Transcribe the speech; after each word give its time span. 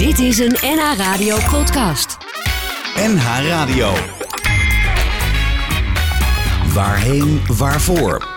Dit 0.00 0.18
is 0.18 0.38
een 0.38 0.56
NH 0.60 0.96
Radio 0.96 1.36
podcast. 1.50 2.16
NH 2.94 3.46
Radio. 3.46 3.92
Waarheen, 6.74 7.40
waarvoor? 7.46 8.28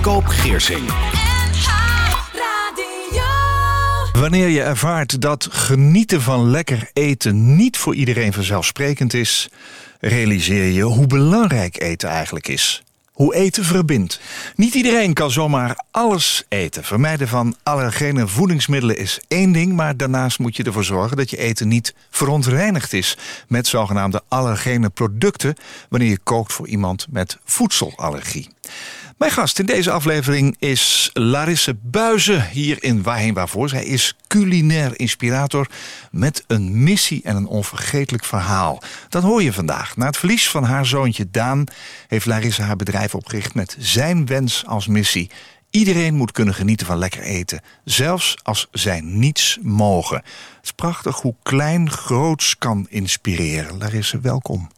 Koop 0.00 0.26
Geersing. 0.26 0.88
Wanneer 4.12 4.48
je 4.48 4.62
ervaart 4.62 5.20
dat 5.20 5.48
genieten 5.50 6.22
van 6.22 6.50
lekker 6.50 6.90
eten 6.92 7.56
niet 7.56 7.76
voor 7.76 7.94
iedereen 7.94 8.32
vanzelfsprekend 8.32 9.14
is, 9.14 9.48
realiseer 10.00 10.64
je 10.64 10.82
hoe 10.82 11.06
belangrijk 11.06 11.80
eten 11.80 12.08
eigenlijk 12.08 12.48
is. 12.48 12.82
Hoe 13.18 13.34
eten 13.34 13.64
verbindt. 13.64 14.20
Niet 14.54 14.74
iedereen 14.74 15.12
kan 15.12 15.30
zomaar 15.30 15.84
alles 15.90 16.44
eten. 16.48 16.84
Vermijden 16.84 17.28
van 17.28 17.56
allergene 17.62 18.28
voedingsmiddelen 18.28 18.98
is 18.98 19.20
één 19.28 19.52
ding, 19.52 19.72
maar 19.72 19.96
daarnaast 19.96 20.38
moet 20.38 20.56
je 20.56 20.62
ervoor 20.62 20.84
zorgen 20.84 21.16
dat 21.16 21.30
je 21.30 21.36
eten 21.36 21.68
niet 21.68 21.94
verontreinigd 22.10 22.92
is 22.92 23.16
met 23.48 23.66
zogenaamde 23.66 24.22
allergene 24.28 24.88
producten 24.90 25.54
wanneer 25.88 26.08
je 26.08 26.18
kookt 26.22 26.52
voor 26.52 26.68
iemand 26.68 27.06
met 27.10 27.38
voedselallergie. 27.44 28.48
Mijn 29.18 29.30
gast 29.30 29.58
in 29.58 29.66
deze 29.66 29.90
aflevering 29.90 30.56
is 30.58 31.10
Larisse 31.12 31.76
Buizen 31.82 32.48
hier 32.48 32.82
in 32.82 33.02
Waarheen 33.02 33.34
Waarvoor. 33.34 33.68
Zij 33.68 33.84
is 33.84 34.16
culinair 34.26 34.98
inspirator 34.98 35.68
met 36.10 36.44
een 36.46 36.82
missie 36.82 37.20
en 37.24 37.36
een 37.36 37.46
onvergetelijk 37.46 38.24
verhaal. 38.24 38.82
Dat 39.08 39.22
hoor 39.22 39.42
je 39.42 39.52
vandaag. 39.52 39.96
Na 39.96 40.06
het 40.06 40.16
verlies 40.16 40.48
van 40.48 40.64
haar 40.64 40.86
zoontje 40.86 41.30
Daan 41.30 41.64
heeft 42.08 42.26
Larisse 42.26 42.62
haar 42.62 42.76
bedrijf 42.76 43.14
opgericht 43.14 43.54
met 43.54 43.76
zijn 43.78 44.26
wens 44.26 44.66
als 44.66 44.86
missie. 44.86 45.30
Iedereen 45.70 46.14
moet 46.14 46.32
kunnen 46.32 46.54
genieten 46.54 46.86
van 46.86 46.98
lekker 46.98 47.22
eten, 47.22 47.60
zelfs 47.84 48.36
als 48.42 48.68
zij 48.72 49.00
niets 49.00 49.58
mogen. 49.62 50.16
Het 50.16 50.24
is 50.62 50.72
prachtig 50.72 51.20
hoe 51.20 51.34
klein 51.42 51.90
groots 51.90 52.58
kan 52.58 52.86
inspireren. 52.88 53.78
Larisse, 53.78 54.20
welkom. 54.20 54.68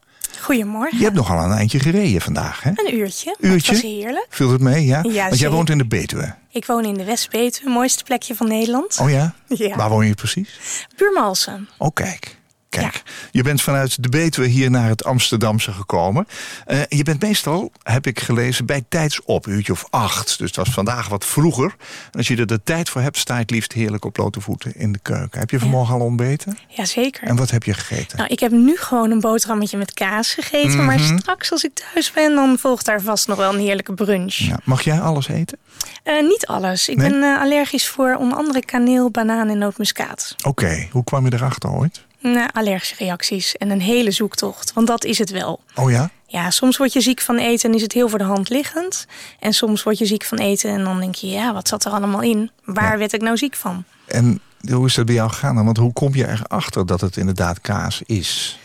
Goedemorgen. 0.41 0.99
Je 0.99 1.05
hebt 1.05 1.17
nogal 1.17 1.45
een 1.45 1.53
eindje 1.57 1.79
gereden 1.79 2.21
vandaag, 2.21 2.63
hè? 2.63 2.71
Een 2.75 2.95
uurtje. 2.95 3.37
Uurtje? 3.41 3.73
Dat 3.73 3.83
was 3.83 3.91
heerlijk. 3.91 4.27
Viel 4.31 4.51
het 4.53 4.61
mee, 4.61 4.85
ja? 4.87 5.05
Ja, 5.09 5.27
Want 5.29 5.39
jij 5.41 5.51
woont 5.51 5.71
in 5.71 5.79
de 5.79 5.87
Betuwe. 5.87 6.35
Ik 6.51 6.67
woon 6.67 6.85
in 6.85 6.95
de 6.95 7.05
West-Betuwe, 7.05 7.71
mooiste 7.71 8.05
plekje 8.05 8.35
van 8.35 8.49
Nederland. 8.49 8.99
Oh 9.01 9.11
ja? 9.11 9.35
Ja. 9.47 9.77
Waar 9.77 9.89
woon 9.91 10.07
je 10.07 10.15
precies? 10.15 10.87
Buurmalsen. 10.97 11.69
Oh, 11.79 11.91
kijk. 11.95 12.37
Kijk, 12.71 13.03
je 13.31 13.43
bent 13.43 13.63
vanuit 13.63 14.03
de 14.03 14.09
Betuwe 14.09 14.47
hier 14.47 14.71
naar 14.71 14.89
het 14.89 15.05
Amsterdamse 15.05 15.73
gekomen. 15.73 16.27
Eh, 16.67 16.79
je 16.89 17.03
bent 17.03 17.23
meestal, 17.23 17.73
heb 17.83 18.07
ik 18.07 18.21
gelezen, 18.21 18.67
bij 18.67 18.85
tijdsop, 18.89 19.47
een 19.47 19.53
uurtje 19.53 19.73
of 19.73 19.85
acht. 19.91 20.39
Dus 20.39 20.47
het 20.47 20.57
was 20.57 20.69
vandaag 20.69 21.09
wat 21.09 21.25
vroeger. 21.25 21.75
En 22.11 22.19
als 22.19 22.29
je 22.29 22.37
er 22.37 22.47
de 22.47 22.63
tijd 22.63 22.89
voor 22.89 23.01
hebt, 23.01 23.17
sta 23.17 23.35
je 23.35 23.41
het 23.41 23.51
liefst 23.51 23.73
heerlijk 23.73 24.05
op 24.05 24.13
blote 24.13 24.41
voeten 24.41 24.77
in 24.77 24.93
de 24.93 24.99
keuken. 25.03 25.41
Heb 25.41 25.51
je 25.51 25.59
vanmorgen 25.59 25.95
al 25.95 26.01
ontbeten? 26.01 26.59
Jazeker. 26.69 27.23
En 27.29 27.37
wat 27.37 27.51
heb 27.51 27.63
je 27.63 27.75
gegeten? 27.75 28.17
Nou, 28.19 28.29
ik 28.31 28.41
heb 28.41 28.51
nu 28.51 28.77
gewoon 28.77 29.11
een 29.11 29.21
boterhammetje 29.21 29.77
met 29.77 29.93
kaas 29.93 30.35
gegeten. 30.35 30.85
Maar 30.85 30.99
Mhm. 31.01 31.19
straks 31.19 31.53
als 31.53 31.65
ik 31.65 31.71
thuis 31.93 32.13
ben, 32.13 32.35
dan 32.35 32.59
volgt 32.59 32.85
daar 32.85 33.01
vast 33.03 33.27
nog 33.29 33.37
wel 33.39 33.55
een 33.55 33.61
heerlijke 33.61 33.95
brunch. 33.95 34.35
Ja, 34.35 34.59
mag 34.65 34.83
jij 34.83 35.01
alles 35.01 35.29
eten? 35.29 35.59
Eh, 36.03 36.23
niet 36.23 36.47
alles. 36.47 36.89
Ik 36.89 36.97
Nee? 36.97 37.11
ben 37.11 37.23
eh, 37.23 37.41
allergisch 37.41 37.89
voor 37.89 38.15
onder 38.19 38.39
andere 38.39 38.65
kaneel, 38.65 39.11
banaan 39.11 39.49
en 39.49 39.59
nootmuskaat. 39.59 40.35
Oké, 40.45 40.89
hoe 40.91 41.05
kwam 41.05 41.25
je 41.27 41.33
erachter 41.33 41.71
ooit? 41.71 42.09
Nou, 42.21 42.49
allergische 42.53 42.95
reacties 42.99 43.57
en 43.57 43.71
een 43.71 43.81
hele 43.81 44.11
zoektocht. 44.11 44.73
Want 44.73 44.87
dat 44.87 45.05
is 45.05 45.19
het 45.19 45.31
wel. 45.31 45.61
Oh 45.75 45.91
ja? 45.91 46.11
Ja, 46.27 46.51
soms 46.51 46.77
word 46.77 46.93
je 46.93 47.01
ziek 47.01 47.21
van 47.21 47.37
eten 47.39 47.69
en 47.71 47.77
is 47.77 47.83
het 47.83 47.93
heel 47.93 48.09
voor 48.09 48.19
de 48.19 48.25
hand 48.25 48.49
liggend. 48.49 49.07
En 49.39 49.53
soms 49.53 49.83
word 49.83 49.99
je 49.99 50.07
ziek 50.07 50.25
van 50.25 50.39
eten 50.39 50.71
en 50.71 50.85
dan 50.85 51.01
denk 51.01 51.15
je, 51.15 51.27
ja, 51.27 51.53
wat 51.53 51.69
zat 51.69 51.85
er 51.85 51.93
allemaal 51.93 52.23
in? 52.23 52.51
Waar 52.65 52.93
Ja. 52.93 52.99
werd 52.99 53.13
ik 53.13 53.21
nou 53.21 53.37
ziek 53.37 53.55
van? 53.55 53.85
En 54.07 54.41
hoe 54.71 54.87
is 54.87 54.95
dat 54.95 55.07
bij 55.07 55.15
jou 55.15 55.31
gegaan? 55.31 55.55
dan? 55.55 55.65
Want 55.65 55.77
hoe 55.77 55.93
kom 55.93 56.15
je 56.15 56.29
erachter 56.29 56.87
dat 56.87 57.01
het 57.01 57.17
inderdaad 57.17 57.61
kaas 57.61 58.03
is? 58.07 58.59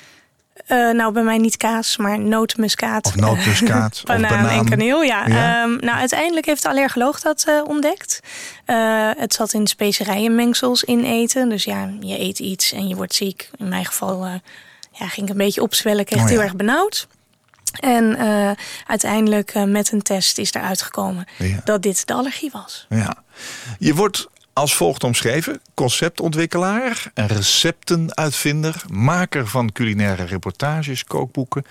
Eh, 0.66 0.89
nou, 0.89 1.13
bij 1.13 1.23
mij 1.23 1.38
niet 1.38 1.58
kaas, 1.58 1.97
maar 1.97 2.19
nootmuskaat. 2.19 3.05
Of 3.05 3.16
nootmuskaat, 3.16 3.94
of 3.97 4.03
banaan, 4.03 4.44
banaan. 4.44 4.59
en 4.59 4.69
kaneel, 4.69 5.01
ja. 5.01 5.28
Ja. 5.28 5.62
Ehm, 5.63 5.75
nou, 5.85 5.97
uiteindelijk 5.97 6.45
heeft 6.45 6.62
de 6.62 6.69
allergoloog 6.69 7.19
dat 7.19 7.44
eh, 7.47 7.62
ontdekt. 7.67 8.19
Eh, 8.66 9.09
het 9.17 9.34
zat 9.34 9.53
in 9.53 9.67
specerijenmengsels 9.67 10.84
in 10.84 11.03
eten. 11.03 11.50
Dus 11.50 11.63
ja, 11.63 11.90
je 12.00 12.19
eet 12.19 12.40
iets 12.40 12.72
en 12.72 12.88
je 12.88 12.95
wordt 12.95 13.13
ziek. 13.13 13.50
In 13.57 13.67
mijn 13.69 13.85
geval 13.85 14.25
ja, 14.91 15.07
ging 15.07 15.25
ik 15.28 15.29
een 15.31 15.38
beetje 15.38 15.62
opzwellen, 15.62 16.06
kreeg 16.06 16.22
Oh 16.22 16.28
ja. 16.28 16.34
heel 16.34 16.41
erg 16.44 16.56
benauwd. 16.56 17.07
En 17.79 18.17
uiteindelijk 18.88 19.66
met 19.66 19.91
een 19.91 20.01
test 20.01 20.38
is 20.38 20.53
eruit 20.53 20.81
gekomen 20.81 21.25
Ja. 21.38 21.61
dat 21.63 21.81
dit 21.81 22.07
de 22.07 22.13
allergie 22.13 22.50
was. 22.53 22.85
Ja. 22.90 23.16
Je 23.79 23.94
wordt 23.95 24.28
als 24.55 24.75
volgt 24.75 25.03
omschreven: 25.03 25.61
conceptontwikkelaar, 25.73 27.11
receptenuitvinder, 27.13 28.83
maker 28.91 29.47
van 29.47 29.71
culinaire 29.71 30.23
reportages, 30.23 31.03
kookboeken, 31.03 31.66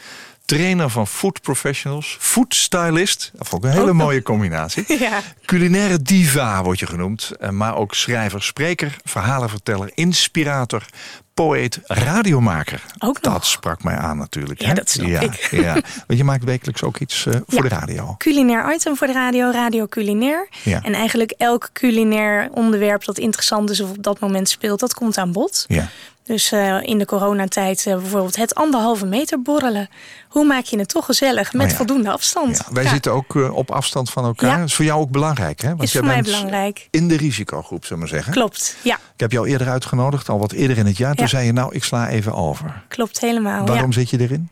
trainer 0.44 0.90
van 0.90 1.06
food 1.06 1.40
professionals, 1.40 2.16
foodstylist. 2.20 3.30
Dat 3.34 3.48
vond 3.48 3.64
ik 3.64 3.70
een 3.70 3.76
hele 3.76 3.90
Oh. 3.90 3.96
mooie 3.96 4.22
combinatie. 4.22 4.84
Ja. 4.98 5.20
Culinaire 5.44 6.02
diva 6.02 6.62
wordt 6.62 6.78
je 6.80 6.86
genoemd, 6.86 7.30
eh, 7.40 7.48
maar 7.50 7.76
ook 7.76 7.94
schrijver, 7.94 8.42
spreker, 8.42 8.96
verhalenverteller, 9.04 9.90
inspirator, 9.94 10.86
poëet, 11.34 11.80
radiomaker. 11.84 12.82
Ook 12.98 13.20
nog. 13.22 13.32
Dat 13.32 13.46
sprak 13.46 13.82
mij 13.82 13.96
aan 13.96 14.16
natuurlijk. 14.18 14.60
Ja, 14.60 14.68
hè? 14.68 14.74
dat 14.74 14.90
snap 14.90 15.06
ja, 15.06 15.20
ik. 15.20 15.48
Ja. 15.64 15.72
Want 16.06 16.18
je 16.18 16.24
maakt 16.24 16.44
wekelijks 16.44 16.82
ook 16.82 16.98
iets 16.98 17.26
eh, 17.26 17.34
voor 17.46 17.62
Ja. 17.62 17.68
de 17.68 17.74
radio. 17.74 18.14
Culinair 18.18 18.74
item 18.74 18.96
voor 18.96 19.06
de 19.06 19.12
radio, 19.12 19.50
radio 19.50 19.86
culinair. 19.86 20.48
Ja. 20.62 20.82
En 20.82 20.92
eigenlijk 20.94 21.30
elk 21.30 21.70
culinair 21.72 22.48
onderwerp 22.50 23.04
dat 23.04 23.18
interessant 23.18 23.70
is 23.70 23.80
of 23.80 23.90
op 23.90 24.02
dat 24.02 24.20
moment 24.20 24.48
speelt, 24.48 24.80
dat 24.80 24.94
komt 24.94 25.18
aan 25.18 25.32
bod. 25.32 25.64
Ja. 25.68 25.88
Dus 26.24 26.52
eh, 26.52 26.76
in 26.82 26.98
de 26.98 27.04
coronatijd 27.04 27.86
eh, 27.86 27.94
bijvoorbeeld 27.96 28.36
het 28.36 28.54
anderhalve 28.54 29.06
meter 29.06 29.42
borrelen. 29.42 29.88
Hoe 30.28 30.44
maak 30.44 30.64
je 30.64 30.78
het 30.78 30.88
toch 30.88 31.04
gezellig 31.04 31.52
met 31.52 31.62
Oh 31.64 31.70
ja. 31.70 31.76
voldoende 31.76 32.10
afstand? 32.10 32.56
Ja, 32.66 32.72
wij 32.72 32.82
Ja, 32.84 32.90
zitten 32.90 33.12
ook 33.12 33.36
eh, 33.36 33.54
op 33.54 33.70
afstand 33.70 34.10
van 34.10 34.24
elkaar. 34.24 34.58
Dat 34.58 34.68
is 34.68 34.74
voor 34.74 34.84
jou 34.84 35.00
ook 35.00 35.10
belangrijk, 35.10 35.60
hè? 35.60 35.68
Want 35.68 35.82
is 35.82 35.92
jij 35.92 36.00
voor 36.00 36.10
mij 36.10 36.20
bent 36.22 36.34
belangrijk. 36.34 36.88
in 36.90 37.08
de 37.08 37.16
risicogroep, 37.16 37.84
zullen 37.84 38.02
we 38.02 38.08
maar 38.10 38.14
zeggen. 38.18 38.32
Klopt, 38.32 38.76
ja, 38.82 38.94
Ik 38.94 39.20
heb 39.20 39.32
jou 39.32 39.48
eerder 39.48 39.68
uitgenodigd, 39.68 40.28
al 40.28 40.38
wat 40.38 40.52
eerder 40.52 40.78
in 40.78 40.86
het 40.86 40.96
jaar. 40.96 41.14
Toen 41.14 41.28
zei 41.28 41.46
je, 41.46 41.52
nou, 41.52 41.74
ik 41.74 41.84
sla 41.84 42.08
even 42.08 42.34
over. 42.34 42.82
klopt 42.88 43.20
helemaal. 43.20 43.66
Waarom 43.66 43.92
zit 43.92 44.10
je 44.10 44.20
erin? 44.20 44.50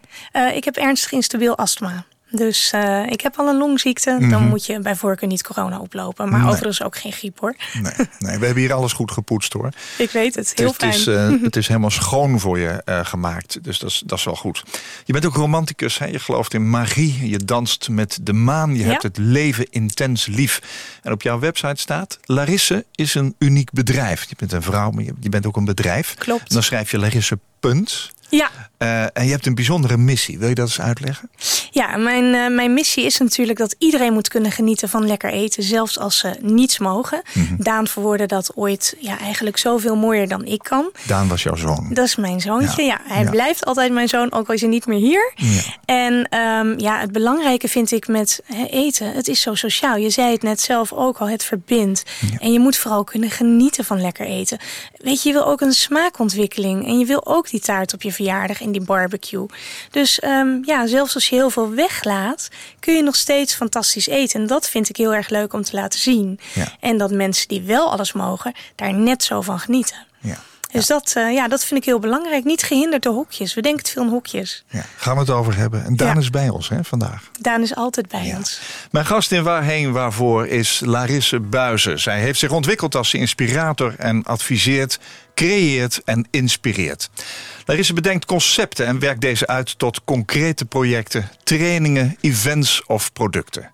Ik 0.55 0.65
heb 0.65 0.77
ernstig 0.77 1.13
instabiel 1.13 1.57
astma. 1.57 2.05
Dus 2.33 2.71
eh, 2.73 3.03
ik 3.07 3.21
heb 3.21 3.39
al 3.39 3.49
een 3.49 3.57
longziekte. 3.57 4.27
Dan 4.31 4.49
moet 4.49 4.67
je 4.67 4.81
bij 4.81 4.97
voorkeur 4.97 5.29
niet 5.29 5.43
corona 5.43 5.79
oplopen. 5.79 6.25
Maar 6.25 6.33
Mhm. 6.35 6.43
Nee. 6.43 6.51
overigens 6.53 6.83
ook 6.83 6.97
geen 6.97 7.13
griep 7.13 7.41
hoor. 7.41 7.55
Nee, 7.83 7.93
nee, 8.19 8.39
we 8.39 8.45
hebben 8.45 8.63
hier 8.63 8.73
alles 8.73 8.93
goed 8.93 9.11
gepoetst, 9.11 9.53
hoor. 9.53 9.69
Ik 9.99 10.11
weet 10.11 10.35
het, 10.35 10.53
heel 10.57 10.67
het, 10.67 10.77
fijn. 10.77 10.91
het, 10.91 11.01
is, 11.01 11.07
eh, 11.07 11.43
het 11.43 11.57
is 11.57 11.69
helemaal 11.73 11.91
schoon 11.91 12.41
voor 12.41 12.59
je 12.59 12.69
eh, 12.85 13.01
gemaakt. 13.05 13.65
Dus 13.65 13.79
dat 13.79 13.91
is, 13.91 14.03
dat 14.07 14.19
is 14.19 14.25
wel 14.25 14.37
goed. 14.37 14.63
Je 15.05 15.13
bent 15.13 15.27
ook 15.27 15.35
romanticus. 15.35 15.99
Hè? 15.99 16.07
Je 16.07 16.19
gelooft 16.19 16.55
in 16.55 16.71
magie. 16.71 17.29
Je 17.29 17.39
danst 17.39 17.89
met 17.89 18.19
de 18.23 18.33
maan. 18.33 18.75
Je 18.77 18.83
Ja. 18.85 18.89
hebt 18.91 19.03
het 19.03 19.17
leven 19.19 19.67
intens 19.71 20.27
lief. 20.27 20.61
En 21.03 21.13
op 21.13 21.23
jouw 21.23 21.39
website 21.39 21.81
staat... 21.81 22.19
Larisse 22.25 22.85
is 22.95 23.15
een 23.15 23.35
uniek 23.39 23.71
bedrijf. 23.73 24.25
Je 24.29 24.35
bent 24.39 24.53
een 24.53 24.63
vrouw, 24.63 24.91
maar 24.91 25.05
je, 25.05 25.13
je 25.21 25.29
bent 25.29 25.47
ook 25.47 25.57
een 25.57 25.65
bedrijf. 25.65 26.15
Klopt. 26.15 26.41
En 26.41 26.47
dan 26.55 26.63
schrijf 26.63 26.91
je 26.91 26.99
Larisse 26.99 27.39
punt. 27.61 28.11
Ja, 28.37 28.51
Eh, 28.79 29.03
en 29.03 29.25
je 29.25 29.31
hebt 29.31 29.47
een 29.47 29.55
bijzondere 29.55 29.97
missie. 29.97 30.39
Wil 30.39 30.49
je 30.49 30.55
dat 30.55 30.67
eens 30.67 30.81
uitleggen? 30.81 31.31
Ja, 31.71 31.97
mijn, 31.97 32.35
eh, 32.35 32.55
mijn 32.57 32.75
missie 32.75 33.05
is 33.05 33.19
natuurlijk 33.19 33.59
dat 33.59 33.75
iedereen 33.79 34.13
moet 34.13 34.29
kunnen 34.29 34.53
genieten 34.53 34.89
van 34.89 35.07
lekker 35.07 35.31
eten, 35.31 35.63
zelfs 35.63 35.99
als 35.99 36.19
ze 36.19 36.37
niets 36.41 36.79
mogen. 36.79 37.23
Mhm. 37.35 37.55
Daan 37.59 37.87
verwoordde 37.87 38.27
dat 38.27 38.57
ooit 38.57 38.97
ja, 38.99 39.19
eigenlijk 39.19 39.57
zoveel 39.59 39.97
mooier 39.97 40.29
dan 40.29 40.45
ik 40.45 40.63
kan. 40.63 40.91
Daan 41.07 41.29
was 41.29 41.43
jouw 41.43 41.57
zoon. 41.57 41.89
Dat 41.91 42.07
is 42.07 42.17
mijn 42.17 42.41
zoontje. 42.41 42.83
Ja, 42.83 42.99
Ja, 43.07 43.15
hij 43.15 43.23
ja. 43.25 43.31
blijft 43.31 43.65
altijd 43.65 43.93
mijn 43.93 44.09
zoon, 44.09 44.33
ook 44.33 44.49
al 44.49 44.55
is 44.55 44.61
hij 44.61 44.71
niet 44.71 44.87
meer 44.87 44.99
hier. 44.99 45.33
Ja. 45.35 45.61
En 45.85 46.29
ehm, 46.29 46.79
ja, 46.81 47.01
het 47.01 47.13
belangrijke 47.13 47.69
vind 47.69 47.91
ik 47.93 48.09
met 48.09 48.41
eten, 48.71 49.13
het 49.13 49.29
is 49.29 49.41
zo 49.41 49.55
sociaal. 49.55 49.97
Je 49.97 50.11
zei 50.11 50.33
het 50.33 50.43
net 50.43 50.61
zelf 50.61 50.93
ook 50.93 51.19
al, 51.19 51.29
het 51.29 51.45
verbindt. 51.45 52.03
En 52.39 52.53
je 52.53 52.59
moet 52.61 52.77
vooral 52.77 53.05
kunnen 53.05 53.31
genieten 53.31 53.85
van 53.85 54.01
lekker 54.01 54.27
eten. 54.27 54.59
Weet 54.97 55.23
je, 55.23 55.29
je 55.29 55.35
wil 55.35 55.47
ook 55.47 55.61
een 55.61 55.73
smaakontwikkeling. 55.73 56.87
En 56.87 56.99
je 56.99 57.05
wil 57.05 57.27
ook 57.27 57.51
die 57.51 57.61
taart 57.61 57.95
op 57.95 58.03
je 58.03 58.09
verjaardag 58.09 58.22
en 58.29 58.73
die 58.73 58.81
barbecue. 58.81 59.47
Dus 59.91 60.21
ehm, 60.21 60.59
ja, 60.65 60.87
zelfs 60.87 61.15
als 61.15 61.29
je 61.29 61.35
heel 61.35 61.51
veel 61.51 61.71
weglaat, 61.71 62.49
kun 62.81 62.95
je 62.95 63.03
nog 63.03 63.17
steeds 63.17 63.55
fantastisch 63.55 64.07
eten. 64.07 64.41
En 64.41 64.47
dat 64.47 64.69
vind 64.69 64.89
ik 64.89 64.97
heel 64.97 65.15
erg 65.15 65.29
leuk 65.29 65.53
om 65.53 65.63
te 65.63 65.77
laten 65.77 66.01
zien. 66.01 66.41
Ja. 66.55 66.77
En 66.81 66.99
dat 66.99 67.11
mensen 67.11 67.49
die 67.49 67.63
wel 67.63 67.91
alles 67.91 68.13
mogen, 68.13 68.53
daar 68.75 68.95
net 68.95 69.23
zo 69.23 69.41
van 69.41 69.59
genieten. 69.59 70.07
Ja. 70.21 70.39
Dus 70.73 70.87
dat, 70.87 71.13
eh, 71.17 71.33
ja, 71.33 71.49
dat 71.49 71.65
vind 71.65 71.81
ik 71.81 71.87
heel 71.87 71.99
belangrijk. 71.99 72.45
Niet 72.45 72.63
gehinderd 72.63 73.03
door 73.03 73.15
hokjes. 73.15 73.55
We 73.55 73.61
denken 73.63 73.85
te 73.85 73.91
veel 73.91 74.03
in 74.03 74.09
hokjes. 74.09 74.65
Ja. 74.69 74.85
Gaan 74.97 75.15
we 75.15 75.21
het 75.21 75.31
over 75.31 75.57
hebben. 75.57 75.85
En 75.85 75.97
Daan 75.97 76.15
Ja. 76.15 76.21
is 76.21 76.31
bij 76.31 76.49
ons 76.49 76.69
hè, 76.69 76.85
vandaag. 76.85 77.31
Daan 77.41 77.63
is 77.63 77.75
altijd 77.75 78.09
bij 78.09 78.27
Ja. 78.27 78.37
ons. 78.37 78.61
Mijn 78.91 79.07
gast 79.07 79.33
in 79.33 79.43
Waarheen 79.43 79.93
Waarvoor 79.93 80.47
is 80.47 80.81
Larisse 80.85 81.41
Buizen. 81.41 82.01
Zij 82.01 82.21
heeft 82.21 82.39
zich 82.39 82.51
ontwikkeld 82.51 82.95
als 82.95 83.15
inspirator 83.15 83.95
en 83.99 84.25
adviseert, 84.25 84.99
creëert 85.35 86.01
en 86.05 86.27
inspireert. 86.31 87.11
Larisse 87.65 87.93
bedenkt 87.93 88.25
concepten 88.25 88.87
en 88.87 88.99
werkt 88.99 89.21
deze 89.21 89.47
uit 89.47 89.79
tot 89.79 90.05
concrete 90.05 90.65
projecten, 90.65 91.29
trainingen, 91.45 92.17
events 92.21 92.83
of 92.87 93.13
producten. 93.13 93.71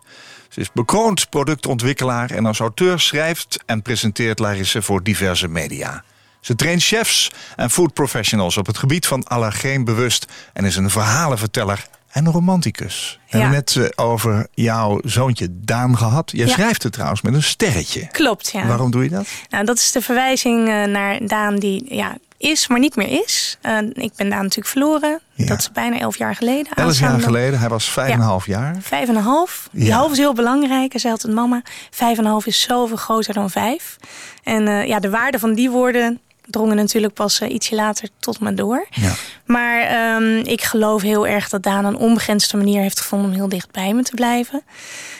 Ze 0.48 0.60
is 0.60 0.72
bekroond 0.72 1.28
productontwikkelaar 1.30 2.30
en 2.30 2.46
als 2.46 2.58
auteur 2.58 3.00
schrijft 3.00 3.58
en 3.66 3.82
presenteert 3.82 4.38
Larisse 4.38 4.82
voor 4.82 5.02
diverse 5.02 5.48
media. 5.48 6.04
Ze 6.48 6.54
traint 6.54 6.82
chefs 6.84 7.30
en 7.56 7.70
food 7.70 7.92
professionals 7.92 8.56
op 8.56 8.66
het 8.66 8.78
gebied 8.78 9.06
van 9.06 9.24
allergeenbewust 9.24 10.26
en 10.52 10.64
is 10.64 10.76
een 10.76 10.90
verhalenverteller 10.90 11.86
en 12.10 12.26
een 12.26 12.32
romanticus. 12.32 13.18
We 13.30 13.36
Ja. 13.38 13.42
hebben 13.42 13.58
net 13.58 13.92
eh, 13.96 14.04
over 14.06 14.46
jouw 14.54 15.00
zoontje 15.04 15.48
Daan 15.50 15.96
gehad. 15.96 16.30
Jij 16.34 16.46
Ja. 16.46 16.52
schrijft 16.52 16.82
het 16.82 16.92
trouwens 16.92 17.22
met 17.22 17.34
een 17.34 17.42
sterretje. 17.42 18.06
Klopt, 18.12 18.50
ja. 18.50 18.66
Waarom 18.66 18.90
doe 18.90 19.02
je 19.02 19.08
dat? 19.10 19.26
Nou, 19.48 19.64
dat 19.64 19.76
is 19.76 19.92
de 19.92 20.00
verwijzing 20.00 20.68
eh, 20.68 20.84
naar 20.84 21.26
Daan 21.26 21.56
die 21.56 21.94
ja, 21.94 22.16
is, 22.36 22.66
maar 22.68 22.78
niet 22.78 22.96
meer 22.96 23.22
is. 23.24 23.58
Eh, 23.60 23.78
ik 23.92 24.12
ben 24.16 24.28
Daan 24.28 24.42
natuurlijk 24.42 24.68
verloren. 24.68 25.20
Ja. 25.34 25.46
Dat 25.46 25.58
is 25.58 25.72
bijna 25.72 25.98
elf 25.98 26.18
jaar 26.18 26.34
geleden. 26.34 26.72
Elf 26.74 26.98
jaar 26.98 27.20
geleden, 27.20 27.58
hij 27.60 27.68
was 27.68 27.90
vijf 27.90 28.12
en 28.12 28.18
een 28.20 28.24
half 28.26 28.46
jaar. 28.46 28.76
Vijf 28.80 29.08
en 29.08 29.16
een 29.16 29.22
half. 29.22 29.68
Die 29.72 29.92
half 29.92 30.12
is 30.12 30.18
heel 30.18 30.34
belangrijk. 30.34 30.94
En 30.94 31.00
zei 31.00 31.12
altijd, 31.12 31.32
mama, 31.34 31.62
vijf 31.90 32.18
en 32.18 32.24
een 32.24 32.30
half 32.30 32.46
is 32.46 32.60
zoveel 32.60 32.96
groter 32.96 33.34
dan 33.34 33.50
vijf. 33.50 33.96
En 34.42 34.86
ja, 34.86 34.98
de 35.00 35.10
waarde 35.10 35.38
van 35.38 35.54
die 35.54 35.70
woorden 35.70 36.20
drongen 36.50 36.76
natuurlijk 36.76 37.14
pas 37.14 37.40
eh, 37.40 37.52
ietsje 37.52 37.74
later 37.74 38.08
tot 38.18 38.40
me 38.40 38.54
door. 38.54 38.86
Ja. 38.90 39.12
Maar 39.44 39.80
ehm, 39.80 40.36
ik 40.36 40.62
geloof 40.62 41.02
heel 41.02 41.26
erg 41.26 41.48
dat 41.48 41.62
Daan 41.62 41.84
een 41.84 41.96
onbegrensde 41.96 42.56
manier 42.56 42.80
heeft 42.80 43.00
gevonden 43.00 43.30
om 43.30 43.34
heel 43.34 43.48
dicht 43.48 43.70
bij 43.70 43.94
me 43.94 44.02
te 44.02 44.14
blijven. 44.14 44.62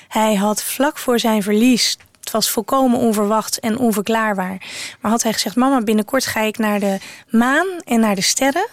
Hij 0.09 0.35
had 0.35 0.63
vlak 0.63 0.99
voor 0.99 1.19
zijn 1.19 1.43
verlies, 1.43 1.97
het 2.21 2.31
was 2.31 2.51
volkomen 2.51 2.99
onverwacht 2.99 3.61
en 3.61 3.79
onverklaarbaar, 3.79 4.63
maar 5.01 5.11
had 5.11 5.23
hij 5.23 5.33
gezegd: 5.33 5.57
Mama, 5.57 5.81
binnenkort 5.81 6.27
ga 6.27 6.41
ik 6.41 6.59
naar 6.59 6.81
de 6.81 6.99
maan 7.31 7.67
en 7.85 8.01
naar 8.01 8.15
de 8.15 8.21
sterren. 8.23 8.69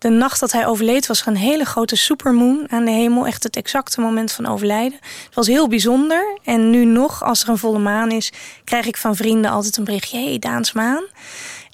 De 0.00 0.08
nacht 0.08 0.40
dat 0.40 0.52
hij 0.52 0.66
overleed 0.66 1.06
was 1.06 1.20
er 1.20 1.26
een 1.26 1.36
hele 1.36 1.64
grote 1.64 1.96
supermoon 1.96 2.66
aan 2.70 2.84
de 2.84 2.90
hemel. 2.90 3.26
Echt 3.26 3.42
het 3.42 3.56
exacte 3.56 4.00
moment 4.00 4.32
van 4.32 4.46
overlijden. 4.46 4.98
Het 5.24 5.34
was 5.34 5.46
heel 5.46 5.68
bijzonder. 5.68 6.38
En 6.44 6.70
nu 6.70 6.84
nog, 6.84 7.24
als 7.24 7.42
er 7.42 7.48
een 7.48 7.58
volle 7.58 7.78
maan 7.78 8.10
is, 8.10 8.32
krijg 8.64 8.86
ik 8.86 8.96
van 8.96 9.16
vrienden 9.16 9.50
altijd 9.50 9.76
een 9.76 9.84
berichtje. 9.84 10.18
Hé, 10.18 10.28
hey, 10.28 10.38
Daans 10.38 10.72
maan. 10.72 11.04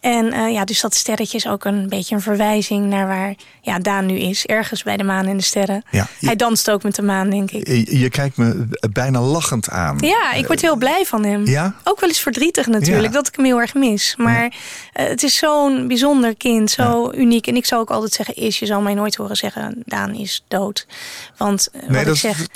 En 0.06 0.32
eh, 0.32 0.52
ja, 0.52 0.64
dus 0.64 0.80
dat 0.80 0.94
sterretje 0.94 1.36
is 1.36 1.46
ook 1.48 1.64
een 1.64 1.88
beetje 1.88 2.14
een 2.14 2.20
verwijzing 2.20 2.86
naar 2.86 3.06
waar 3.06 3.34
ja, 3.60 3.78
Daan 3.78 4.06
nu 4.06 4.18
is. 4.18 4.46
Ergens 4.46 4.82
bij 4.82 4.96
de 4.96 5.04
maan 5.04 5.26
en 5.26 5.36
de 5.36 5.42
sterren. 5.42 5.82
Ja, 5.90 6.06
je- 6.18 6.26
Hij 6.26 6.36
danst 6.36 6.70
ook 6.70 6.82
met 6.82 6.94
de 6.94 7.02
maan, 7.02 7.30
denk 7.30 7.50
ik. 7.50 7.66
Je, 7.68 7.98
je 7.98 8.08
kijkt 8.08 8.36
me 8.36 8.68
bijna 8.92 9.20
lachend 9.20 9.68
aan. 9.70 9.96
Ja, 10.00 10.32
ik 10.32 10.46
word 10.46 10.60
heel 10.60 10.76
blij 10.76 11.04
van 11.06 11.24
hem. 11.24 11.46
Ja? 11.46 11.74
Ook 11.84 12.00
wel 12.00 12.08
eens 12.08 12.20
verdrietig 12.20 12.66
natuurlijk, 12.66 13.06
Ja. 13.06 13.12
dat 13.12 13.28
ik 13.28 13.36
hem 13.36 13.44
heel 13.44 13.60
erg 13.60 13.74
mis. 13.74 14.14
Maar 14.18 14.52
eh, 14.92 15.06
het 15.06 15.22
is 15.22 15.36
zo'n 15.36 15.88
bijzonder 15.88 16.36
kind, 16.36 16.70
zo 16.70 17.12
uniek. 17.14 17.46
En 17.46 17.56
ik 17.56 17.66
zou 17.66 17.80
ook 17.80 17.90
altijd 17.90 18.12
zeggen, 18.12 18.34
is, 18.36 18.58
je 18.58 18.66
zal 18.66 18.80
mij 18.80 18.94
nooit 18.94 19.14
horen 19.14 19.36
zeggen, 19.36 19.82
Daan 19.84 20.14
is 20.14 20.44
dood. 20.48 20.86
Want 21.36 21.68
eh, 21.72 21.80
Nee, 21.88 22.04
wat 22.04 22.04
dat, 22.04 22.14
ik 22.14 22.20
zeg... 22.20 22.46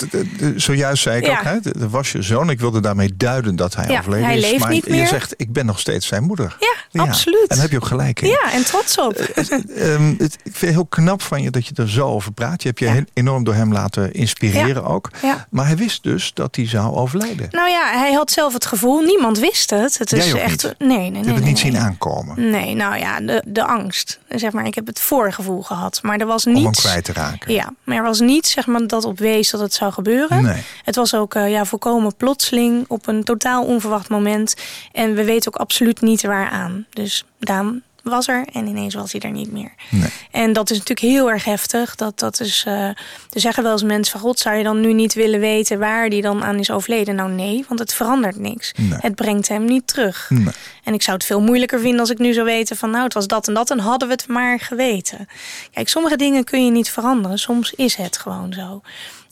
zojuist 0.56 1.02
zei 1.02 1.22
ik 1.22 1.30
ook, 1.30 1.42
hè, 1.42 1.60
dat 1.60 1.90
was 1.90 2.12
je 2.12 2.22
zoon. 2.22 2.50
Ik 2.50 2.60
wilde 2.60 2.80
daarmee 2.80 3.16
duiden 3.16 3.56
dat 3.56 3.74
hij 3.74 3.98
overleden 3.98 4.26
hij 4.26 4.36
is. 4.38 4.42
leeft 4.50 4.58
maar 4.58 4.70
niet 4.70 4.84
je 4.84 4.90
meer. 4.90 5.06
zegt, 5.06 5.34
ik 5.36 5.52
ben 5.52 5.66
nog 5.66 5.78
steeds 5.80 6.06
zijn 6.06 6.22
moeder. 6.22 6.56
Ja, 6.92 7.02
absoluut. 7.02 7.38
En 7.40 7.46
daar 7.48 7.58
heb 7.60 7.70
je 7.70 7.76
ook 7.76 7.84
gelijk 7.86 8.20
in. 8.20 8.28
Ja, 8.28 8.52
en 8.52 8.64
trots 8.64 8.98
op. 8.98 9.12
Ehm, 9.14 10.14
het, 10.18 10.34
ik 10.34 10.40
vind 10.42 10.60
het 10.60 10.70
heel 10.70 10.86
knap 10.86 11.22
van 11.22 11.42
je 11.42 11.50
dat 11.50 11.66
je 11.66 11.72
er 11.74 11.90
zo 11.90 12.06
over 12.08 12.32
praat. 12.32 12.62
Je 12.62 12.68
hebt 12.68 12.80
je 12.80 12.86
Ja. 12.86 13.04
enorm 13.14 13.44
door 13.44 13.54
hem 13.54 13.72
laten 13.72 14.12
inspireren 14.12 14.84
ook. 14.84 15.10
Ja. 15.22 15.46
Maar 15.50 15.66
hij 15.66 15.76
wist 15.76 16.02
dus 16.02 16.30
dat 16.34 16.56
hij 16.56 16.68
zou 16.68 16.94
overlijden. 16.94 17.48
Nou 17.50 17.70
ja, 17.70 17.98
hij 17.98 18.12
had 18.12 18.30
zelf 18.30 18.52
het 18.52 18.66
gevoel, 18.66 19.00
niemand 19.00 19.38
wist 19.38 19.70
het. 19.70 19.98
Het 19.98 20.12
is 20.12 20.24
Jij 20.24 20.32
ook 20.34 20.38
echt. 20.40 20.62
niet? 20.62 20.74
Nee, 20.78 20.88
nee, 20.88 21.10
nee. 21.10 21.20
je 21.20 21.26
hebt 21.26 21.36
het 21.38 21.44
niet 21.44 21.62
nee. 21.62 21.72
zien 21.72 21.78
aankomen 21.78 22.50
Nee, 22.50 22.74
nou 22.74 22.96
ja, 22.98 23.20
de, 23.20 23.42
de 23.46 23.64
angst. 23.66 24.18
Zeg 24.28 24.52
maar, 24.52 24.66
ik 24.66 24.74
heb 24.74 24.86
het 24.86 25.00
voorgevoel 25.00 25.62
gehad. 25.62 25.98
Maar 26.02 26.18
er 26.18 26.26
was 26.26 26.46
om 26.46 26.54
hem 26.54 26.62
niets. 26.62 26.80
kwijt 26.80 27.04
te 27.04 27.12
raken. 27.12 27.52
Ja, 27.52 27.72
maar 27.84 27.96
er 27.96 28.02
was 28.02 28.20
niets 28.20 28.50
zeg 28.50 28.66
maar, 28.66 28.86
dat 28.86 29.04
op 29.04 29.18
wees 29.18 29.50
dat 29.50 29.60
het 29.60 29.74
zou 29.74 29.92
gebeuren. 29.92 30.42
Nee. 30.42 30.62
Het 30.84 30.96
was 30.96 31.14
ook 31.14 31.34
eh, 31.34 31.50
ja, 31.50 31.64
volkomen 31.64 32.16
plotseling 32.16 32.84
op 32.88 33.06
een 33.06 33.24
totaal 33.24 33.64
onverwacht 33.64 34.08
moment. 34.08 34.54
En 34.92 35.14
we 35.14 35.24
weten 35.24 35.54
ook 35.54 35.60
absoluut 35.60 36.00
niet 36.00 36.22
waaraan. 36.22 36.86
Dus 36.90 37.24
Daan 37.38 37.82
was 38.02 38.28
er 38.28 38.44
en 38.52 38.66
ineens 38.66 38.94
was 38.94 39.12
hij 39.12 39.20
er 39.20 39.30
niet 39.30 39.52
meer. 39.52 39.72
Nee. 39.90 40.08
En 40.30 40.52
dat 40.52 40.70
is 40.70 40.78
natuurlijk 40.78 41.14
heel 41.14 41.30
erg 41.30 41.44
heftig. 41.44 41.94
Dat, 41.94 42.18
dat 42.18 42.40
is, 42.40 42.64
er 42.66 42.94
zeggen 43.30 43.62
wel 43.62 43.72
eens 43.72 43.82
mensen 43.82 44.12
van... 44.12 44.20
God, 44.20 44.38
zou 44.38 44.56
je 44.56 44.64
dan 44.64 44.80
nu 44.80 44.92
niet 44.92 45.14
willen 45.14 45.40
weten 45.40 45.78
waar 45.78 46.08
die 46.08 46.22
dan 46.22 46.44
aan 46.44 46.58
is 46.58 46.70
overleden? 46.70 47.14
Nou 47.14 47.30
nee, 47.30 47.64
want 47.68 47.80
het 47.80 47.94
verandert 47.94 48.38
niks. 48.38 48.72
Nee. 48.76 48.98
Het 49.00 49.14
brengt 49.14 49.48
hem 49.48 49.64
niet 49.64 49.86
terug. 49.86 50.30
Nee. 50.30 50.54
En 50.84 50.94
ik 50.94 51.02
zou 51.02 51.16
het 51.16 51.26
veel 51.26 51.40
moeilijker 51.40 51.80
vinden 51.80 52.00
als 52.00 52.10
ik 52.10 52.18
nu 52.18 52.32
zou 52.32 52.46
weten 52.46 52.76
van... 52.76 52.90
nou, 52.90 53.04
het 53.04 53.14
was 53.14 53.26
dat 53.26 53.48
en 53.48 53.54
dat 53.54 53.70
en 53.70 53.78
hadden 53.78 54.08
we 54.08 54.14
het 54.14 54.28
maar 54.28 54.60
geweten. 54.60 55.28
Kijk, 55.72 55.88
sommige 55.88 56.16
dingen 56.16 56.44
kun 56.44 56.64
je 56.64 56.70
niet 56.70 56.90
veranderen. 56.90 57.38
Soms 57.38 57.72
is 57.72 57.94
het 57.94 58.18
gewoon 58.18 58.52
zo. 58.52 58.80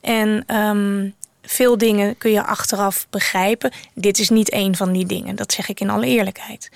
En 0.01 0.43
ehm, 0.47 1.09
veel 1.49 1.79
dingen 1.79 2.19
kun 2.19 2.31
je 2.31 2.45
achteraf 2.45 3.07
begrijpen. 3.11 3.73
Dit 3.95 4.19
is 4.19 4.29
niet 4.29 4.51
één 4.51 4.77
van 4.77 4.93
die 4.93 5.07
dingen. 5.07 5.37
Dat 5.37 5.53
zeg 5.53 5.69
ik 5.69 5.81
in 5.81 5.91
alle 5.91 6.07
eerlijkheid. 6.07 6.71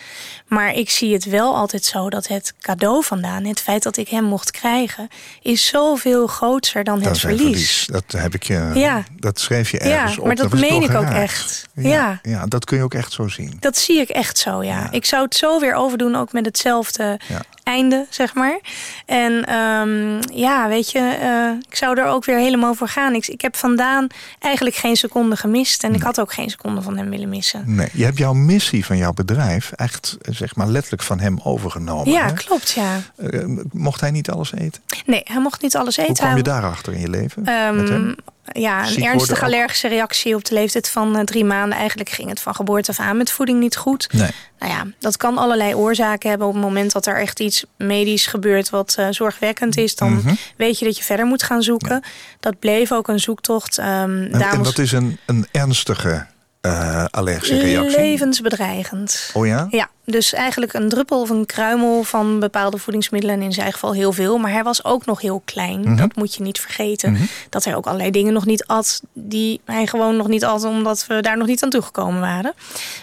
Maar 0.47 0.75
ik 0.75 0.91
zie 0.91 1.13
het 1.13 1.25
wel 1.25 1.55
altijd 1.57 1.85
zo 1.85 2.11
dat 2.11 2.27
het 2.27 2.55
cadeau 2.61 3.05
vandaan... 3.05 3.45
het 3.45 3.61
feit 3.61 3.83
dat 3.83 3.97
ik 3.97 4.09
hem 4.09 4.25
mocht 4.25 4.51
krijgen... 4.51 5.09
is 5.43 5.67
zoveel 5.67 6.27
groter 6.27 6.85
dan 6.85 6.99
Dat 6.99 7.05
het 7.05 7.15
een 7.15 7.37
verlies. 7.37 7.87
Dat 7.91 8.05
heb 8.09 8.35
ik 8.35 8.43
je. 8.43 8.71
Ja. 8.75 9.05
Dat 9.21 9.41
schreef 9.41 9.71
je 9.71 9.85
Ja, 9.85 10.01
ergens 10.01 10.19
op. 10.19 10.27
maar 10.27 10.37
dat 10.37 10.53
meen 10.53 10.83
ik 10.83 10.95
ook 10.95 11.11
echt. 11.11 11.69
Ja. 11.75 11.91
Ja. 11.91 12.19
ja, 12.23 12.47
dat 12.47 12.65
kun 12.65 12.77
je 12.77 12.83
ook 12.83 12.95
echt 12.95 13.13
zo 13.13 13.29
zien. 13.29 13.57
Dat 13.61 13.77
zie 13.77 14.01
ik 14.01 14.09
echt 14.09 14.39
zo, 14.39 14.63
ja. 14.63 14.79
Ja. 14.79 14.91
Ik 14.91 15.05
zou 15.05 15.25
het 15.25 15.35
zo 15.35 15.61
weer 15.61 15.75
overdoen, 15.75 16.17
ook 16.17 16.33
met 16.33 16.47
hetzelfde 16.47 17.21
Ja. 17.29 17.43
Einde, 17.63 18.07
zeg 18.11 18.35
maar. 18.35 18.61
En 19.07 19.45
ehm, 19.45 20.21
ja, 20.39 20.69
weet 20.69 20.91
je, 20.91 20.99
eh, 20.99 21.67
ik 21.69 21.77
zou 21.77 22.01
er 22.01 22.07
ook 22.07 22.25
weer 22.25 22.39
helemaal 22.39 22.75
voor 22.75 22.89
gaan. 22.89 23.15
Ik, 23.15 23.27
ik 23.27 23.41
heb 23.41 23.57
vandaan 23.57 24.07
eigenlijk 24.39 24.77
geen 24.77 24.97
seconde 24.97 25.37
gemist. 25.37 25.85
En 25.85 25.95
ik 25.95 26.03
had 26.03 26.21
ook 26.21 26.33
geen 26.33 26.51
seconde 26.51 26.83
van 26.83 26.97
hem 26.97 27.11
willen 27.11 27.29
missen. 27.29 27.75
Nee, 27.75 27.89
je 27.93 28.05
hebt 28.05 28.19
jouw 28.19 28.33
missie 28.33 28.85
van 28.87 28.97
jouw 28.97 29.13
bedrijf 29.13 29.73
echt 29.73 30.17
eh, 30.23 30.35
zeg 30.35 30.57
maar 30.57 30.67
letterlijk 30.67 31.03
van 31.03 31.21
hem 31.21 31.41
overgenomen. 31.45 32.13
Ja, 32.13 32.27
hè? 32.27 32.33
klopt, 32.33 32.71
ja. 32.71 33.01
Eh, 33.17 33.45
mocht 33.73 34.01
hij 34.01 34.11
niet 34.11 34.31
alles 34.31 34.53
eten? 34.53 34.83
Nee, 35.07 35.21
hij 35.25 35.41
mocht 35.41 35.63
niet 35.63 35.77
alles 35.77 35.97
Hoe 35.97 36.05
eten. 36.05 36.25
kwam 36.25 36.37
je 36.37 36.43
daarachter 36.43 36.93
in 36.93 37.01
je 37.01 37.11
leven? 37.11 37.47
Hem? 37.47 38.17
Ja, 38.53 38.89
een 38.89 39.05
ernstige 39.05 39.45
allergische 39.45 39.89
reactie 39.89 40.35
op 40.35 40.45
de 40.45 40.55
leeftijd 40.55 40.89
van 40.89 41.17
eh, 41.17 41.25
drie 41.25 41.45
maanden. 41.45 41.79
Eigenlijk 41.79 42.11
ging 42.11 42.29
het 42.29 42.41
van 42.41 42.55
geboorte 42.55 42.91
af 42.91 42.99
aan 42.99 43.17
met 43.17 43.31
voeding 43.31 43.61
niet 43.61 43.77
goed. 43.77 44.13
Nee. 44.13 44.31
Nou 44.59 44.73
ja, 44.73 44.87
dat 44.99 45.17
kan 45.17 45.39
allerlei 45.39 45.75
oorzaken 45.75 46.29
hebben. 46.31 46.47
Op 46.49 46.53
het 46.55 46.63
moment 46.63 46.93
dat 46.93 47.07
er 47.07 47.17
echt 47.21 47.41
iets 47.41 47.65
medisch 47.77 48.27
gebeurt 48.27 48.71
wat 48.71 48.95
eh, 48.99 49.07
zorgwekkend 49.11 49.77
is, 49.77 49.95
dan 49.97 50.13
Mhm. 50.13 50.35
weet 50.57 50.79
je 50.79 50.85
dat 50.85 50.97
je 50.97 51.03
verder 51.05 51.27
moet 51.27 51.43
gaan 51.43 51.63
zoeken. 51.63 52.03
Dat 52.41 52.59
bleef 52.59 52.93
ook 52.93 53.09
een 53.09 53.21
zoektocht. 53.21 53.79
Ehm 53.79 54.23
en 54.33 54.63
dat 54.63 54.79
is 54.79 54.93
een, 54.93 55.19
een 55.27 55.47
ernstige 55.53 56.27
eh, 56.61 57.05
allergische 57.11 57.59
reactie. 57.61 57.97
levensbedreigend. 58.01 59.31
Oh 59.33 59.47
ja? 59.47 59.67
Ja, 59.71 59.89
dus 60.05 60.33
eigenlijk 60.33 60.73
een 60.73 60.89
druppel 60.89 61.21
of 61.21 61.31
een 61.31 61.47
kruimel 61.47 62.03
van 62.03 62.41
bepaalde 62.41 62.79
voedingsmiddelen. 62.79 63.37
En 63.37 63.43
in 63.43 63.53
zijn 63.53 63.73
geval 63.73 63.93
heel 63.95 64.13
veel. 64.13 64.39
Maar 64.39 64.53
hij 64.53 64.63
was 64.63 64.85
ook 64.85 65.05
nog 65.07 65.21
heel 65.21 65.43
klein. 65.45 65.81
Mhm. 65.81 65.97
Dat 65.97 66.17
moet 66.17 66.35
je 66.35 66.43
niet 66.43 66.61
vergeten. 66.61 67.29
Dat 67.49 67.65
hij 67.65 67.77
ook 67.77 67.87
allerlei 67.87 68.11
dingen 68.11 68.33
nog 68.33 68.47
niet 68.47 68.65
at. 68.67 69.03
Die 69.13 69.61
hij 69.65 69.87
gewoon 69.87 70.17
nog 70.17 70.29
niet 70.29 70.45
at. 70.45 70.65
Omdat 70.65 71.07
we 71.07 71.21
daar 71.23 71.37
nog 71.37 71.47
niet 71.47 71.63
aan 71.63 71.71
toegekomen 71.71 72.21
waren. 72.21 72.55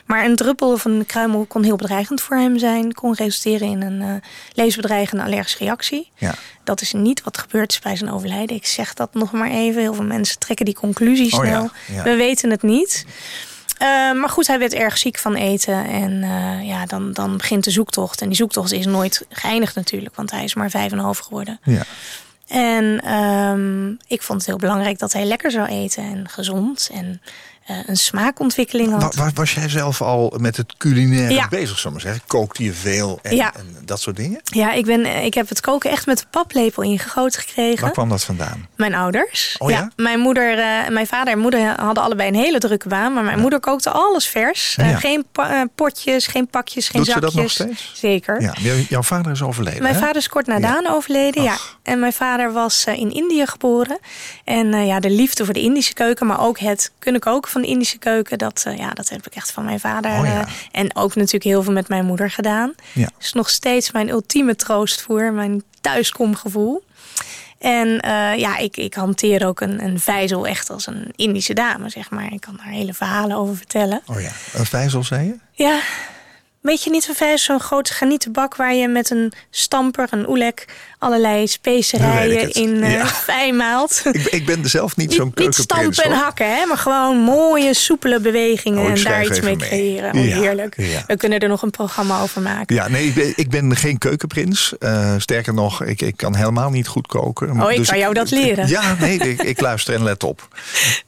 Maar 0.05 0.25
een 0.25 0.35
druppel 0.35 0.71
of 0.71 0.85
een 0.85 1.05
kruimel 1.05 1.45
kon 1.45 1.63
heel 1.63 1.75
bedreigend 1.75 2.21
voor 2.21 2.37
hem 2.37 2.57
zijn. 2.57 2.93
Kon 2.93 3.13
resulteren 3.13 3.67
in 3.67 3.81
een 3.81 4.01
eh 4.01 4.13
levensbedreigende 4.53 5.23
allergische 5.23 5.57
reactie. 5.57 6.11
Ja. 6.15 6.33
Dat 6.63 6.81
is 6.81 6.93
niet 6.93 7.23
wat 7.23 7.37
gebeurd 7.37 7.71
is 7.71 7.79
bij 7.79 7.95
zijn 7.95 8.11
overlijden. 8.11 8.55
Ik 8.55 8.65
zeg 8.65 8.93
dat 8.93 9.13
nog 9.13 9.31
maar 9.31 9.49
even. 9.51 9.81
Heel 9.81 9.93
veel 9.93 10.03
mensen 10.03 10.39
trekken 10.39 10.65
die 10.65 10.75
conclusie 10.75 11.37
Oh 11.37 11.45
ja, 11.45 11.49
snel. 11.49 11.69
ja. 11.97 12.03
We 12.03 12.15
weten 12.15 12.49
het 12.49 12.61
niet. 12.61 13.05
Eh, 13.79 13.87
maar 14.13 14.29
goed, 14.29 14.47
hij 14.47 14.59
werd 14.59 14.73
erg 14.73 14.97
ziek 14.97 15.17
van 15.17 15.35
eten. 15.35 15.85
En 15.85 16.23
eh, 16.23 16.67
ja, 16.67 16.85
dan, 16.85 17.13
dan 17.13 17.37
begint 17.37 17.63
de 17.63 17.71
zoektocht. 17.71 18.21
En 18.21 18.27
die 18.27 18.37
zoektocht 18.37 18.71
is 18.71 18.85
nooit 18.85 19.25
geëindigd 19.29 19.75
natuurlijk. 19.75 20.15
Want 20.15 20.31
hij 20.31 20.43
is 20.43 20.55
maar 20.55 20.69
vijf 20.69 20.91
en 20.91 20.97
een 20.97 21.03
half 21.03 21.17
geworden. 21.17 21.59
Ja. 21.63 21.83
En 22.47 23.01
ehm, 23.03 23.89
ik 24.07 24.21
vond 24.21 24.39
het 24.39 24.47
heel 24.47 24.57
belangrijk 24.57 24.99
dat 24.99 25.13
hij 25.13 25.25
lekker 25.25 25.51
zou 25.51 25.67
eten. 25.67 26.03
En 26.03 26.29
gezond. 26.29 26.89
En 26.93 27.21
een 27.85 27.97
smaakontwikkeling 27.97 28.91
had. 28.91 29.15
Wa- 29.15 29.23
wa- 29.23 29.31
was 29.33 29.53
jij 29.53 29.69
zelf 29.69 30.01
al 30.01 30.33
met 30.37 30.57
het 30.57 30.73
culinaire 30.77 31.33
Ja. 31.33 31.47
bezig, 31.47 31.85
ik 31.85 31.91
maar 31.91 32.01
zeggen? 32.01 32.21
Kookte 32.27 32.63
je 32.63 32.73
veel 32.73 33.19
en, 33.21 33.35
Ja. 33.35 33.53
en 33.55 33.75
dat 33.85 34.01
soort 34.01 34.15
dingen? 34.15 34.39
Ja, 34.43 34.71
ik, 34.71 34.85
ben, 34.85 35.05
eh, 35.05 35.25
ik 35.25 35.33
heb 35.33 35.49
het 35.49 35.59
koken 35.61 35.91
echt 35.91 36.05
met 36.05 36.17
de 36.17 36.25
paplepel 36.31 36.83
ingegoten 36.83 37.41
gekregen. 37.41 37.81
Waar 37.81 37.91
kwam 37.91 38.09
dat 38.09 38.23
vandaan? 38.23 38.67
Mijn 38.75 38.93
ouders. 38.95 39.55
Oh 39.57 39.69
ja? 39.69 39.91
mijn 39.95 40.19
moeder, 40.19 40.59
eh, 40.59 40.87
mijn 40.89 41.07
vader 41.07 41.33
en 41.33 41.39
moeder 41.39 41.75
hadden 41.81 42.03
allebei 42.03 42.27
een 42.29 42.35
hele 42.35 42.59
drukke 42.59 42.87
baan. 42.87 43.13
Maar 43.13 43.23
mijn 43.23 43.39
moeder 43.39 43.59
kookte 43.59 43.89
alles 43.89 44.27
vers. 44.27 44.75
Eh, 44.77 44.97
geen 44.97 45.25
eh, 45.33 45.61
potjes, 45.75 46.27
geen 46.27 46.47
pakjes, 46.47 46.87
geen 46.89 47.03
Doet 47.03 47.13
ze 47.13 47.19
dat 47.19 47.31
zakjes. 47.31 47.57
nog 47.57 47.67
steeds? 47.67 47.91
Zeker. 47.99 48.41
Ja, 48.41 48.53
jou- 48.59 48.85
jouw 48.89 49.03
vader 49.03 49.31
is 49.31 49.41
overleden. 49.41 49.81
Mijn 49.81 49.93
hè? 49.95 49.99
vader 49.99 50.15
is 50.15 50.29
kort 50.29 50.47
na. 50.47 50.59
Daan 50.59 50.87
overleden, 50.87 51.43
ja. 51.43 51.57
En 51.83 51.99
mijn 51.99 52.13
vader 52.13 52.51
was 52.53 52.83
eh, 52.85 52.97
in 52.99 53.11
Indië 53.13 53.45
geboren. 53.45 53.99
En 54.43 54.73
eh, 54.73 54.87
ja, 54.87 54.99
de 54.99 55.09
liefde 55.09 55.45
voor 55.45 55.53
de 55.53 55.61
Indische 55.61 55.93
keuken, 55.93 56.27
maar 56.27 56.41
ook 56.41 56.59
het 56.59 56.91
kunnen 56.99 57.21
koken 57.21 57.51
van 57.51 57.58
de 57.61 57.67
Indische 57.67 57.97
keuken, 57.97 58.37
dat, 58.37 58.63
eh, 58.67 58.77
ja, 58.77 58.89
dat 58.89 59.09
heb 59.09 59.25
ik 59.25 59.35
echt 59.35 59.51
van 59.51 59.65
mijn 59.65 59.79
vader. 59.79 60.11
Oh 60.11 60.25
ja. 60.25 60.45
eh, 60.45 60.51
en 60.71 60.95
ook 60.95 61.15
natuurlijk 61.15 61.43
heel 61.43 61.63
veel 61.63 61.73
met 61.73 61.87
mijn 61.87 62.05
moeder 62.05 62.31
gedaan. 62.31 62.73
Ja. 62.93 63.09
is 63.19 63.33
nog 63.33 63.49
steeds 63.49 63.91
mijn 63.91 64.09
ultieme 64.09 64.55
troostvoer, 64.55 65.33
mijn 65.33 65.63
thuiskomgevoel. 65.81 66.83
En 67.59 67.99
eh, 67.99 68.37
ja, 68.37 68.57
ik, 68.57 68.77
ik 68.77 68.93
hanteer 68.93 69.47
ook 69.47 69.61
een, 69.61 69.83
een 69.83 69.99
vijzel 69.99 70.47
echt 70.47 70.69
als 70.69 70.87
een 70.87 71.13
Indische 71.15 71.53
dame, 71.53 71.89
zeg 71.89 72.09
maar. 72.09 72.33
Ik 72.33 72.41
kan 72.41 72.55
daar 72.57 72.73
hele 72.73 72.93
verhalen 72.93 73.37
over 73.37 73.55
vertellen. 73.57 74.01
Oh 74.05 74.21
ja, 74.21 74.31
een 74.53 74.65
vijzel 74.65 75.03
zei 75.03 75.25
je? 75.25 75.35
Ja, 75.51 75.79
Weet 76.61 76.83
je 76.83 76.89
niet 76.89 77.05
van 77.05 77.15
vijf 77.15 77.39
zo'n 77.39 77.59
grote 77.59 77.93
granietenbak 77.93 78.55
waar 78.55 78.73
je 78.73 78.87
met 78.87 79.09
een 79.09 79.33
stamper, 79.49 80.07
een 80.09 80.29
oelek, 80.29 80.67
allerlei 80.99 81.47
specerijen 81.47 82.51
in 82.51 82.69
uh, 82.69 82.91
ja. 82.93 83.05
fijn 83.05 83.55
maalt. 83.55 84.01
Ik, 84.11 84.25
ik, 84.25 84.45
ben 84.45 84.69
zelf 84.69 84.95
niet, 84.95 85.13
zo'n 85.19 85.33
keukenprins. 85.33 85.57
Niet 85.57 85.95
stampen 85.95 86.17
en 86.17 86.23
hakken, 86.23 86.55
hè, 86.55 86.65
maar 86.65 86.77
gewoon 86.77 87.17
mooie, 87.17 87.73
soepele 87.73 88.19
bewegingen 88.19 88.83
oh, 88.83 88.89
en 88.89 89.03
daar 89.03 89.25
iets 89.25 89.39
mee 89.39 89.55
creëren. 89.55 90.15
Oh, 90.15 90.21
heerlijk. 90.21 90.73
Ja. 90.77 91.03
We 91.07 91.17
kunnen 91.17 91.39
er 91.39 91.47
nog 91.47 91.61
een 91.61 91.71
programma 91.71 92.21
over 92.21 92.41
maken. 92.41 92.75
Ja, 92.75 92.87
nee, 92.87 93.05
ik 93.05 93.13
ben, 93.13 93.33
ik 93.35 93.49
ben 93.49 93.75
geen 93.75 93.97
keukenprins. 93.97 94.73
Uh, 94.79 95.13
sterker 95.17 95.53
nog, 95.53 95.83
ik, 95.83 96.01
ik 96.01 96.17
kan 96.17 96.35
helemaal 96.35 96.69
niet 96.69 96.87
goed 96.87 97.07
koken. 97.07 97.61
Oh, 97.61 97.71
ik 97.71 97.77
dus 97.77 97.89
kan 97.89 97.97
jou 97.97 98.13
dat 98.13 98.31
leren. 98.31 98.67
Ja, 98.67 98.95
nee, 98.99 99.17
ik, 99.17 99.41
ik 99.41 99.61
luister 99.69 99.93
en 99.93 100.03
let 100.03 100.23
op. 100.23 100.47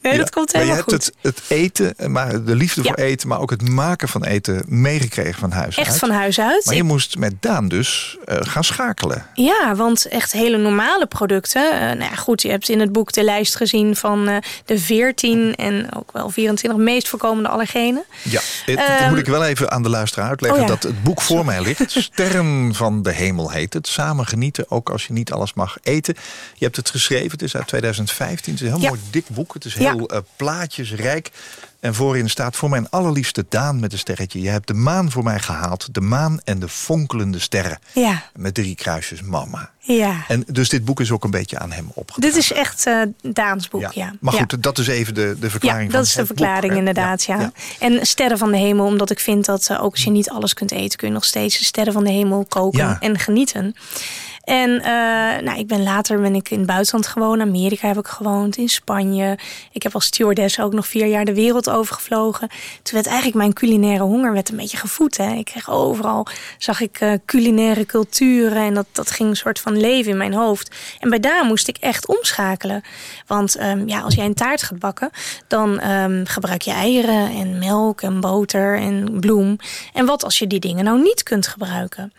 Nee, 0.02 0.18
dat 0.18 0.30
komt 0.30 0.52
helemaal 0.52 0.76
goed. 0.76 0.86
Maar 0.86 1.00
je 1.00 1.04
hebt 1.04 1.24
het, 1.24 1.36
het 1.48 1.58
eten, 1.58 2.12
maar 2.12 2.44
de 2.44 2.56
liefde 2.56 2.84
voor 2.84 2.96
eten, 2.96 3.28
maar 3.28 3.40
ook 3.40 3.50
het 3.50 3.70
maken 3.70 4.08
van 4.08 4.24
eten 4.24 4.64
meegekregen 4.68 5.40
van 5.40 5.52
huis 5.52 5.78
Echt 5.78 5.90
uit. 5.90 6.00
van 6.00 6.10
huis 6.10 6.40
uit. 6.40 6.66
Maar 6.66 6.76
je 6.76 6.84
moest 6.84 7.18
met 7.18 7.34
Daan 7.40 7.68
dus 7.68 8.18
uh, 8.26 8.36
gaan 8.42 8.64
schakelen. 8.64 9.26
Ja, 9.34 9.76
want 9.82 10.06
echt 10.06 10.32
hele 10.32 10.58
normale 10.58 11.06
producten. 11.06 11.74
Uh, 11.74 11.80
nou 11.80 12.00
ja, 12.00 12.16
goed, 12.16 12.42
je 12.42 12.50
hebt 12.50 12.70
in 12.70 12.80
het 12.80 12.92
boek 12.92 13.12
de 13.12 13.24
lijst 13.24 13.56
gezien 13.56 13.96
van 13.96 14.30
uh, 14.30 14.38
de 14.66 14.80
14 14.80 15.56
en 15.56 15.96
ook 15.96 16.12
wel 16.12 16.30
24 16.30 16.80
meest 16.80 17.08
voorkomende 17.08 17.50
allergenen. 17.50 18.04
Ja, 18.22 18.42
het, 18.66 18.80
um, 18.80 18.98
dan 19.00 19.10
moet 19.10 19.18
ik 19.18 19.26
wel 19.26 19.46
even 19.46 19.72
aan 19.72 19.84
de 19.84 19.90
luisteraar 19.90 20.30
uitleggen 20.30 20.62
oh 20.62 20.68
ja. 20.68 20.74
dat 20.74 20.84
het 20.84 21.04
boek 21.04 21.22
voor 21.22 21.46
mij 21.46 21.62
ligt. 21.62 21.92
Sterren 22.12 22.76
van 22.76 23.02
de 23.02 23.12
hemel 23.12 23.52
heet 23.52 23.74
het. 23.74 23.88
Samen 23.88 24.26
genieten, 24.26 24.72
ook 24.72 24.90
als 24.90 25.06
je 25.06 25.14
niet 25.14 25.32
alles 25.32 25.54
mag 25.54 25.78
eten. 25.82 26.16
Je 26.54 26.66
hebt 26.66 26.78
het 26.78 26.90
geschreven, 26.90 27.32
het 27.32 27.42
is 27.42 27.56
uit 27.56 27.68
2015. 27.68 28.54
Het 28.54 28.62
is 28.62 28.68
een 28.68 28.74
heel 28.74 28.84
Ja. 28.84 28.90
mooi 28.90 29.02
dik 29.10 29.26
boek. 29.30 29.54
Het 29.54 29.66
is 29.66 29.74
heel 29.74 30.14
uh, 30.14 30.18
plaatjesrijk. 30.36 31.30
En 31.82 31.94
voorin 31.96 32.30
staat 32.30 32.56
voor 32.56 32.70
mijn 32.70 32.90
allerliefste 32.90 33.46
Daan 33.50 33.80
met 33.80 33.92
een 33.94 34.00
sterretje. 34.00 34.42
Je 34.42 34.50
hebt 34.50 34.68
de 34.68 34.74
maan 34.74 35.12
voor 35.12 35.24
mij 35.24 35.40
gehaald. 35.40 35.94
De 35.94 36.02
maan 36.02 36.40
en 36.44 36.60
de 36.60 36.68
fonkelende 36.70 37.40
sterren. 37.40 37.80
Ja, 37.94 38.24
Met 38.36 38.54
drie 38.54 38.76
kruisjes 38.76 39.22
mama. 39.22 39.70
ja. 39.80 40.26
En 40.28 40.44
dus 40.48 40.70
dit 40.70 40.86
boek 40.86 41.00
is 41.00 41.12
ook 41.12 41.24
een 41.24 41.32
beetje 41.32 41.60
aan 41.60 41.72
hem 41.72 41.92
opgedragen. 41.94 42.22
Dit 42.34 42.36
is 42.44 42.52
echt 42.54 42.88
uh, 42.88 43.02
Daans 43.22 43.68
boek, 43.68 43.92
ja. 43.92 44.14
Maar 44.20 44.34
Ja. 44.34 44.40
goed, 44.40 44.64
dat 44.64 44.78
is 44.78 44.88
even 44.88 45.14
de, 45.14 45.36
de 45.40 45.50
verklaring 45.50 45.92
Ja, 45.92 45.98
dat 45.98 46.06
is 46.06 46.12
de 46.14 46.18
boek, 46.18 46.28
verklaring 46.28 46.76
inderdaad, 46.76 47.24
ja. 47.24 47.52
En 47.80 48.06
Sterren 48.06 48.38
van 48.38 48.52
de 48.52 48.58
Hemel, 48.58 48.86
omdat 48.86 49.10
ik 49.10 49.20
vind 49.20 49.46
dat 49.46 49.68
eh, 49.70 49.84
ook 49.84 49.92
als 49.92 50.04
je 50.04 50.10
niet 50.12 50.30
alles 50.30 50.54
kunt 50.54 50.72
eten... 50.72 50.98
kun 50.98 51.08
je 51.08 51.14
nog 51.14 51.26
steeds 51.26 51.58
de 51.58 51.66
Sterren 51.66 51.94
van 51.94 52.04
de 52.04 52.12
Hemel 52.12 52.46
koken 52.46 53.00
en 53.00 53.20
genieten. 53.20 53.76
En 54.44 54.82
eh, 54.82 55.44
nou, 55.44 55.60
ik 55.60 55.68
ben 55.68 55.84
later 55.84 56.22
ben 56.22 56.36
ik 56.36 56.50
in 56.50 56.58
het 56.58 56.68
buitenland 56.68 57.08
gewoond. 57.08 57.42
Amerika 57.42 57.88
heb 57.88 57.98
ik 57.98 58.08
gewoond, 58.08 58.58
in 58.58 58.70
Spanje. 58.70 59.38
Ik 59.72 59.84
heb 59.84 59.94
als 59.94 60.06
stewardess 60.06 60.60
ook 60.60 60.74
nog 60.74 60.88
vier 60.88 61.06
jaar 61.06 61.26
de 61.26 61.34
wereld 61.34 61.70
overgevlogen. 61.70 62.48
Toen 62.82 62.94
werd 62.94 63.06
eigenlijk 63.06 63.38
mijn 63.38 63.54
culinaire 63.54 64.04
honger 64.04 64.34
werd 64.34 64.50
een 64.50 64.58
beetje 64.58 64.78
gevoed. 64.78 65.18
Hè. 65.18 65.34
Ik 65.34 65.46
kreeg 65.46 65.70
overal, 65.70 66.28
zag 66.58 66.82
ik 66.82 67.00
eh, 67.00 67.14
culinaire 67.26 67.86
culturen. 67.86 68.64
En 68.64 68.74
dat, 68.74 68.86
dat 68.92 69.12
ging 69.12 69.30
een 69.30 69.36
soort 69.36 69.60
van 69.60 69.80
leven 69.80 70.12
in 70.12 70.18
mijn 70.18 70.34
hoofd. 70.34 70.76
En 71.00 71.10
bij 71.10 71.20
daar 71.20 71.46
moest 71.46 71.68
ik 71.68 71.78
echt 71.78 72.08
omschakelen. 72.08 72.82
Want 73.28 73.56
ehm, 73.56 73.88
ja, 73.88 74.02
als 74.02 74.16
jij 74.16 74.26
een 74.26 74.34
taart 74.34 74.64
gaat 74.64 74.80
bakken, 74.80 75.10
dan 75.48 75.80
ehm, 75.80 76.26
gebruik 76.26 76.62
je 76.62 76.72
eieren 76.72 77.32
en 77.32 77.60
melk 77.60 78.02
en 78.02 78.20
boter 78.20 78.78
en 78.78 79.20
bloem. 79.20 79.58
En 79.94 80.06
wat 80.06 80.24
als 80.24 80.40
je 80.40 80.48
die 80.48 80.60
dingen 80.60 80.84
nou 80.84 81.02
niet 81.02 81.24
kunt 81.24 81.48
gebruiken? 81.48 82.14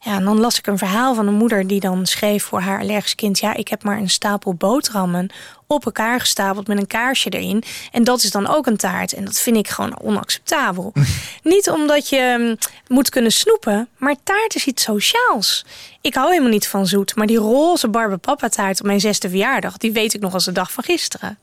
Ja, 0.00 0.16
en 0.16 0.24
dan 0.24 0.40
las 0.40 0.58
ik 0.58 0.66
een 0.66 0.78
verhaal 0.78 1.14
van 1.14 1.26
een 1.26 1.34
moeder 1.34 1.66
die 1.66 1.80
dan 1.80 2.06
schreef 2.06 2.44
voor 2.44 2.60
haar 2.60 2.80
allergisch 2.80 3.14
kind: 3.14 3.38
Ja, 3.38 3.54
ik 3.54 3.68
heb 3.68 3.82
maar 3.82 3.98
een 3.98 4.10
stapel 4.10 4.54
boterhammen 4.54 5.30
op 5.66 5.84
elkaar 5.84 6.20
gestapeld 6.20 6.66
met 6.66 6.78
een 6.78 6.86
kaarsje 6.86 7.30
erin. 7.30 7.62
En 7.92 8.04
dat 8.04 8.22
is 8.22 8.30
dan 8.30 8.46
ook 8.46 8.66
een 8.66 8.76
taart. 8.76 9.12
En 9.12 9.24
dat 9.24 9.40
vind 9.40 9.56
ik 9.56 9.68
gewoon 9.68 10.00
onacceptabel. 10.00 10.92
niet 11.42 11.70
omdat 11.70 12.08
je 12.08 12.36
mm, 12.38 12.56
moet 12.88 13.08
kunnen 13.08 13.32
snoepen, 13.32 13.88
maar 13.96 14.14
taart 14.22 14.54
is 14.54 14.66
iets 14.66 14.82
sociaals. 14.82 15.64
Ik 16.00 16.14
hou 16.14 16.28
helemaal 16.28 16.50
niet 16.50 16.68
van 16.68 16.86
zoet, 16.86 17.16
maar 17.16 17.26
die 17.26 17.38
roze 17.38 17.88
Barbapapa 17.88 18.48
taart 18.48 18.80
op 18.80 18.86
mijn 18.86 19.00
zesde 19.00 19.28
verjaardag, 19.28 19.76
die 19.76 19.92
weet 19.92 20.14
ik 20.14 20.20
nog 20.20 20.34
als 20.34 20.44
de 20.44 20.52
dag 20.52 20.72
van 20.72 20.84
gisteren. 20.84 21.38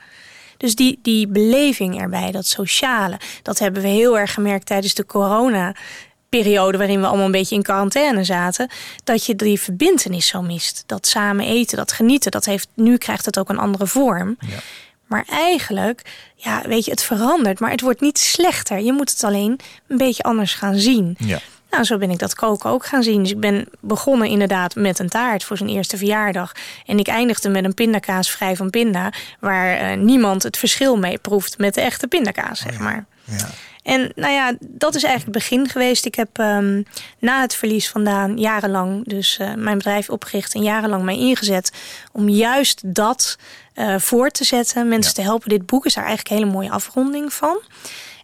Dus 0.58 0.76
die, 0.76 1.00
die 1.02 1.28
beleving 1.28 2.02
erbij, 2.02 2.32
dat 2.32 2.46
sociale, 2.46 3.20
dat 3.42 3.60
hebben 3.60 3.82
we 3.82 3.88
heel 3.88 4.20
erg 4.20 4.34
gemerkt 4.34 4.66
tijdens 4.66 4.94
de 4.94 5.06
corona 5.06 5.76
periode 6.42 6.78
waarin 6.78 7.00
we 7.00 7.08
allemaal 7.08 7.26
een 7.26 7.32
beetje 7.32 7.56
in 7.56 7.62
quarantaine 7.62 8.24
zaten, 8.24 8.70
dat 9.04 9.26
je 9.26 9.36
die 9.36 9.60
verbintenis 9.60 10.28
zo 10.28 10.42
mist. 10.42 10.84
Dat 10.86 11.08
samen 11.08 11.46
eten, 11.46 11.78
dat 11.78 11.92
genieten, 11.92 12.32
dat 12.32 12.46
heeft 12.46 12.68
nu 12.74 12.98
krijgt 12.98 13.26
het 13.26 13.40
ook 13.40 13.50
een 13.50 13.58
andere 13.58 13.88
vorm. 13.88 14.38
Ja. 14.40 14.58
Maar 15.08 15.26
eigenlijk, 15.30 16.02
ja, 16.36 16.62
weet 16.68 16.86
je, 16.86 16.92
het 16.92 17.04
verandert, 17.04 17.60
maar 17.60 17.72
het 17.72 17.82
wordt 17.82 18.02
niet 18.02 18.18
slechter. 18.18 18.80
Je 18.80 18.94
moet 18.94 19.10
het 19.10 19.24
alleen 19.24 19.60
een 19.88 19.98
beetje 19.98 20.24
anders 20.24 20.54
gaan 20.54 20.76
zien. 20.76 21.16
Ja. 21.20 21.40
Nou, 21.70 21.84
zo 21.84 21.98
ben 21.98 22.10
ik 22.10 22.20
dat 22.20 22.36
koken 22.36 22.70
ook 22.70 22.86
gaan 22.86 23.04
zien. 23.04 23.22
Dus 23.22 23.32
ik 23.32 23.40
ben 23.40 23.68
begonnen 23.80 24.28
inderdaad 24.28 24.76
met 24.76 25.00
een 25.00 25.10
taart 25.10 25.44
voor 25.44 25.58
zijn 25.58 25.70
eerste 25.70 25.98
verjaardag. 25.98 26.52
En 26.86 27.00
ik 27.00 27.08
eindigde 27.08 27.50
met 27.50 27.64
een 27.64 27.74
pindakaas 27.74 28.32
vrij 28.32 28.56
van 28.56 28.70
pinda, 28.70 29.12
waar 29.40 29.78
eh, 29.78 29.98
niemand 29.98 30.44
het 30.44 30.58
verschil 30.58 30.98
mee 30.98 31.18
proeft 31.18 31.58
met 31.58 31.74
de 31.74 31.82
echte 31.82 32.08
pindakaas, 32.08 32.60
zeg 32.60 32.80
maar. 32.80 33.06
Ja. 33.24 33.50
En 33.86 34.12
nou 34.16 34.34
ja, 34.34 34.54
dat 34.60 34.96
is 34.96 35.04
eigenlijk 35.04 35.38
het 35.38 35.48
begin 35.50 35.70
geweest. 35.70 36.06
Ik 36.06 36.16
heb 36.16 36.30
ehm, 36.40 36.82
na 37.20 37.42
het 37.42 37.56
verlies 37.56 37.90
vandaan 37.90 38.38
jarenlang 38.38 39.08
dus 39.08 39.38
eh, 39.38 39.54
mijn 39.54 39.78
bedrijf 39.78 40.10
opgericht 40.10 40.54
en 40.54 40.64
jarenlang 40.64 41.04
mij 41.04 41.18
ingezet 41.18 41.72
om 42.12 42.30
juist 42.30 42.82
dat 42.96 43.38
eh, 43.74 43.96
voor 43.98 44.30
te 44.30 44.44
zetten, 44.44 44.88
mensen 44.88 45.14
Ja. 45.16 45.22
te 45.22 45.30
helpen. 45.30 45.50
Dit 45.50 45.66
boek 45.66 45.86
is 45.86 45.94
daar 45.94 46.06
eigenlijk 46.06 46.36
een 46.36 46.42
hele 46.42 46.58
mooie 46.58 46.72
afronding 46.72 47.34
van. 47.34 47.60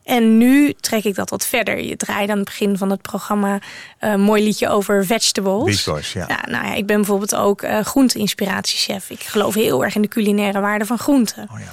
En 0.03 0.37
nu 0.37 0.73
trek 0.73 1.03
ik 1.03 1.15
dat 1.15 1.29
wat 1.29 1.45
verder. 1.45 1.81
Je 1.83 1.97
draait 1.97 2.29
aan 2.29 2.35
het 2.35 2.45
begin 2.45 2.77
van 2.77 2.89
het 2.89 3.01
programma 3.01 3.59
eh, 3.99 4.11
een 4.11 4.21
mooi 4.21 4.43
liedje 4.43 4.69
over 4.69 5.05
vegetables. 5.05 5.83
Ja. 6.13 6.25
Ja, 6.27 6.39
nou 6.51 6.65
ja, 6.65 6.73
ik 6.73 6.85
ben 6.85 6.95
bijvoorbeeld 6.95 7.35
ook 7.35 7.61
eh 7.61 7.79
groente-inspiratiechef. 7.79 9.09
Ik 9.09 9.21
geloof 9.23 9.53
heel 9.53 9.83
erg 9.83 9.95
in 9.95 10.01
de 10.01 10.07
culinaire 10.07 10.59
waarde 10.59 10.85
van 10.85 10.97
groenten. 10.97 11.47
Oh 11.53 11.59
ja. 11.59 11.65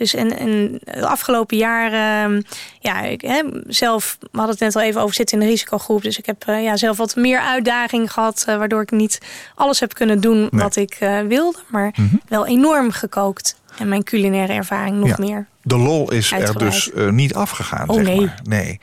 Dus 0.00 0.14
en, 0.14 0.38
en 0.38 0.80
het 0.84 1.04
afgelopen 1.04 1.56
jaar, 1.56 1.92
ehm, 1.92 2.40
ja, 2.78 3.02
ik, 3.02 3.20
hè, 3.20 3.42
zelf, 3.66 4.16
we 4.20 4.28
hadden 4.32 4.50
het 4.50 4.60
net 4.60 4.76
al 4.76 4.82
even 4.82 5.00
over 5.00 5.14
zitten 5.14 5.38
in 5.40 5.44
de 5.44 5.50
risicogroep. 5.50 6.02
Dus 6.02 6.18
ik 6.18 6.26
heb 6.26 6.42
eh, 6.46 6.62
ja, 6.62 6.76
zelf 6.76 6.96
wat 6.96 7.16
meer 7.16 7.40
uitdaging 7.40 8.12
gehad, 8.12 8.44
eh, 8.46 8.56
waardoor 8.56 8.82
ik 8.82 8.90
niet 8.90 9.18
alles 9.54 9.80
heb 9.80 9.94
kunnen 9.94 10.20
doen 10.20 10.38
Nee. 10.40 10.48
wat 10.62 10.76
ik 10.76 10.96
eh, 11.00 11.20
wilde. 11.20 11.58
Maar 11.68 11.92
Mhm. 11.96 12.16
wel 12.28 12.46
enorm 12.46 12.90
gekookt. 12.90 13.56
En 13.78 13.88
mijn 13.88 14.02
culinaire 14.04 14.52
ervaring 14.52 14.96
nog 14.96 15.08
Ja. 15.08 15.14
meer. 15.18 15.46
De 15.62 15.76
lol 15.78 16.12
is 16.12 16.32
er 16.32 16.58
dus 16.58 16.90
niet 17.10 17.34
afgegaan, 17.34 17.88
Oh, 17.88 17.94
zeg 17.96 18.04
nee. 18.04 18.20
maar. 18.20 18.40
Nee. 18.42 18.80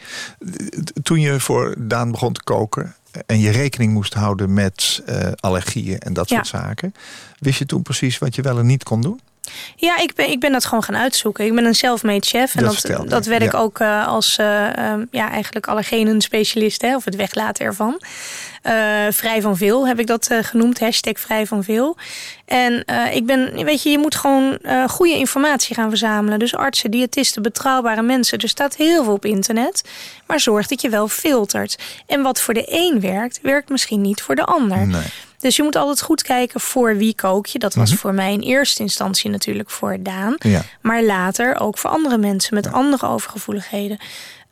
Toen 1.04 1.20
je 1.20 1.40
voor 1.40 1.76
Daan 1.78 2.12
begon 2.12 2.34
te 2.34 2.44
koken 2.44 2.96
en 3.26 3.40
je 3.40 3.50
rekening 3.50 3.94
moest 3.94 4.14
houden 4.14 4.54
met 4.54 5.04
allergieën 5.36 5.98
en 6.00 6.14
dat 6.14 6.30
Ja. 6.30 6.36
soort 6.36 6.48
zaken, 6.64 6.94
wist 7.40 7.60
je 7.60 7.66
toen 7.66 7.82
precies 7.82 8.18
wat 8.18 8.36
je 8.36 8.42
wel 8.42 8.58
en 8.60 8.66
niet 8.66 8.84
kon 8.84 9.02
doen? 9.02 9.20
Ja, 9.76 9.98
ik 9.98 10.16
ben, 10.16 10.30
ik 10.30 10.40
ben 10.40 10.52
dat 10.52 10.66
gewoon 10.66 10.84
gaan 10.84 10.98
uitzoeken. 10.98 11.46
Ik 11.46 11.56
ben 11.56 11.66
een 11.66 11.76
self-made 11.76 12.26
chef. 12.26 12.56
En 12.56 12.64
Dat 12.64 13.10
dat, 13.10 13.26
werd 13.26 13.44
ik 13.44 13.54
ook 13.54 13.80
eh, 13.80 14.08
als 14.08 14.38
eh, 14.38 14.78
ehm, 14.78 15.06
ja, 15.12 15.30
eigenlijk 15.30 15.68
allergenen 15.68 16.22
specialist. 16.22 16.82
Hè, 16.82 16.96
of 16.96 17.06
het 17.06 17.16
weglaten 17.16 17.66
ervan. 17.66 18.02
Eh, 18.62 18.74
vrij 19.10 19.42
van 19.42 19.58
veel 19.58 19.88
heb 19.88 20.00
ik 20.00 20.08
dat 20.08 20.30
genoemd. 20.42 20.80
Hashtag 20.80 21.20
vrij 21.20 21.46
van 21.46 21.64
veel. 21.64 21.98
En 22.46 22.86
ik 23.14 23.26
ben, 23.26 23.66
weet 23.66 23.84
je, 23.84 23.90
je 23.90 23.98
moet 23.98 24.16
gewoon 24.16 24.60
goede 24.88 25.14
informatie 25.14 25.76
gaan 25.76 25.90
verzamelen. 25.90 26.40
Dus 26.40 26.56
artsen, 26.56 26.92
diëtisten, 26.92 27.42
betrouwbare 27.42 28.02
mensen. 28.02 28.38
Er 28.38 28.50
staat 28.50 28.76
heel 28.76 29.04
veel 29.04 29.14
op 29.14 29.26
internet. 29.26 29.84
Maar 30.28 30.40
zorg 30.40 30.68
dat 30.68 30.82
je 30.82 30.90
wel 30.90 31.08
filtert. 31.08 31.78
En 32.06 32.22
wat 32.22 32.42
voor 32.42 32.54
de 32.54 32.66
een 32.68 33.00
werkt, 33.00 33.40
werkt 33.42 33.70
misschien 33.70 34.02
niet 34.02 34.22
voor 34.22 34.36
de 34.36 34.46
ander. 34.46 34.88
Nee. 34.88 35.02
Dus 35.40 35.56
je 35.56 35.64
moet 35.64 35.76
altijd 35.76 36.02
goed 36.02 36.22
kijken 36.22 36.60
voor 36.60 36.98
wie 36.98 37.16
kook 37.16 37.46
je. 37.46 37.60
Dat 37.60 37.74
was 37.76 37.90
Mhm. 37.90 38.00
voor 38.00 38.14
mij 38.14 38.34
in 38.34 38.40
eerste 38.40 38.82
instantie 38.82 39.30
natuurlijk 39.30 39.70
voor 39.70 39.98
Daan. 40.00 40.36
Ja. 40.40 40.62
Maar 40.82 41.04
later 41.04 41.60
ook 41.60 41.78
voor 41.78 41.90
andere 41.90 42.18
mensen 42.18 42.54
met 42.56 42.72
andere 42.72 43.08
overgevoeligheden. 43.08 43.98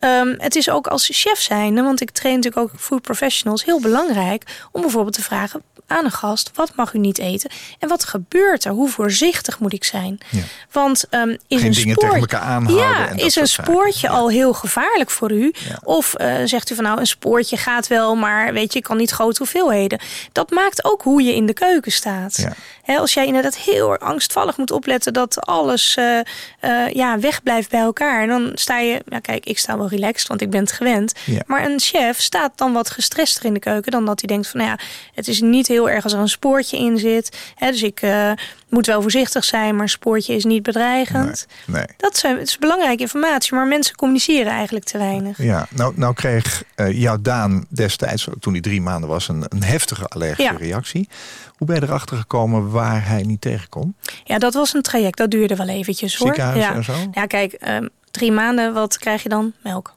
Ehm, 0.05 0.33
het 0.37 0.55
is 0.55 0.69
ook 0.69 0.87
als 0.87 1.09
chef 1.11 1.39
zijnde, 1.39 1.81
want 1.81 2.01
ik 2.01 2.09
train 2.11 2.35
natuurlijk 2.35 2.63
ook 2.63 2.79
food 2.79 3.01
professionals, 3.01 3.65
heel 3.65 3.79
belangrijk 3.81 4.43
om 4.71 4.81
bijvoorbeeld 4.81 5.15
te 5.15 5.21
vragen 5.21 5.61
aan 5.87 6.05
een 6.05 6.11
gast: 6.11 6.51
wat 6.53 6.75
mag 6.75 6.93
u 6.93 6.99
niet 6.99 7.17
eten? 7.17 7.49
En 7.79 7.89
wat 7.89 8.03
gebeurt 8.03 8.65
er? 8.65 8.71
Hoe 8.71 8.89
voorzichtig 8.89 9.59
moet 9.59 9.73
ik 9.73 9.83
zijn? 9.83 10.17
Ja. 10.29 10.41
Want 10.71 11.05
ehm, 11.09 11.29
is 11.29 11.37
Geen 11.47 11.65
een 11.65 11.71
dingen 11.71 11.95
spoor... 11.95 12.09
tegen 12.09 12.19
elkaar 12.19 12.41
aanhouden 12.41 12.87
Ja, 12.87 13.09
en 13.09 13.17
is 13.17 13.35
een 13.35 13.47
spoortje 13.47 14.07
Ja. 14.07 14.13
al 14.13 14.29
heel 14.29 14.53
gevaarlijk 14.53 15.09
voor 15.09 15.31
u? 15.31 15.53
Ja. 15.67 15.79
Of 15.83 16.13
eh, 16.13 16.35
zegt 16.45 16.69
u 16.69 16.75
van 16.75 16.83
nou, 16.83 16.99
een 16.99 17.07
spoortje 17.07 17.57
gaat 17.57 17.87
wel, 17.87 18.15
maar 18.15 18.53
weet 18.53 18.73
je, 18.73 18.79
ik 18.79 18.85
kan 18.85 18.97
niet 18.97 19.11
grote 19.11 19.37
hoeveelheden. 19.37 19.99
Dat 20.31 20.49
maakt 20.51 20.85
ook 20.85 21.01
hoe 21.01 21.21
je 21.21 21.35
in 21.35 21.45
de 21.45 21.53
keuken 21.53 21.91
staat. 21.91 22.47
Hè, 22.85 22.97
als 22.97 23.13
jij 23.13 23.25
inderdaad 23.25 23.57
heel 23.57 23.97
angstvallig 23.97 24.57
moet 24.57 24.71
opletten 24.71 25.13
dat 25.13 25.45
alles 25.45 25.95
eh, 25.95 26.19
eh, 26.59 26.93
ja, 26.93 27.19
wegblijft 27.19 27.69
bij 27.69 27.79
elkaar. 27.79 28.21
En 28.21 28.27
dan 28.27 28.51
sta 28.53 28.79
je, 28.79 29.01
ja, 29.05 29.19
kijk, 29.19 29.45
ik 29.45 29.59
sta 29.59 29.77
wel 29.77 29.87
relaxed, 29.87 30.27
want 30.27 30.41
ik 30.41 30.49
ben 30.49 30.59
het 30.59 30.71
gewend. 30.71 31.13
Ja. 31.25 31.41
Maar 31.45 31.65
een 31.65 31.79
chef 31.79 32.21
staat 32.21 32.51
dan 32.55 32.73
wat 32.73 32.89
gestrester 32.89 33.45
in 33.45 33.53
de 33.53 33.59
keuken 33.59 33.91
dan 33.91 34.05
dat 34.05 34.19
hij 34.19 34.29
denkt 34.29 34.47
van, 34.47 34.59
nou 34.59 34.71
ja, 34.71 34.85
het 35.13 35.27
is 35.27 35.41
niet 35.41 35.67
heel 35.67 35.89
erg 35.89 36.03
als 36.03 36.13
er 36.13 36.19
een 36.19 36.29
spoortje 36.29 36.77
in 36.77 36.97
zit. 36.97 37.37
Hè, 37.55 37.71
dus 37.71 37.83
ik 37.83 38.01
eh, 38.01 38.31
moet 38.69 38.85
wel 38.85 39.01
voorzichtig 39.01 39.43
zijn, 39.43 39.75
maar 39.75 39.89
spoortje 39.89 40.35
is 40.35 40.43
niet 40.43 40.63
bedreigend. 40.63 41.47
Nee, 41.65 41.75
nee. 41.77 41.85
Dat, 41.97 42.17
zijn, 42.17 42.37
het 42.37 42.47
is 42.47 42.57
belangrijke 42.57 43.01
informatie, 43.01 43.55
maar 43.55 43.67
mensen 43.67 43.95
communiceren 43.95 44.51
eigenlijk 44.51 44.85
te 44.85 44.97
weinig. 44.97 45.37
Ja, 45.37 45.67
nou, 45.69 45.93
nou 45.95 46.13
kreeg 46.13 46.63
eh, 46.75 47.01
jouw 47.01 47.21
Daan 47.21 47.65
destijds, 47.69 48.27
toen 48.39 48.53
hij 48.53 48.61
drie 48.61 48.81
maanden 48.81 49.09
was, 49.09 49.27
een, 49.27 49.45
een 49.49 49.63
heftige 49.63 50.07
allergische 50.07 50.51
Ja. 50.51 50.57
reactie. 50.57 51.09
Hoe 51.57 51.67
ben 51.67 51.75
je 51.75 51.83
erachter 51.83 52.17
gekomen 52.17 52.71
waar 52.71 53.07
hij 53.07 53.21
niet 53.21 53.41
tegen 53.41 53.69
kon? 53.69 53.95
Ja, 54.23 54.37
dat 54.37 54.53
was 54.53 54.73
een 54.73 54.81
traject. 54.81 55.17
Dat 55.17 55.31
duurde 55.31 55.55
wel 55.55 55.67
eventjes 55.67 56.15
hoor. 56.15 56.27
Ziekenhuis 56.27 56.63
ja. 56.63 56.73
en 56.73 56.83
zo? 56.83 56.93
Ja, 57.11 57.25
kijk, 57.25 57.53
ehm, 57.53 57.87
drie 58.11 58.31
maanden, 58.31 58.73
wat 58.73 58.97
krijg 58.97 59.23
je 59.23 59.29
dan? 59.29 59.53
Melk. 59.63 59.93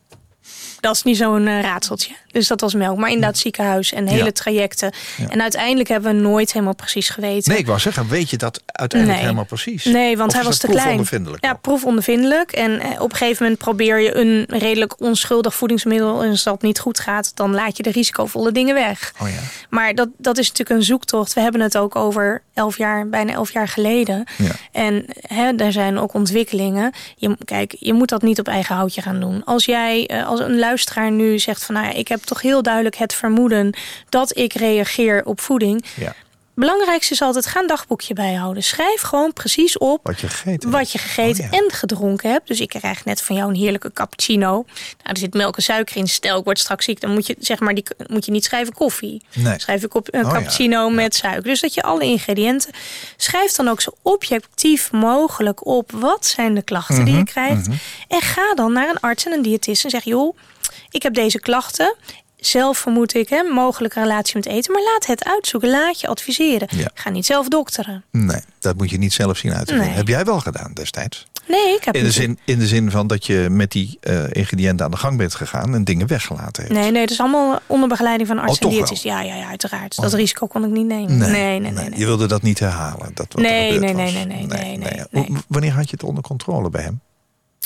Dat 0.81 0.95
is 0.95 1.03
niet 1.03 1.17
zo'n 1.17 1.47
eh, 1.47 1.61
raadseltje. 1.61 2.15
Dus 2.31 2.47
dat 2.49 2.61
was 2.61 2.75
melk. 2.75 2.99
Maar 2.99 3.09
inderdaad 3.11 3.39
ziekenhuis 3.39 3.93
en 3.93 4.07
hele 4.07 4.25
Ja. 4.25 4.31
trajecten. 4.33 4.93
Ja. 5.17 5.29
En 5.29 5.43
uiteindelijk 5.43 5.89
hebben 5.89 6.15
we 6.15 6.21
nooit 6.21 6.53
helemaal 6.53 6.75
precies 6.75 7.09
geweten. 7.09 7.51
Nee, 7.51 7.61
ik 7.61 7.67
wou 7.67 7.79
zeggen, 7.79 8.09
weet 8.09 8.31
je 8.31 8.37
dat 8.37 8.63
uiteindelijk 8.67 9.19
Nee. 9.21 9.29
helemaal 9.29 9.49
precies? 9.49 9.85
Nee, 9.85 10.17
want 10.17 10.31
Of 10.31 10.37
hij 10.37 10.45
was 10.45 10.59
te 10.59 10.67
klein. 10.67 10.77
proefondervindelijk 10.83 11.45
Ja, 11.45 11.55
proefondervindelijk. 11.55 12.53
En 12.53 12.81
eh, 12.81 13.01
op 13.01 13.11
een 13.11 13.17
gegeven 13.17 13.43
moment 13.43 13.61
probeer 13.63 14.01
je 14.01 14.15
een 14.17 14.45
redelijk 14.49 15.01
onschuldig 15.01 15.55
voedingsmiddel. 15.55 16.23
En 16.23 16.31
als 16.31 16.43
dat 16.43 16.63
niet 16.63 16.79
goed 16.81 17.01
gaat, 17.01 17.33
dan 17.37 17.55
laat 17.55 17.77
je 17.77 17.83
de 17.83 17.91
risicovolle 17.91 18.53
dingen 18.53 18.75
weg. 18.75 19.13
Oh 19.23 19.29
ja. 19.29 19.35
Maar 19.71 19.95
dat, 19.95 20.09
dat 20.19 20.39
is 20.39 20.49
natuurlijk 20.49 20.79
een 20.79 20.85
zoektocht. 20.87 21.33
We 21.33 21.41
hebben 21.41 21.61
het 21.61 21.77
ook 21.79 21.97
over 21.97 22.43
elf 22.55 22.79
jaar, 22.79 23.09
bijna 23.09 23.33
elf 23.33 23.53
jaar 23.53 23.69
geleden. 23.69 24.25
Ja. 24.39 24.51
En 24.73 25.05
hè, 25.21 25.55
daar 25.55 25.73
zijn 25.73 25.99
ook 25.99 26.15
ontwikkelingen. 26.15 26.93
Je, 27.17 27.37
kijk, 27.45 27.77
je 27.79 27.93
moet 27.93 28.09
dat 28.09 28.23
niet 28.23 28.39
op 28.39 28.49
eigen 28.49 28.75
houtje 28.75 29.03
gaan 29.03 29.21
doen. 29.21 29.45
Als 29.45 29.65
jij 29.65 30.07
eh, 30.07 30.27
als 30.27 30.41
een 30.41 30.59
luisteraar 30.69 31.11
nu 31.11 31.39
zegt 31.39 31.65
van... 31.65 31.75
nou 31.75 31.87
ja, 31.87 31.93
ik 31.93 32.09
heb 32.09 32.23
toch 32.23 32.41
heel 32.43 32.63
duidelijk 32.63 32.97
het 32.97 33.15
vermoeden... 33.15 33.77
dat 34.09 34.37
ik 34.37 34.53
reageer 34.53 35.25
op 35.25 35.41
voeding. 35.41 35.85
ja. 35.97 36.15
Belangrijkste 36.55 37.13
is 37.13 37.23
altijd, 37.23 37.47
ga 37.47 37.61
een 37.61 37.67
dagboekje 37.67 38.15
bijhouden. 38.15 38.63
Schrijf 38.63 39.01
gewoon 39.01 39.33
precies 39.33 39.79
op 39.79 40.01
Wat 40.03 40.21
je 40.21 40.29
gegeten 40.29 40.71
wat 40.71 40.93
je 40.93 40.99
gegeten 40.99 41.45
Oh 41.45 41.51
ja. 41.51 41.59
en 41.59 41.71
gedronken 41.73 42.31
hebt. 42.31 42.47
Dus 42.49 42.61
ik 42.61 42.69
krijg 42.69 43.05
net 43.05 43.23
van 43.23 43.37
jou 43.37 43.49
een 43.49 43.57
heerlijke 43.57 43.93
cappuccino. 43.93 44.51
Nou, 44.51 44.65
er 45.03 45.17
zit 45.17 45.35
melk 45.35 45.57
en 45.57 45.63
suiker 45.63 45.97
in. 45.97 46.09
Stel, 46.09 46.39
ik 46.39 46.45
word 46.45 46.59
straks 46.59 46.85
ziek, 46.85 47.01
dan 47.01 47.11
moet 47.11 47.27
je, 47.27 47.37
zeg 47.41 47.59
maar, 47.61 47.75
die, 47.75 47.85
moet 48.07 48.25
je 48.25 48.31
niet 48.31 48.45
schrijven 48.45 48.75
koffie. 48.75 49.23
Nee. 49.35 49.59
Schrijf 49.61 49.83
ik 49.85 49.95
op 49.95 50.09
een 50.15 50.25
Oh 50.25 50.27
ja. 50.31 50.33
cappuccino 50.37 50.91
met 50.91 51.15
suiker. 51.15 51.43
Dus 51.43 51.61
dat 51.61 51.75
je 51.75 51.83
alle 51.83 52.05
ingrediënten... 52.05 52.71
Schrijf 53.17 53.53
dan 53.53 53.69
ook 53.69 53.81
zo 53.81 53.91
objectief 54.03 54.93
mogelijk 54.93 55.67
op. 55.67 55.93
Wat 55.93 56.27
zijn 56.27 56.55
de 56.55 56.63
klachten 56.63 57.05
die 57.05 57.15
je 57.15 57.21
Mhm, 57.21 57.25
krijgt? 57.31 57.67
En 58.09 58.21
ga 58.21 58.55
dan 58.55 58.73
naar 58.73 58.89
een 58.89 59.01
arts 59.01 59.27
en 59.27 59.33
een 59.33 59.43
diëtist 59.43 59.85
en 59.85 59.91
zeg... 59.91 60.05
joh, 60.05 60.37
ik 60.99 61.05
heb 61.05 61.15
deze 61.15 61.41
klachten... 61.41 61.95
Zelf 62.41 62.79
vermoed 62.79 63.15
ik 63.15 63.31
een 63.31 63.47
mogelijke 63.53 64.01
relatie 64.01 64.37
met 64.37 64.47
eten. 64.47 64.73
Maar 64.73 64.83
laat 64.83 65.07
het 65.07 65.25
uitzoeken. 65.25 65.71
Laat 65.71 66.01
je 66.01 66.07
adviseren. 66.09 66.69
Ja. 66.77 66.89
Ga 66.95 67.11
niet 67.11 67.27
zelf 67.27 67.49
dokteren. 67.49 68.05
Nee, 68.11 68.41
dat 68.61 68.77
moet 68.77 68.91
je 68.91 68.99
niet 68.99 69.13
zelf 69.13 69.37
zien 69.37 69.55
uit 69.55 69.67
te. 69.67 69.75
Nee. 69.75 69.89
Heb 69.89 70.09
jij 70.09 70.25
wel 70.25 70.41
gedaan 70.41 70.71
destijds? 70.75 71.27
Nee, 71.49 71.75
ik 71.75 71.85
heb 71.85 71.95
In 71.95 72.01
de, 72.01 72.07
niet- 72.07 72.15
zin, 72.17 72.39
in 72.45 72.59
de 72.59 72.67
zin 72.67 72.91
van 72.91 73.07
dat 73.07 73.27
je 73.27 73.47
met 73.51 73.71
die 73.73 73.99
eh, 74.01 74.25
ingrediënten 74.33 74.85
aan 74.85 74.91
de 74.91 74.97
gang 74.97 75.17
bent 75.17 75.35
gegaan 75.35 75.75
en 75.75 75.85
dingen 75.85 76.07
weggelaten 76.07 76.63
hebt. 76.63 76.75
Nee, 76.75 76.91
nee, 76.91 77.01
het 77.01 77.11
is 77.11 77.21
allemaal 77.21 77.59
onder 77.67 77.89
begeleiding 77.89 78.29
van 78.29 78.39
een 78.39 78.43
arts 78.45 78.59
Oh, 78.59 78.73
en 78.73 78.79
diëtist. 78.79 79.03
Ja, 79.03 79.21
ja, 79.21 79.35
ja, 79.35 79.49
uiteraard. 79.49 79.97
Dat 79.97 80.13
risico 80.13 80.47
kon 80.47 80.65
ik 80.65 80.71
niet 80.71 80.87
nemen. 80.87 81.17
Nee, 81.19 81.59
Nee, 81.61 81.71
nee, 81.73 81.91
Je 81.99 82.05
wilde 82.07 82.27
dat 82.27 82.43
niet 82.43 82.59
herhalen. 82.59 83.11
Dat 83.15 83.27
wat 83.33 83.43
Nee, 83.43 83.79
nee, 83.79 83.95
nee, 83.95 84.13
nee, 84.13 84.25
nee, 84.27 84.47
nee, 84.47 84.77
nee, 84.79 85.03
Hoe- 85.11 85.27
nee. 85.29 85.43
Wanneer 85.49 85.73
had 85.73 85.85
je 85.85 85.91
het 85.91 86.03
onder 86.03 86.23
controle 86.23 86.71
bij 86.71 86.83
hem? 86.83 87.01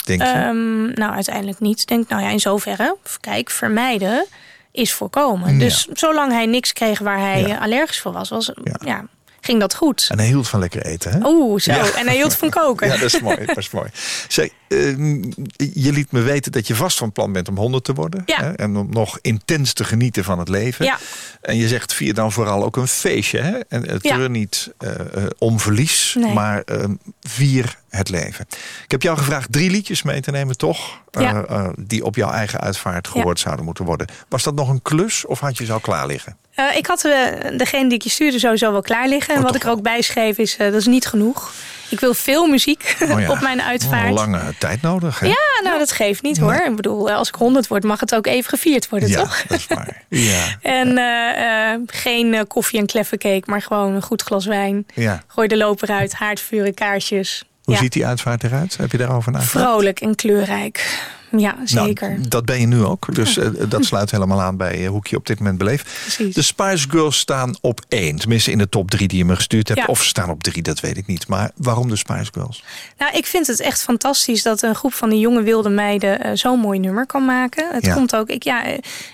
Denk 0.05 0.23
je? 0.23 0.29
Ehm, 0.29 0.85
nou, 0.93 1.13
uiteindelijk 1.13 1.61
niet. 1.61 1.87
Denk, 1.87 2.09
nou 2.09 2.23
ja, 2.23 2.29
in 2.29 2.41
zoverre. 2.41 2.97
Kijk, 3.21 3.51
vermijden 3.51 4.27
is 4.73 4.93
voorkomen. 4.93 5.53
Ja. 5.53 5.59
Dus 5.59 5.87
zolang 5.93 6.33
hij 6.33 6.47
niks 6.47 6.73
kreeg 6.73 6.99
waar 6.99 7.19
hij 7.19 7.47
Ja. 7.47 7.57
allergisch 7.59 8.01
voor 8.01 8.13
was, 8.13 8.29
was 8.29 8.51
Ja. 8.65 8.77
ja. 8.85 9.05
Ging 9.45 9.61
dat 9.61 9.75
goed. 9.75 10.07
en 10.11 10.19
hij 10.19 10.27
hield 10.27 10.49
van 10.49 10.61
lekker 10.61 10.83
eten, 10.87 11.13
hè? 11.13 11.19
Oeh, 11.29 11.61
zo. 11.61 11.73
Ja. 11.73 11.95
En 11.95 12.07
hij 12.07 12.17
hield 12.17 12.37
van 12.37 12.51
koken. 12.51 12.87
Ja, 12.93 12.97
dat 12.97 13.03
is 13.15 13.21
mooi. 13.21 13.47
Dat 13.47 13.57
is 13.57 13.71
mooi. 13.71 13.89
Zeg, 14.29 14.49
ehm, 14.69 15.23
je 15.57 15.93
liet 15.93 16.13
me 16.13 16.21
weten 16.21 16.53
dat 16.53 16.67
je 16.67 16.75
vast 16.75 16.99
van 16.99 17.13
plan 17.13 17.33
bent 17.33 17.49
om 17.49 17.57
100 17.57 17.85
te 17.85 17.93
worden. 17.93 18.23
Ja. 18.27 18.41
Hè? 18.43 18.53
En 18.53 18.77
om 18.77 18.87
nog 18.91 19.19
intens 19.21 19.73
te 19.73 19.85
genieten 19.85 20.25
van 20.25 20.39
het 20.39 20.49
leven. 20.49 20.85
Ja. 20.85 20.99
En 21.41 21.57
je 21.57 21.69
zegt 21.69 21.95
vier 21.95 22.15
dan 22.15 22.33
vooral 22.33 22.65
ook 22.65 22.77
een 22.77 22.89
feestje. 22.89 23.39
Hè? 23.41 23.59
En 23.69 23.89
het 23.89 24.03
Ja. 24.03 24.27
niet 24.27 24.73
eh, 24.79 24.91
eh, 25.01 25.27
om 25.39 25.61
verlies, 25.61 26.17
Nee. 26.19 26.33
maar 26.33 26.63
ehm, 26.63 26.95
vier 27.21 27.79
het 27.89 28.09
leven. 28.09 28.47
Ik 28.85 28.91
heb 28.91 29.03
jou 29.03 29.19
gevraagd 29.19 29.53
drie 29.53 29.71
liedjes 29.71 30.03
mee 30.03 30.21
te 30.21 30.31
nemen, 30.31 30.57
toch? 30.57 31.01
Ja. 31.11 31.45
Eh, 31.45 31.69
die 31.79 32.05
op 32.05 32.15
jouw 32.17 32.31
eigen 32.31 32.61
uitvaart 32.61 33.09
gehoord 33.09 33.41
zouden 33.41 33.65
moeten 33.65 33.85
worden. 33.85 34.07
Was 34.29 34.43
dat 34.43 34.55
nog 34.55 34.69
een 34.69 34.83
klus 34.83 35.25
of 35.27 35.41
had 35.41 35.59
je 35.59 35.65
ze 35.65 35.73
al 35.73 35.81
klaar 35.81 36.07
liggen? 36.07 36.37
Eh, 36.55 36.77
ik 36.77 36.87
had 36.87 37.05
eh, 37.05 37.13
degene 37.57 37.89
die 37.89 37.99
ik 37.99 38.03
je 38.03 38.11
stuurde 38.11 38.39
sowieso 38.39 38.73
wel 38.73 38.83
klaar 38.83 39.09
liggen. 39.09 39.35
En 39.35 39.41
Oh, 39.41 39.47
wat 39.47 39.55
ik 39.55 39.63
er 39.65 39.71
ook 39.71 39.83
bij 39.83 40.03
schreef 40.03 40.39
is, 40.39 40.57
eh, 40.57 40.67
dat 40.67 40.75
is 40.81 40.87
niet 40.87 41.07
genoeg. 41.07 41.53
Ik 41.89 42.01
wil 42.01 42.15
veel 42.15 42.47
muziek 42.47 42.97
Oh 43.11 43.21
ja. 43.21 43.31
op 43.31 43.41
mijn 43.41 43.59
Oh, 43.61 43.67
uitvaart. 43.67 44.07
een 44.07 44.13
lange 44.13 44.55
tijd 44.59 44.83
nodig. 44.83 45.19
Hè? 45.21 45.27
Ja, 45.27 45.61
nou 45.63 45.79
dat 45.79 45.93
geeft 45.93 46.23
niet 46.23 46.39
hoor. 46.39 46.55
Ik 46.55 46.77
bedoel, 46.77 47.11
als 47.11 47.29
ik 47.29 47.35
100 47.35 47.67
word, 47.69 47.85
mag 47.85 48.01
het 48.01 48.15
ook 48.15 48.27
even 48.27 48.49
gevierd 48.51 48.89
worden, 48.89 49.09
Ja, 49.09 49.19
toch? 49.21 49.43
dat 49.49 49.59
is 49.59 49.67
waar. 49.67 50.03
Ja, 50.09 50.45
En 50.63 51.87
geen 51.87 52.47
koffie 52.47 52.79
en 52.79 52.87
kleffencake, 52.87 53.43
maar 53.51 53.63
gewoon 53.63 53.95
een 53.95 54.03
goed 54.03 54.23
glas 54.23 54.47
wijn. 54.47 54.87
ja. 54.95 55.23
Gooi 55.27 55.49
de 55.49 55.57
loper 55.57 55.91
uit, 55.91 56.13
haardvuren, 56.13 56.75
kaarsjes. 56.75 57.45
Hoe 57.65 57.77
ziet 57.77 57.93
die 57.93 58.07
uitvaart 58.07 58.45
eruit? 58.45 58.77
Heb 58.77 58.93
je 58.93 58.99
daarover 58.99 59.33
nagedacht? 59.33 59.65
Vrolijk 59.67 60.01
en 60.01 60.15
kleurrijk. 60.15 61.01
Ja, 61.37 61.57
zeker. 61.65 62.09
Nou, 62.11 62.29
dat 62.29 62.45
ben 62.45 62.61
je 62.61 62.67
nu 62.67 62.85
ook. 62.85 63.15
Dus 63.15 63.37
eh, 63.37 63.49
dat 63.69 63.85
sluit 63.85 64.11
helemaal 64.11 64.41
aan 64.43 64.57
bij 64.57 64.83
eh, 64.83 64.89
hoe 64.89 64.99
ik 64.99 65.07
je 65.07 65.17
op 65.17 65.27
dit 65.27 65.39
moment 65.39 65.59
beleef. 65.59 66.01
Precies. 66.03 66.35
De 66.35 66.43
Spice 66.43 66.89
Girls 66.91 67.19
staan 67.19 67.55
op 67.61 67.81
één. 67.89 68.17
Tenminste 68.17 68.51
in 68.51 68.59
de 68.59 68.69
top 68.69 68.91
drie 68.91 69.09
die 69.09 69.19
je 69.19 69.25
me 69.25 69.35
gestuurd 69.37 69.69
hebt. 69.69 69.81
Ja. 69.81 69.87
Of 69.87 70.03
ze 70.03 70.09
staan 70.09 70.31
op 70.31 70.43
drie, 70.43 70.63
dat 70.63 70.81
weet 70.81 70.97
ik 70.97 71.07
niet. 71.07 71.29
Maar 71.29 71.51
waarom 71.57 71.89
de 71.89 71.97
Spice 71.97 72.31
Girls? 72.33 72.65
Nou, 72.99 73.17
ik 73.17 73.27
vind 73.27 73.47
het 73.47 73.61
echt 73.61 73.83
fantastisch 73.83 74.43
dat 74.43 74.63
een 74.63 74.75
groep 74.75 74.95
van 74.95 75.09
die 75.11 75.19
jonge 75.21 75.43
wilde 75.43 75.69
meiden 75.69 76.21
eh, 76.21 76.31
zo'n 76.35 76.59
mooi 76.61 76.79
nummer 76.79 77.07
kan 77.07 77.25
maken. 77.25 77.69
Het 77.73 77.85
Ja. 77.85 77.95
komt 77.95 78.17
ook, 78.17 78.29
ik, 78.29 78.43
ja, 78.43 78.63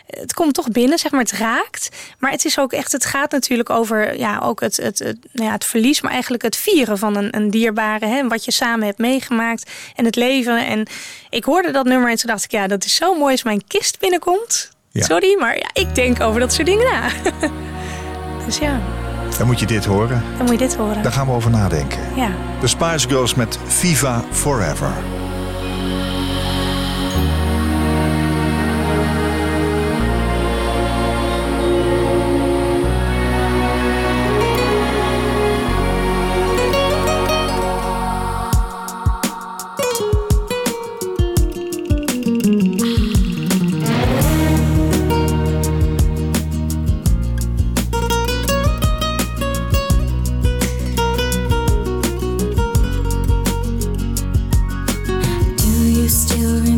het 0.07 0.35
komt 0.35 0.55
toch 0.55 0.69
binnen, 0.71 0.99
zeg 0.99 1.11
maar, 1.11 1.21
het 1.21 1.33
raakt. 1.33 1.89
Maar 2.19 2.31
het 2.31 2.45
is 2.45 2.59
ook 2.59 2.73
echt, 2.73 2.93
het 2.93 3.05
gaat 3.05 3.31
natuurlijk 3.31 3.71
over 3.71 4.19
ja, 4.19 4.39
ook 4.39 4.61
het, 4.61 4.77
het, 4.77 4.99
het, 4.99 5.19
nou 5.33 5.47
ja, 5.47 5.53
het 5.55 5.65
verlies, 5.65 6.01
maar 6.01 6.13
eigenlijk 6.13 6.43
het 6.43 6.57
vieren 6.57 6.99
van 6.99 7.17
een, 7.17 7.37
een 7.37 7.51
dierbare. 7.51 8.07
Hè, 8.07 8.19
en 8.19 8.29
wat 8.29 8.45
je 8.45 8.51
samen 8.53 8.87
hebt 8.87 8.99
meegemaakt 8.99 9.71
en 9.97 10.05
het 10.05 10.17
leven. 10.17 10.67
En 10.67 10.87
ik 11.31 11.45
hoorde 11.45 11.71
dat 11.71 11.85
nummer 11.85 12.11
en 12.11 12.17
toen 12.17 12.31
dacht 12.31 12.45
ik, 12.45 12.51
ja, 12.51 12.67
dat 12.67 12.85
is 12.85 12.95
zo 12.95 13.15
mooi 13.19 13.33
als 13.33 13.43
mijn 13.43 13.63
kist 13.67 13.99
binnenkomt. 14.01 14.71
Ja. 14.91 15.05
Sorry, 15.05 15.37
maar 15.41 15.57
ja, 15.59 15.71
ik 15.73 15.95
denk 15.95 16.21
over 16.21 16.41
dat 16.41 16.53
soort 16.53 16.67
dingen 16.67 16.85
na. 16.93 17.09
dus 18.47 18.59
ja, 18.59 18.81
Dan 19.39 19.47
moet 19.47 19.61
je 19.61 19.67
dit 19.67 19.85
horen. 19.85 20.23
dan 20.37 20.47
moet 20.47 20.59
je 20.59 20.67
dit 20.67 20.75
horen. 20.77 21.03
Daar 21.03 21.13
gaan 21.13 21.27
we 21.27 21.33
over 21.33 21.51
nadenken. 21.51 21.99
Ja. 22.17 22.31
De 22.61 22.67
Spice 22.67 23.09
Girls 23.09 23.35
met 23.35 23.59
Viva 23.67 24.25
Forever. 24.31 24.93
still 56.09 56.61
remember? 56.63 56.78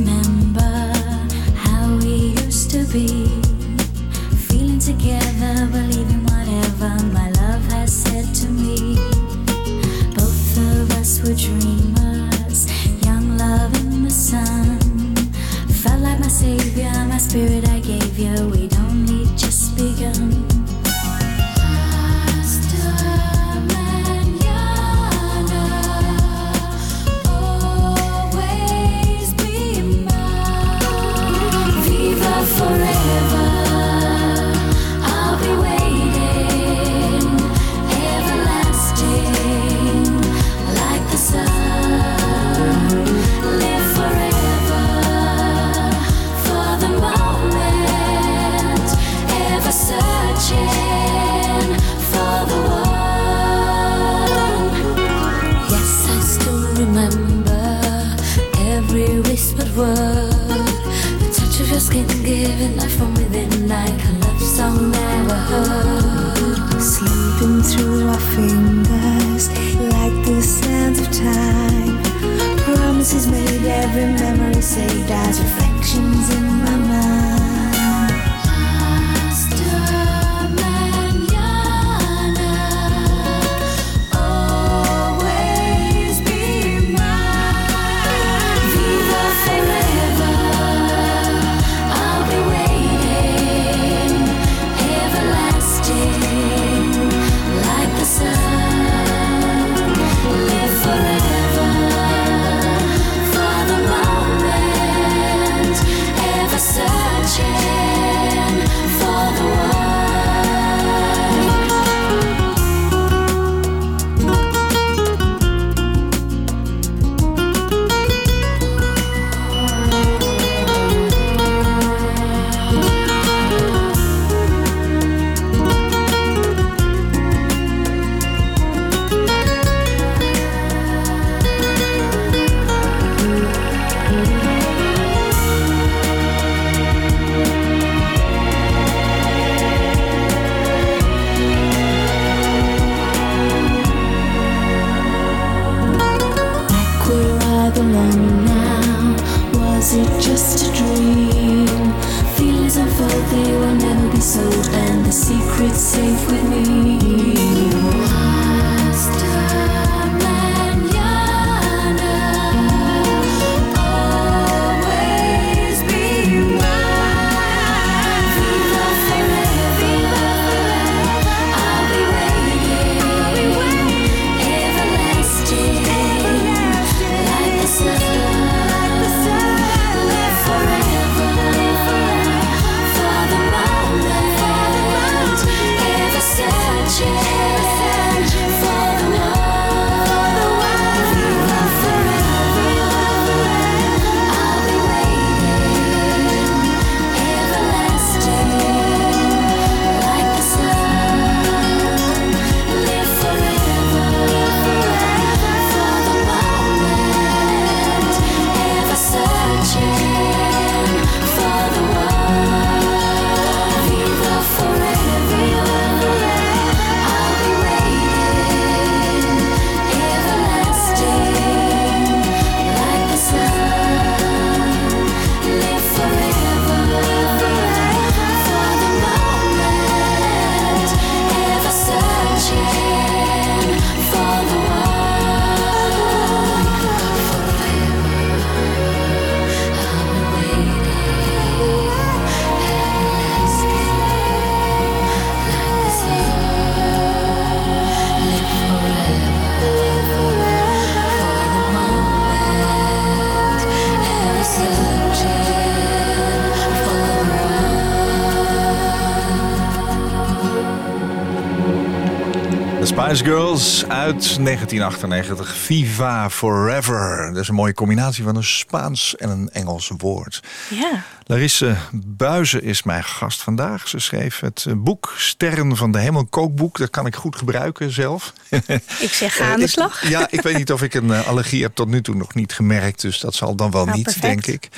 Girls 264.20 264.38
uit 264.38 264.46
1998. 264.46 265.56
Viva 265.56 266.30
Forever. 266.30 267.30
Dat 267.32 267.42
is 267.42 267.48
een 267.48 267.54
mooie 267.54 267.74
combinatie 267.74 268.24
van 268.24 268.36
een 268.36 268.44
Spaans 268.44 269.16
en 269.16 269.30
een 269.30 269.50
Engels 269.52 269.90
woord. 269.96 270.42
Ja. 270.70 271.02
Larisse 271.30 271.76
Buizen 272.06 272.62
is 272.62 272.82
mijn 272.82 273.04
gast 273.04 273.42
vandaag. 273.42 273.88
Ze 273.88 273.98
schreef 273.98 274.40
het 274.40 274.64
eh, 274.68 274.74
boek 274.76 275.14
Sterren 275.16 275.76
van 275.76 275.92
de 275.92 275.98
Hemel, 275.98 276.20
een 276.20 276.28
kookboek. 276.28 276.78
Dat 276.78 276.90
kan 276.90 277.06
ik 277.06 277.14
goed 277.16 277.36
gebruiken 277.36 277.90
zelf. 277.92 278.32
Ik 279.00 279.12
zeg 279.12 279.36
ga 279.36 279.52
aan 279.52 279.58
de 279.58 279.64
Ik- 279.64 279.70
slag. 279.70 280.08
ja, 280.08 280.26
ik 280.30 280.40
weet 280.42 280.56
niet 280.56 280.72
of 280.72 280.82
ik 280.82 280.94
een 280.94 281.10
eh, 281.12 281.26
allergie 281.28 281.62
heb 281.62 281.74
tot 281.74 281.88
nu 281.88 282.02
toe 282.02 282.14
nog 282.14 282.34
niet 282.34 282.52
gemerkt. 282.52 283.00
Dus 283.00 283.20
dat 283.20 283.34
zal 283.34 283.54
dan 283.56 283.70
wel 283.70 283.84
Nou, 283.84 283.96
niet, 283.96 284.04
perfect. 284.04 284.24
denk 284.44 284.46
ik. 284.46 284.68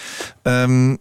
Ehm, 0.43 0.97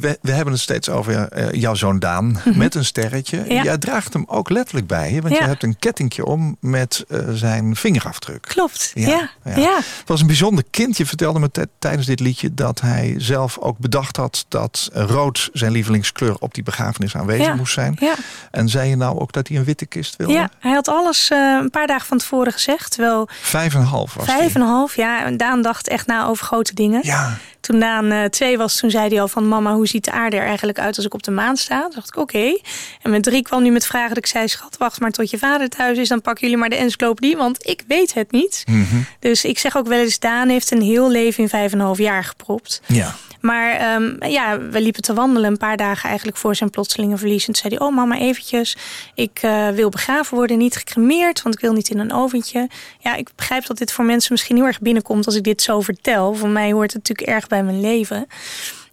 we, 0.00 0.18
we 0.22 0.30
hebben 0.32 0.52
het 0.52 0.62
steeds 0.62 0.88
over 0.88 1.28
eh, 1.28 1.60
jouw 1.60 1.74
zoon 1.74 1.98
Daan 1.98 2.40
met 2.54 2.74
een 2.74 2.84
sterretje. 2.84 3.38
Mhm. 3.40 3.52
Ja. 3.52 3.62
Jij 3.62 3.78
draagt 3.78 4.12
hem 4.12 4.24
ook 4.26 4.50
letterlijk 4.50 4.86
bij 4.86 5.12
je. 5.12 5.20
Want 5.22 5.34
Ja. 5.34 5.40
je 5.42 5.46
hebt 5.48 5.62
een 5.62 5.78
kettingje 5.78 6.24
om 6.24 6.56
met 6.60 7.04
eh, 7.08 7.18
zijn 7.32 7.76
vingerafdruk. 7.76 8.42
Klopt. 8.42 8.90
Ja, 8.94 9.30
Ja. 9.44 9.56
ja. 9.56 9.76
Het 9.76 10.08
was 10.08 10.20
een 10.20 10.26
bijzonder 10.26 10.64
kind. 10.70 10.96
Je 10.96 11.06
vertelde 11.06 11.38
me 11.38 11.50
tij- 11.50 11.66
tijdens 11.78 12.06
dit 12.06 12.20
liedje 12.20 12.54
dat 12.54 12.80
hij 12.80 13.14
zelf 13.18 13.58
ook 13.58 13.78
bedacht 13.78 14.16
had 14.16 14.44
dat 14.48 14.88
rood 15.04 15.48
zijn 15.52 15.72
lievelingskleur 15.72 16.36
op 16.38 16.54
die 16.54 16.62
begrafenis 16.62 17.16
aanwezig 17.16 17.46
Ja. 17.46 17.54
moest 17.54 17.72
zijn. 17.72 17.96
Ja. 18.00 18.14
En 18.50 18.68
zei 18.68 18.88
je 18.88 18.96
nou 18.96 19.18
ook 19.18 19.32
dat 19.32 19.48
hij 19.48 19.56
een 19.56 19.64
witte 19.64 19.86
kist 19.86 20.16
wilde? 20.16 20.32
Ja, 20.32 20.50
hij 20.58 20.72
had 20.72 20.88
alles 20.88 21.30
eh, 21.30 21.58
een 21.60 21.70
paar 21.70 21.86
dagen 21.86 22.06
van 22.06 22.18
tevoren 22.18 22.52
gezegd. 22.52 22.90
Terwijl 22.90 23.28
Vijf 23.40 23.74
en 23.74 23.80
een 23.80 23.86
half 23.86 24.14
was 24.14 24.24
vijf 24.26 24.54
en 24.54 24.60
een 24.60 24.66
half, 24.66 24.96
ja. 24.96 25.24
En 25.24 25.36
Daan 25.36 25.62
dacht 25.62 25.88
echt 25.88 26.06
na 26.06 26.26
over 26.26 26.46
grote 26.46 26.74
dingen. 26.74 27.00
Ja, 27.04 27.36
Toen 27.60 27.80
Daan 27.80 28.10
eh, 28.10 28.24
twee 28.24 28.58
was, 28.58 28.76
toen 28.76 28.90
zei 28.90 29.08
hij 29.08 29.20
al 29.20 29.28
van... 29.28 29.48
mama, 29.48 29.74
hoe 29.74 29.86
ziet 29.86 30.04
de 30.04 30.10
aarde 30.12 30.36
er 30.36 30.46
eigenlijk 30.46 30.78
uit 30.78 30.96
als 30.96 31.06
ik 31.06 31.14
op 31.14 31.22
de 31.22 31.30
maan 31.30 31.56
sta? 31.56 31.80
Toen 31.82 31.90
dacht 31.94 32.08
ik, 32.08 32.16
oké. 32.16 32.58
En 33.02 33.10
met 33.10 33.22
drie 33.22 33.42
kwam 33.42 33.62
hij 33.62 33.70
met 33.70 33.86
vragen 33.86 34.08
dat 34.08 34.18
ik 34.18 34.26
zei... 34.26 34.48
schat, 34.48 34.76
wacht 34.78 35.00
maar 35.00 35.10
tot 35.10 35.30
je 35.30 35.38
vader 35.38 35.68
thuis 35.68 35.98
is. 35.98 36.08
Dan 36.08 36.20
pakken 36.20 36.42
jullie 36.42 36.56
maar 36.60 36.68
de 36.68 36.76
encyclopedie, 36.76 37.36
want 37.36 37.66
ik 37.68 37.82
weet 37.88 38.14
het 38.14 38.30
niet. 38.30 38.62
Mhm. 38.66 38.96
Dus 39.20 39.44
ik 39.44 39.58
zeg 39.58 39.76
ook 39.76 39.86
wel 39.86 39.98
eens... 39.98 40.18
Daan 40.18 40.48
heeft 40.48 40.70
een 40.70 40.82
heel 40.82 41.10
leven 41.10 41.42
in 41.42 41.48
vijf 41.48 41.72
en 41.72 41.78
een 41.78 41.84
half 41.84 41.98
jaar 41.98 42.24
gepropt. 42.24 42.80
ja. 42.86 43.14
Maar 43.46 43.72
ehm, 43.72 44.30
ja, 44.30 44.60
we 44.60 44.80
liepen 44.80 45.02
te 45.02 45.14
wandelen 45.14 45.50
een 45.50 45.56
paar 45.56 45.76
dagen 45.76 46.08
eigenlijk 46.08 46.38
voor 46.38 46.54
zijn 46.54 46.70
plotselinge 46.70 47.16
verlies. 47.16 47.46
En 47.46 47.52
toen 47.52 47.62
zei 47.62 47.76
hij, 47.76 47.86
oh 47.86 47.94
mama 47.94 48.18
eventjes, 48.18 48.76
ik 49.14 49.38
eh, 49.42 49.68
wil 49.68 49.88
begraven 49.88 50.36
worden, 50.36 50.58
niet 50.58 50.76
gecremeerd, 50.76 51.42
want 51.42 51.54
ik 51.54 51.60
wil 51.60 51.72
niet 51.72 51.88
in 51.88 51.98
een 51.98 52.12
oventje. 52.12 52.68
Ja, 52.98 53.14
ik 53.14 53.28
begrijp 53.36 53.66
dat 53.66 53.78
dit 53.78 53.92
voor 53.92 54.04
mensen 54.04 54.32
misschien 54.32 54.56
heel 54.56 54.66
erg 54.66 54.80
binnenkomt 54.80 55.26
als 55.26 55.34
ik 55.34 55.44
dit 55.44 55.62
zo 55.62 55.80
vertel. 55.80 56.34
Voor 56.34 56.48
mij 56.48 56.72
hoort 56.72 56.92
het 56.92 57.08
natuurlijk 57.08 57.36
erg 57.36 57.46
bij 57.46 57.62
mijn 57.62 57.80
leven. 57.80 58.26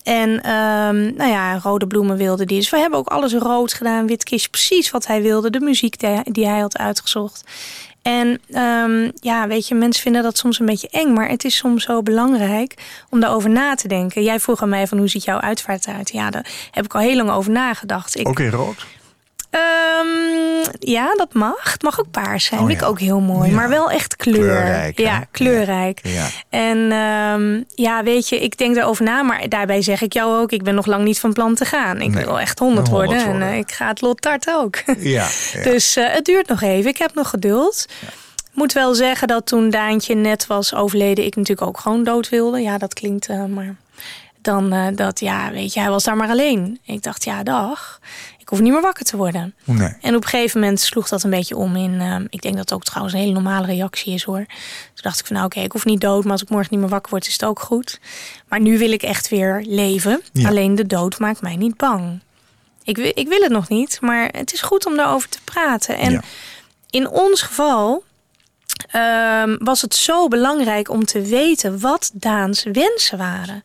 En 0.04 0.42
ehm, 0.42 1.16
nou 1.16 1.30
ja, 1.30 1.60
rode 1.60 1.88
bloemen 1.88 2.18
wilde 2.18 2.46
die. 2.46 2.58
Dus 2.58 2.70
we 2.70 2.78
hebben 2.78 3.00
ook 3.00 3.08
alles 3.08 3.34
rood 3.34 3.74
gedaan, 3.74 4.08
wit 4.08 4.24
kistje, 4.24 4.50
precies 4.50 4.92
wat 4.92 5.08
hij 5.08 5.22
wilde. 5.22 5.50
De 5.50 5.60
muziek 5.60 6.00
die, 6.00 6.32
die 6.32 6.48
hij 6.48 6.60
had 6.60 6.78
uitgezocht. 6.78 7.44
En 8.04 8.42
ehm, 8.52 9.12
ja, 9.16 9.48
weet 9.48 9.68
je, 9.68 9.76
mensen 9.76 10.04
vinden 10.04 10.24
dat 10.24 10.38
soms 10.38 10.60
een 10.60 10.66
beetje 10.66 10.88
eng, 10.92 11.14
maar 11.14 11.30
het 11.30 11.44
is 11.44 11.56
soms 11.56 11.84
zo 11.84 12.02
belangrijk 12.02 12.74
om 13.10 13.20
daarover 13.20 13.50
na 13.50 13.76
te 13.76 13.88
denken. 13.88 14.24
Jij 14.24 14.40
vroeg 14.40 14.62
aan 14.62 14.70
mij 14.70 14.88
van 14.88 14.98
hoe 14.98 15.08
ziet 15.08 15.24
jouw 15.24 15.40
uitvaart 15.40 15.88
eruit? 15.88 16.12
Ja, 16.12 16.30
daar 16.30 16.46
heb 16.72 16.86
ik 16.86 16.96
al 16.96 17.02
heel 17.02 17.16
lang 17.16 17.30
over 17.30 17.52
nagedacht. 17.52 18.20
Ik, 18.20 18.28
Ook 18.28 18.40
in 18.40 18.50
rood? 18.50 18.86
Ehm, 19.54 20.74
ja, 20.80 21.16
dat 21.16 21.34
mag. 21.34 21.72
Het 21.72 21.82
mag 21.82 22.00
ook 22.00 22.12
paars 22.12 22.46
zijn. 22.46 22.60
Oh, 22.60 22.66
Vind 22.66 22.78
ik 22.78 22.84
ja. 22.84 22.90
ook 22.92 23.00
heel 23.00 23.20
mooi. 23.20 23.50
Ja. 23.50 23.56
Maar 23.56 23.70
wel 23.70 23.92
echt 23.92 24.16
kleur. 24.16 24.36
Kleurrijk, 24.36 24.98
hè? 24.98 25.04
Ja, 25.04 25.26
kleurrijk. 25.32 26.00
Ja. 26.04 26.28
En 26.50 26.92
ehm, 26.92 27.64
ja, 27.76 28.04
weet 28.04 28.30
je, 28.30 28.40
ik 28.40 28.58
denk 28.58 28.76
daarover 28.76 29.04
na. 29.06 29.24
Maar 29.24 29.50
daarbij 29.50 29.82
zeg 29.82 30.02
ik 30.02 30.14
jou 30.14 30.42
ook, 30.42 30.52
ik 30.52 30.64
ben 30.64 30.76
nog 30.76 30.86
lang 30.86 31.04
niet 31.04 31.20
van 31.20 31.34
plan 31.34 31.56
te 31.56 31.66
gaan. 31.66 32.02
Ik 32.02 32.14
Nee, 32.14 32.26
wil 32.26 32.40
echt 32.40 32.60
honderd 32.60 32.90
worden. 32.90 33.18
En 33.18 33.42
eh, 33.42 33.58
ik 33.58 33.72
ga 33.72 33.88
het 33.88 34.02
lot 34.02 34.22
tarten 34.22 34.60
ook. 34.60 34.76
Ja, 35.00 35.28
ja. 35.54 35.64
Dus 35.70 35.96
eh, 35.96 36.14
het 36.14 36.26
duurt 36.26 36.48
nog 36.48 36.62
even. 36.62 36.90
Ik 36.90 36.98
heb 36.98 37.14
nog 37.14 37.30
geduld. 37.30 37.86
Moet 38.54 38.74
wel 38.74 38.94
zeggen 38.94 39.28
dat 39.28 39.46
toen 39.46 39.70
Daantje 39.70 40.16
net 40.16 40.48
was 40.48 40.74
overleden... 40.74 41.26
ik 41.26 41.36
natuurlijk 41.36 41.68
ook 41.68 41.80
gewoon 41.80 42.04
dood 42.04 42.30
wilde. 42.30 42.62
Ja, 42.62 42.78
dat 42.78 42.94
klinkt 42.94 43.28
eh, 43.28 43.46
maar... 43.46 43.76
Dan 44.42 44.94
dat, 44.96 45.20
ja, 45.20 45.52
weet 45.52 45.74
je, 45.74 45.80
hij 45.80 45.90
was 45.90 46.04
daar 46.04 46.16
maar 46.16 46.30
alleen. 46.30 46.80
Ik 46.86 47.04
dacht, 47.04 47.24
ja, 47.24 47.44
dag. 47.44 48.00
Ik 48.44 48.50
hoef 48.50 48.60
niet 48.60 48.72
meer 48.72 48.82
wakker 48.82 49.06
te 49.06 49.18
worden. 49.18 49.56
Nee. 49.64 49.94
En 50.02 50.16
op 50.16 50.24
een 50.24 50.30
gegeven 50.30 50.60
moment 50.60 50.80
sloeg 50.80 51.08
dat 51.08 51.24
een 51.24 51.30
beetje 51.30 51.56
om 51.56 51.76
in... 51.76 52.02
eh, 52.02 52.16
ik 52.30 52.42
denk 52.42 52.56
dat 52.56 52.64
het 52.70 52.74
ook 52.74 52.84
trouwens 52.84 53.14
een 53.16 53.22
hele 53.22 53.34
normale 53.34 53.66
reactie 53.66 54.14
is, 54.14 54.24
hoor. 54.24 54.46
Toen 54.46 55.02
dacht 55.04 55.20
ik 55.20 55.26
van, 55.26 55.36
nou 55.36 55.48
oké, 55.48 55.60
ik 55.60 55.72
hoef 55.72 55.86
niet 55.86 56.02
dood... 56.02 56.24
maar 56.24 56.32
als 56.32 56.42
ik 56.42 56.50
morgen 56.50 56.68
niet 56.72 56.80
meer 56.80 56.90
wakker 56.90 57.10
word, 57.12 57.28
is 57.28 57.34
het 57.34 57.46
ook 57.46 57.60
goed. 57.60 58.00
Maar 58.48 58.60
nu 58.60 58.78
wil 58.78 58.92
ik 58.92 59.04
echt 59.04 59.30
weer 59.30 59.64
leven. 59.68 60.22
Ja. 60.34 60.48
Alleen 60.48 60.76
de 60.76 60.86
dood 60.88 61.20
maakt 61.20 61.42
mij 61.42 61.56
niet 61.56 61.78
bang. 61.78 62.20
Ik, 62.84 62.98
ik 62.98 63.28
wil 63.28 63.42
het 63.42 63.52
nog 63.52 63.70
niet, 63.70 63.98
maar 64.02 64.30
het 64.32 64.54
is 64.54 64.62
goed 64.62 64.86
om 64.86 64.96
daarover 64.96 65.30
te 65.30 65.40
praten. 65.44 65.98
En 65.98 66.12
Ja. 66.12 66.22
in 66.90 67.10
ons 67.10 67.42
geval 67.42 68.04
ehm, 68.92 69.56
was 69.60 69.82
het 69.82 69.96
zo 69.96 70.28
belangrijk 70.28 70.90
om 70.90 71.06
te 71.06 71.22
weten 71.22 71.80
wat 71.80 72.12
Daans 72.14 72.64
wensen 72.72 73.18
waren. 73.18 73.64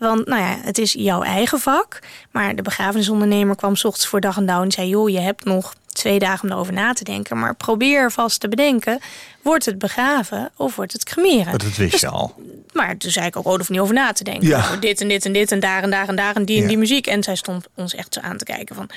Want 0.00 0.26
nou 0.26 0.40
ja, 0.42 0.56
het 0.62 0.78
is 0.78 0.92
jouw 0.92 1.22
eigen 1.22 1.58
vak. 1.60 1.98
Maar 2.30 2.56
de 2.56 2.62
begrafenisondernemer 2.62 3.56
kwam 3.56 3.76
's 3.76 3.84
ochtends 3.84 4.08
voor 4.08 4.20
dag 4.20 4.36
en 4.36 4.46
dauw 4.46 4.62
en 4.62 4.70
zei: 4.72 4.88
Joh, 4.88 5.08
je 5.10 5.18
hebt 5.20 5.44
nog 5.44 5.74
twee 5.86 6.18
dagen 6.18 6.44
om 6.48 6.54
erover 6.54 6.72
na 6.72 6.92
te 6.92 7.04
denken. 7.04 7.38
Maar 7.38 7.54
probeer 7.54 8.12
vast 8.12 8.40
te 8.40 8.48
bedenken: 8.48 9.00
wordt 9.42 9.64
het 9.64 9.78
begraven 9.78 10.50
of 10.56 10.76
wordt 10.76 10.92
het 10.92 11.04
cremeren? 11.04 11.58
Dat 11.58 11.76
wist 11.76 12.00
je 12.00 12.08
al. 12.08 12.34
Maar 12.72 12.96
toen 12.96 13.10
zei 13.10 13.26
ik 13.26 13.36
ook, 13.36 13.46
oh, 13.46 13.56
hoef 13.56 13.68
niet 13.68 13.80
over 13.80 13.94
na 13.94 14.12
te 14.12 14.24
denken. 14.24 14.48
Ja. 14.48 14.76
Dit 14.76 15.00
en 15.00 15.08
dit 15.08 15.24
en 15.24 15.32
dit 15.32 15.52
en 15.52 15.60
daar 15.60 15.82
en 15.82 15.90
daar 15.90 16.08
en 16.08 16.16
daar 16.16 16.34
en 16.36 16.44
die 16.44 16.56
Ja. 16.56 16.62
en 16.62 16.68
die 16.68 16.78
muziek. 16.78 17.06
En 17.06 17.22
zij 17.22 17.34
stond 17.36 17.66
ons 17.74 17.94
echt 17.94 18.14
zo 18.14 18.20
aan 18.20 18.36
te 18.36 18.44
kijken 18.44 18.74
van... 18.74 18.88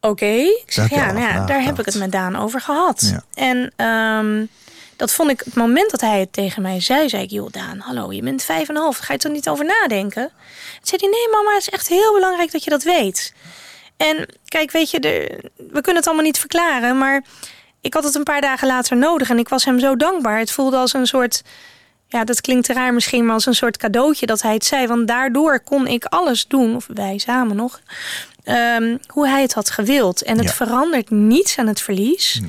Oké, 0.00 0.26
ik 0.26 0.62
zeg, 0.66 0.88
heb 0.88 0.98
je 0.98 1.04
ja, 1.04 1.12
nou 1.12 1.26
ja, 1.34 1.46
daar 1.46 1.62
heb 1.62 1.78
ik 1.78 1.84
het 1.84 1.94
met 1.94 2.12
Daan 2.12 2.36
over 2.36 2.60
gehad. 2.60 3.12
Ja. 3.12 3.22
En 3.34 3.72
ehm, 3.76 4.44
dat 5.00 5.12
vond 5.12 5.30
ik, 5.30 5.40
het 5.44 5.54
moment 5.54 5.90
dat 5.90 6.00
hij 6.00 6.20
het 6.20 6.32
tegen 6.32 6.62
mij 6.62 6.80
zei, 6.80 7.08
zei 7.08 7.22
ik... 7.22 7.30
joh, 7.30 7.50
Daan, 7.50 7.78
hallo, 7.78 8.12
je 8.12 8.22
bent 8.22 8.42
vijf 8.42 8.68
en 8.68 8.76
een 8.76 8.82
half, 8.82 8.98
ga 8.98 9.12
je 9.12 9.18
er 9.18 9.30
niet 9.30 9.48
over 9.48 9.64
nadenken? 9.64 10.28
Toen 10.28 10.80
zei 10.82 11.00
hij, 11.00 11.10
nee 11.10 11.28
mama, 11.30 11.52
het 11.52 11.60
is 11.60 11.68
echt 11.68 11.88
heel 11.88 12.12
belangrijk 12.14 12.52
dat 12.52 12.64
je 12.64 12.70
dat 12.70 12.82
weet. 12.82 13.34
En 13.96 14.26
kijk, 14.44 14.70
weet 14.70 14.90
je, 14.90 15.00
de, 15.00 15.38
we 15.56 15.80
kunnen 15.80 15.96
het 15.96 16.06
allemaal 16.06 16.24
niet 16.24 16.38
verklaren, 16.38 16.98
maar 16.98 17.24
ik 17.80 17.94
had 17.94 18.04
het 18.04 18.14
een 18.14 18.22
paar 18.22 18.40
dagen 18.40 18.68
later 18.68 18.96
nodig 18.96 19.30
en 19.30 19.38
ik 19.38 19.48
was 19.48 19.64
hem 19.64 19.78
zo 19.80 19.96
dankbaar. 19.96 20.38
Het 20.38 20.50
voelde 20.50 20.76
als 20.76 20.92
een 20.92 21.06
soort, 21.06 21.42
ja, 22.08 22.24
dat 22.24 22.40
klinkt 22.40 22.68
raar 22.68 22.94
misschien, 22.94 23.24
maar 23.24 23.34
als 23.34 23.46
een 23.46 23.54
soort 23.54 23.76
cadeautje 23.76 24.26
dat 24.26 24.42
hij 24.42 24.52
het 24.54 24.64
zei. 24.64 24.86
Want 24.86 25.08
daardoor 25.08 25.60
kon 25.60 25.86
ik 25.86 26.04
alles 26.04 26.46
doen, 26.46 26.76
of 26.76 26.86
wij 26.94 27.18
samen 27.18 27.56
nog, 27.56 27.80
ehm, 28.44 28.96
hoe 29.06 29.28
hij 29.28 29.42
het 29.42 29.52
had 29.54 29.70
gewild. 29.70 30.22
En 30.22 30.36
het 30.38 30.48
Ja. 30.48 30.52
verandert 30.54 31.10
niets 31.10 31.58
aan 31.58 31.66
het 31.66 31.80
verlies. 31.80 32.40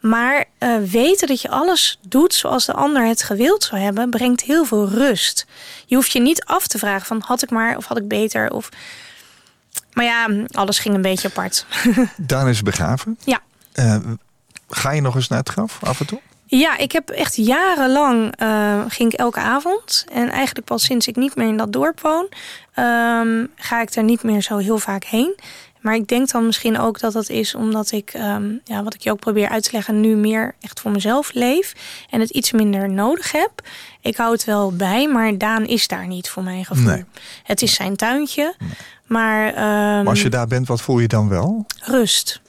Maar 0.00 0.44
eh, 0.58 0.76
weten 0.76 1.28
dat 1.28 1.40
je 1.40 1.50
alles 1.50 1.98
doet 2.08 2.34
zoals 2.34 2.64
de 2.64 2.72
ander 2.72 3.06
het 3.06 3.22
gewild 3.22 3.62
zou 3.62 3.80
hebben, 3.80 4.10
brengt 4.10 4.42
heel 4.42 4.64
veel 4.64 4.88
rust. 4.88 5.46
Je 5.86 5.94
hoeft 5.94 6.12
je 6.12 6.20
niet 6.20 6.44
af 6.44 6.66
te 6.66 6.78
vragen 6.78 7.06
van 7.06 7.22
had 7.26 7.42
ik 7.42 7.50
maar 7.50 7.76
of 7.76 7.86
had 7.86 7.98
ik 7.98 8.08
beter 8.08 8.50
of. 8.50 8.68
Maar 9.92 10.04
ja, 10.04 10.28
alles 10.50 10.78
ging 10.78 10.94
een 10.94 11.02
beetje 11.02 11.28
apart. 11.28 11.66
Daan 12.16 12.48
is 12.48 12.62
begraven. 12.62 13.18
ja. 13.24 13.40
Eh, 13.72 13.96
ga 14.68 14.90
je 14.90 15.00
nog 15.00 15.14
eens 15.14 15.28
naar 15.28 15.38
het 15.38 15.48
graf 15.48 15.78
af 15.84 16.00
en 16.00 16.06
toe? 16.06 16.20
Ja, 16.48 16.76
ik 16.76 16.92
heb 16.92 17.10
echt 17.10 17.36
jarenlang 17.36 18.36
eh, 18.36 18.80
ging 18.88 19.12
ik 19.12 19.18
elke 19.18 19.40
avond. 19.40 20.04
En 20.12 20.30
eigenlijk 20.30 20.66
pas 20.66 20.84
sinds 20.84 21.06
ik 21.06 21.16
niet 21.16 21.36
meer 21.36 21.48
in 21.48 21.56
dat 21.56 21.72
dorp 21.72 22.00
woon, 22.00 22.28
ehm, 22.74 23.46
ga 23.56 23.80
ik 23.80 23.94
er 23.94 24.02
niet 24.02 24.22
meer 24.22 24.42
zo 24.42 24.56
heel 24.56 24.78
vaak 24.78 25.04
heen. 25.04 25.36
Maar 25.86 25.94
ik 25.94 26.08
denk 26.08 26.30
dan 26.30 26.46
misschien 26.46 26.78
ook 26.78 27.00
dat 27.00 27.12
dat 27.12 27.28
is 27.28 27.54
omdat 27.54 27.92
ik, 27.92 28.10
ehm, 28.10 28.52
ja, 28.64 28.82
wat 28.82 28.94
ik 28.94 29.00
je 29.00 29.10
ook 29.10 29.20
probeer 29.20 29.48
uit 29.48 29.62
te 29.62 29.68
leggen, 29.72 30.00
nu 30.00 30.16
meer 30.16 30.54
echt 30.60 30.80
voor 30.80 30.90
mezelf 30.90 31.32
leef. 31.32 31.72
En 32.10 32.20
het 32.20 32.30
iets 32.30 32.52
minder 32.52 32.90
nodig 32.90 33.32
heb. 33.32 33.50
Ik 34.00 34.16
hou 34.16 34.32
het 34.32 34.44
wel 34.44 34.72
bij, 34.72 35.08
maar 35.08 35.38
Daan 35.38 35.66
is 35.66 35.88
daar 35.88 36.06
niet 36.06 36.28
voor 36.28 36.42
mijn 36.42 36.64
gevoel. 36.64 36.84
Nee. 36.84 37.04
Het 37.42 37.62
is 37.62 37.74
zijn 37.74 37.96
tuintje. 37.96 38.54
Maar, 39.06 39.46
ehm, 39.48 39.56
Maar 39.64 40.06
als 40.06 40.22
je 40.22 40.28
daar 40.28 40.46
bent, 40.46 40.66
wat 40.68 40.80
voel 40.82 40.98
je 40.98 41.08
dan 41.08 41.28
wel? 41.28 41.66
rust. 41.80 42.40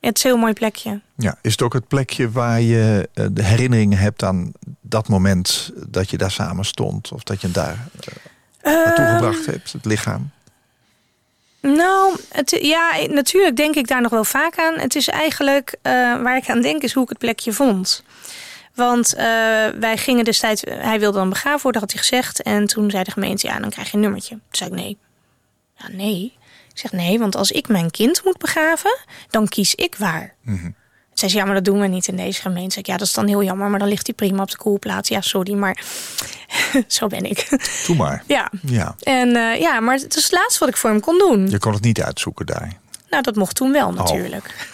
Het 0.00 0.16
is 0.16 0.24
een 0.24 0.30
heel 0.30 0.38
mooi 0.40 0.52
plekje. 0.52 1.00
Ja, 1.16 1.38
is 1.42 1.52
het 1.52 1.62
ook 1.62 1.72
het 1.72 1.88
plekje 1.88 2.30
waar 2.30 2.60
je 2.60 3.08
eh, 3.14 3.26
de 3.32 3.42
herinneringen 3.42 3.98
hebt 3.98 4.22
aan 4.22 4.52
dat 4.80 5.08
moment 5.08 5.70
dat 5.88 6.10
je 6.10 6.16
daar 6.18 6.30
samen 6.30 6.64
stond? 6.64 7.12
Of 7.12 7.22
dat 7.22 7.40
je 7.40 7.50
daar 7.50 7.88
eh, 8.60 8.72
naartoe 8.72 9.04
Ehm, 9.04 9.14
gebracht 9.14 9.46
hebt, 9.46 9.72
het 9.72 9.84
lichaam? 9.84 10.30
Nou, 11.72 12.16
het, 12.28 12.50
ja, 12.60 12.92
natuurlijk 13.08 13.56
denk 13.56 13.74
ik 13.74 13.86
daar 13.86 14.00
nog 14.00 14.10
wel 14.10 14.24
vaak 14.24 14.58
aan. 14.58 14.78
Het 14.78 14.94
is 14.94 15.08
eigenlijk, 15.08 15.76
eh, 15.82 15.92
waar 16.22 16.36
ik 16.36 16.48
aan 16.48 16.60
denk, 16.60 16.82
is 16.82 16.92
hoe 16.92 17.02
ik 17.02 17.08
het 17.08 17.18
plekje 17.18 17.52
vond. 17.52 18.04
Want 18.74 19.14
eh, 19.14 19.24
wij 19.68 19.96
gingen 19.96 20.24
destijds, 20.24 20.62
hij 20.68 20.98
wilde 21.00 21.18
dan 21.18 21.28
begraven 21.28 21.62
worden, 21.62 21.80
had 21.80 21.92
hij 21.92 22.00
gezegd. 22.00 22.42
En 22.42 22.66
toen 22.66 22.90
zei 22.90 23.04
de 23.04 23.10
gemeente, 23.10 23.46
ja, 23.46 23.58
dan 23.58 23.70
krijg 23.70 23.90
je 23.90 23.94
een 23.94 24.02
nummertje. 24.02 24.34
Toen 24.34 24.40
zei 24.50 24.70
ik, 24.70 24.76
nee. 24.76 24.98
Ja, 25.76 25.88
nee. 25.88 26.32
Ik 26.72 26.78
zeg, 26.78 26.92
nee, 26.92 27.18
want 27.18 27.36
als 27.36 27.50
ik 27.50 27.68
mijn 27.68 27.90
kind 27.90 28.24
moet 28.24 28.38
begraven, 28.38 28.98
dan 29.30 29.48
kies 29.48 29.74
ik 29.74 29.94
waar. 29.94 30.34
Mhm. 30.42 30.70
Zei 31.14 31.30
ze, 31.30 31.36
ja, 31.36 31.44
maar 31.44 31.54
dat 31.54 31.64
doen 31.64 31.80
we 31.80 31.86
niet 31.86 32.06
in 32.08 32.16
deze 32.16 32.40
gemeente. 32.40 32.70
Zeg 32.70 32.78
ik, 32.78 32.86
ja, 32.86 32.96
dat 32.96 33.06
is 33.06 33.12
dan 33.12 33.26
heel 33.26 33.42
jammer, 33.42 33.68
maar 33.68 33.78
dan 33.78 33.88
ligt 33.88 34.06
hij 34.06 34.14
prima 34.14 34.42
op 34.42 34.50
de 34.50 34.56
koelplaats. 34.56 35.08
Ja, 35.08 35.20
sorry, 35.20 35.54
maar 35.54 35.82
zo 36.86 37.06
ben 37.06 37.24
ik. 37.30 37.48
Doe 37.86 37.96
maar. 37.96 38.22
ja. 38.26 38.50
Ja, 38.62 38.94
En 39.02 39.36
eh, 39.36 39.60
ja, 39.60 39.80
maar 39.80 39.96
het 39.96 40.16
is 40.16 40.22
het 40.22 40.32
laatste 40.32 40.58
wat 40.58 40.68
ik 40.68 40.76
voor 40.76 40.90
hem 40.90 41.00
kon 41.00 41.18
doen. 41.18 41.50
je 41.50 41.58
kon 41.58 41.72
het 41.72 41.82
niet 41.82 42.02
uitzoeken 42.02 42.46
daar. 42.46 42.72
Nou, 43.10 43.22
dat 43.22 43.36
mocht 43.36 43.56
toen 43.56 43.72
wel 43.72 43.92
natuurlijk. 43.92 44.68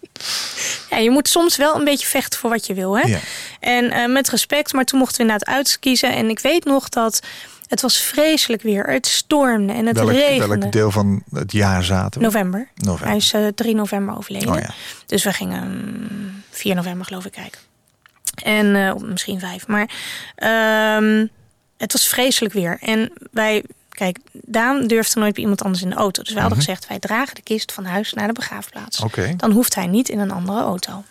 ja, 0.90 0.96
je 0.96 1.10
moet 1.10 1.28
soms 1.28 1.56
wel 1.56 1.74
een 1.76 1.84
beetje 1.84 2.06
vechten 2.06 2.38
voor 2.38 2.50
wat 2.50 2.66
je 2.66 2.74
wil. 2.74 2.98
Hè? 2.98 3.08
Ja. 3.08 3.18
En 3.60 3.90
eh, 3.90 4.06
met 4.08 4.28
respect, 4.28 4.72
maar 4.72 4.84
toen 4.84 4.98
mochten 4.98 5.16
we 5.16 5.22
inderdaad 5.22 5.54
uitkiezen. 5.56 6.12
En 6.12 6.28
ik 6.30 6.38
weet 6.38 6.64
nog 6.64 6.88
dat 6.88 7.20
het 7.66 7.80
was 7.80 7.96
vreselijk 7.96 8.62
weer. 8.62 8.84
Het 8.84 9.06
stormde 9.06 9.72
en 9.72 9.86
het 9.86 9.96
Welk, 9.96 10.10
regende. 10.10 10.58
welk 10.58 10.72
deel 10.72 10.90
van 10.90 11.22
het 11.30 11.52
jaar 11.52 11.84
zaten 11.84 12.20
we? 12.20 12.26
November. 12.26 12.68
November. 12.74 13.06
Hij 13.06 13.16
is 13.16 13.32
eh, 13.32 13.46
3 13.46 13.74
november 13.74 14.16
overleden. 14.16 14.48
Oh 14.48 14.58
ja. 14.58 14.70
Dus 15.06 15.24
we 15.24 15.32
gingen 15.32 15.70
mm, 15.70 16.42
4 16.50 16.74
november 16.74 17.06
geloof 17.06 17.24
ik 17.24 17.32
kijken. 17.32 17.60
En 18.42 18.76
eh, 18.76 18.94
misschien 18.94 19.40
5. 19.40 19.66
Maar 19.66 19.90
ehm, 20.34 21.26
het 21.76 21.92
was 21.92 22.08
vreselijk 22.08 22.54
weer. 22.54 22.78
En 22.80 23.12
wij, 23.32 23.64
kijk, 23.88 24.18
Daan 24.32 24.86
durfde 24.86 25.20
nooit 25.20 25.34
bij 25.34 25.42
iemand 25.42 25.62
anders 25.62 25.82
in 25.82 25.90
de 25.90 25.96
auto. 25.96 26.22
Dus 26.22 26.32
wij 26.32 26.40
hadden 26.40 26.58
gezegd, 26.58 26.88
wij 26.88 26.98
dragen 26.98 27.34
de 27.34 27.42
kist 27.42 27.72
van 27.72 27.84
huis 27.84 28.12
naar 28.12 28.26
de 28.26 28.32
begraafplaats. 28.32 29.00
Mhm. 29.04 29.36
Dan 29.36 29.50
hoeft 29.50 29.74
hij 29.74 29.86
niet 29.86 30.08
in 30.08 30.18
een 30.18 30.30
andere 30.30 30.60
auto. 30.60 31.04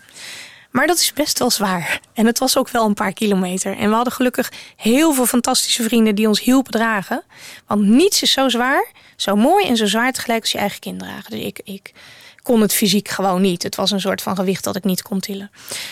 Maar 0.76 0.88
dat 0.88 1.00
is 1.00 1.14
best 1.14 1.40
wel 1.40 1.52
zwaar. 1.52 2.00
En 2.14 2.26
het 2.26 2.40
was 2.40 2.58
ook 2.58 2.70
wel 2.70 2.86
een 2.86 2.94
paar 2.94 3.14
kilometer. 3.14 3.78
En 3.78 3.90
we 3.90 3.96
hadden 3.96 4.14
gelukkig 4.14 4.52
heel 4.76 5.14
veel 5.14 5.26
fantastische 5.26 5.84
vrienden 5.84 6.16
die 6.16 6.28
ons 6.28 6.42
hielpen 6.42 6.72
dragen. 6.72 7.24
Want 7.68 7.82
niets 7.82 8.22
is 8.22 8.32
zo 8.32 8.50
zwaar, 8.50 8.92
zo 9.16 9.36
mooi 9.36 9.66
en 9.66 9.78
zo 9.78 9.86
zwaar 9.86 10.12
tegelijk 10.12 10.42
als 10.42 10.52
je 10.52 10.58
eigen 10.58 10.80
kind 10.80 11.00
dragen. 11.00 11.32
Dus 11.32 11.40
ik, 11.40 11.60
ik 11.64 11.92
kon 12.42 12.62
het 12.62 12.74
fysiek 12.74 13.08
gewoon 13.08 13.42
niet. 13.42 13.64
Het 13.64 13.76
was 13.76 13.92
een 13.92 14.02
soort 14.02 14.22
van 14.22 14.36
gewicht 14.36 14.64
dat 14.64 14.76
ik 14.76 14.84
niet 14.84 15.02
kon 15.02 15.20
tillen. 15.20 15.52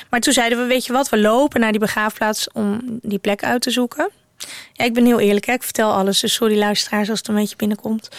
Maar 0.10 0.20
toen 0.20 0.34
zeiden 0.34 0.58
we, 0.58 0.66
weet 0.66 0.86
je 0.86 0.94
wat, 0.94 1.10
we 1.10 1.20
lopen 1.20 1.60
naar 1.60 1.72
die 1.72 1.80
begraafplaats 1.80 2.52
om 2.52 2.82
die 3.02 3.20
plek 3.20 3.44
uit 3.44 3.62
te 3.62 3.72
zoeken. 3.72 4.10
Ja, 4.74 4.86
ik 4.86 4.94
ben 4.94 5.06
heel 5.06 5.20
eerlijk, 5.20 5.48
ik 5.48 5.64
vertel 5.64 5.94
alles. 5.94 6.20
Dus 6.20 6.34
sorry 6.34 6.58
luisteraars 6.58 7.10
als 7.10 7.20
het 7.20 7.28
een 7.28 7.36
beetje 7.36 7.56
binnenkomt. 7.56 8.10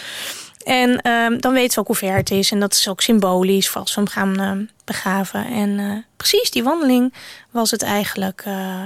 En 0.65 1.01
ehm, 1.01 1.39
dan 1.39 1.53
weten 1.53 1.75
we 1.75 1.81
ook 1.81 1.87
hoe 1.87 1.97
ver 1.97 2.17
het 2.17 2.31
is. 2.31 2.51
En 2.51 2.61
dat 2.61 2.73
is 2.73 2.89
ook 2.89 3.01
symbolisch 3.01 3.69
voor 3.69 3.81
als 3.81 3.95
we 3.95 4.01
hem 4.01 4.11
gaan 4.11 4.41
ehm, 4.41 4.65
begraven. 4.85 5.47
En 5.47 5.79
eh, 5.79 5.97
precies 6.17 6.51
die 6.51 6.63
wandeling 6.63 7.15
was 7.51 7.71
het 7.71 7.83
eigenlijk 7.83 8.43
eh, 8.45 8.83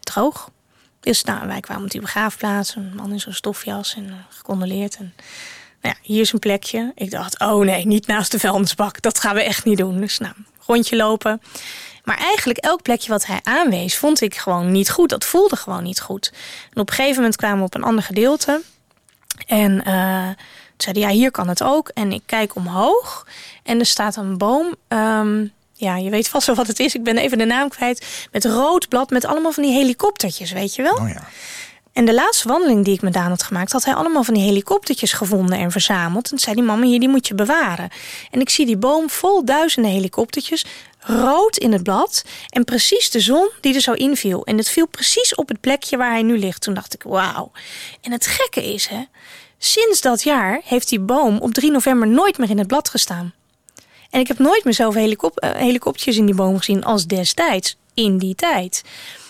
droog. 0.00 0.50
Dus 1.00 1.24
nou, 1.24 1.46
wij 1.46 1.60
kwamen 1.60 1.84
op 1.84 1.90
die 1.90 2.00
begraafplaats. 2.00 2.74
Een 2.74 2.92
man 2.94 3.12
in 3.12 3.20
zo'n 3.20 3.32
stofjas 3.32 3.94
en 3.94 4.06
eh, 4.06 4.14
gecondoleerd. 4.28 4.96
En 4.96 5.14
nou 5.82 5.94
ja, 5.94 6.00
hier 6.02 6.20
is 6.20 6.32
een 6.32 6.38
plekje. 6.38 6.92
Ik 6.94 7.10
dacht, 7.10 7.38
oh 7.38 7.64
nee, 7.64 7.86
niet 7.86 8.06
naast 8.06 8.32
de 8.32 8.38
vuilnisbak. 8.38 9.02
Dat 9.02 9.20
gaan 9.20 9.34
we 9.34 9.42
echt 9.42 9.64
niet 9.64 9.78
doen. 9.78 10.00
Dus 10.00 10.18
nou, 10.18 10.34
rondje 10.66 10.96
lopen. 10.96 11.42
Maar 12.04 12.18
eigenlijk 12.18 12.58
elk 12.58 12.82
plekje 12.82 13.10
wat 13.10 13.26
hij 13.26 13.40
aanwees, 13.42 13.96
vond 13.96 14.20
ik 14.20 14.36
gewoon 14.36 14.72
niet 14.72 14.90
goed. 14.90 15.08
Dat 15.08 15.24
voelde 15.24 15.56
gewoon 15.56 15.82
niet 15.82 16.00
goed. 16.00 16.32
En 16.74 16.80
op 16.80 16.88
een 16.88 16.94
gegeven 16.94 17.16
moment 17.16 17.36
kwamen 17.36 17.58
we 17.58 17.64
op 17.64 17.74
een 17.74 17.84
ander 17.84 18.04
gedeelte. 18.04 18.62
En 19.46 19.82
zeiden, 20.82 21.02
ja, 21.02 21.08
hier 21.08 21.30
kan 21.30 21.48
het 21.48 21.62
ook. 21.62 21.88
En 21.88 22.12
ik 22.12 22.22
kijk 22.26 22.54
omhoog 22.54 23.26
en 23.62 23.78
er 23.78 23.86
staat 23.86 24.16
een 24.16 24.38
boom. 24.38 24.74
ehm, 24.88 25.46
ja, 25.72 25.96
je 25.96 26.10
weet 26.10 26.28
vast 26.28 26.46
wel 26.46 26.56
wat 26.56 26.66
het 26.66 26.80
is. 26.80 26.94
Ik 26.94 27.02
ben 27.02 27.18
even 27.18 27.38
de 27.38 27.44
naam 27.44 27.68
kwijt. 27.68 28.26
Met 28.32 28.44
rood 28.44 28.88
blad, 28.88 29.10
met 29.10 29.24
allemaal 29.24 29.52
van 29.52 29.62
die 29.62 29.72
helikoptertjes, 29.72 30.52
weet 30.52 30.74
je 30.74 30.82
wel? 30.82 30.94
Oh 30.94 31.08
ja. 31.08 31.28
En 31.92 32.04
de 32.04 32.14
laatste 32.14 32.48
wandeling 32.48 32.84
die 32.84 32.94
ik 32.94 33.02
met 33.02 33.12
Daan 33.12 33.28
had 33.28 33.42
gemaakt, 33.42 33.72
had 33.72 33.84
hij 33.84 33.94
allemaal 33.94 34.24
van 34.24 34.34
die 34.34 34.42
helikoptertjes 34.42 35.12
gevonden 35.12 35.58
en 35.58 35.70
verzameld. 35.70 36.30
En 36.32 36.38
zei 36.38 36.54
die 36.54 36.64
mama, 36.64 36.84
hier, 36.84 37.00
die 37.00 37.08
moet 37.08 37.28
je 37.28 37.34
bewaren. 37.34 37.90
En 38.30 38.40
ik 38.40 38.50
zie 38.50 38.66
die 38.66 38.76
boom 38.76 39.10
vol 39.10 39.44
duizenden 39.44 39.90
helikoptertjes, 39.90 40.64
rood 40.98 41.56
in 41.56 41.72
het 41.72 41.82
blad. 41.82 42.24
En 42.48 42.64
precies 42.64 43.10
de 43.10 43.20
zon 43.20 43.50
die 43.60 43.74
er 43.74 43.80
zo 43.80 43.92
inviel. 43.92 44.44
En 44.44 44.56
het 44.56 44.68
viel 44.68 44.86
precies 44.86 45.34
op 45.34 45.48
het 45.48 45.60
plekje 45.60 45.96
waar 45.96 46.10
hij 46.10 46.22
nu 46.22 46.38
ligt. 46.38 46.62
Toen 46.62 46.74
dacht 46.74 46.94
ik, 46.94 47.02
wauw. 47.02 47.50
En 48.00 48.12
het 48.12 48.26
gekke 48.26 48.72
is, 48.72 48.86
hè, 48.86 49.04
sinds 49.62 50.00
dat 50.00 50.22
jaar 50.22 50.60
heeft 50.64 50.88
die 50.88 51.00
boom 51.00 51.38
op 51.38 51.52
3 51.52 51.70
november 51.70 52.08
nooit 52.08 52.38
meer 52.38 52.50
in 52.50 52.58
het 52.58 52.66
blad 52.66 52.88
gestaan. 52.88 53.32
En 54.10 54.20
ik 54.20 54.28
heb 54.28 54.38
nooit 54.38 54.64
meer 54.64 54.74
zoveel 54.74 55.02
helikop 55.02 55.38
eh, 55.38 56.16
in 56.16 56.26
die 56.26 56.34
boom 56.34 56.58
gezien 56.58 56.84
als 56.84 57.06
destijds, 57.06 57.76
in 57.94 58.18
die 58.18 58.34
tijd. 58.34 58.82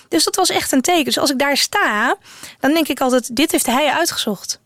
Dus 0.08 0.24
dat 0.24 0.36
was 0.36 0.50
echt 0.50 0.72
een 0.72 0.80
teken. 0.80 1.04
Dus 1.04 1.18
als 1.18 1.30
ik 1.30 1.38
daar 1.38 1.56
sta, 1.56 2.16
dan 2.60 2.72
denk 2.72 2.88
ik 2.88 3.00
altijd: 3.00 3.36
dit 3.36 3.50
heeft 3.50 3.66
hij 3.66 3.90
uitgezocht. 3.92 4.60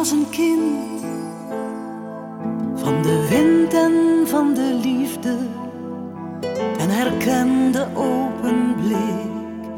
Als 0.00 0.10
een 0.10 0.30
kind. 0.30 1.02
Van 2.74 3.02
de 3.02 3.26
wind 3.28 3.74
en 3.74 3.92
van 4.26 4.54
de 4.54 4.78
liefde. 4.82 5.36
En 6.78 6.90
herken 6.90 7.72
de 7.72 7.86
open 7.94 8.74
blik. 8.74 9.70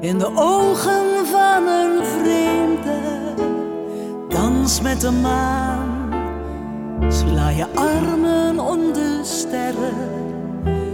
In 0.00 0.18
de 0.18 0.30
ogen 0.34 1.26
van 1.26 1.66
een 1.66 2.04
vreemde. 2.04 2.98
Dans 4.28 4.80
met 4.80 5.00
de 5.00 5.10
maan, 5.10 6.12
sla 7.08 7.48
je 7.48 7.66
armen 7.74 8.58
om 8.58 8.92
de 8.92 9.20
sterren, 9.22 10.08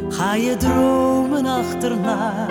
ga 0.08 0.34
je 0.34 0.56
dromen 0.56 1.46
achterna. 1.46 2.46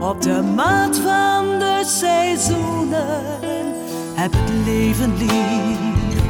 Op 0.00 0.22
de 0.22 0.42
maat 0.56 0.98
van 0.98 1.58
de 1.58 1.82
seizoenen. 1.84 3.69
Heb 4.20 4.32
het 4.32 4.64
leven 4.64 5.16
lief. 5.16 6.22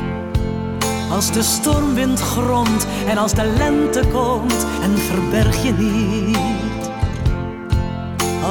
Als 1.11 1.33
de 1.33 1.43
stormwind 1.43 2.21
gromt 2.21 2.87
en 3.09 3.19
als 3.19 3.35
de 3.35 3.45
lente 3.45 4.05
komt 4.13 4.67
en 4.83 4.99
verberg 4.99 5.63
je 5.63 5.73
niet. 5.73 6.91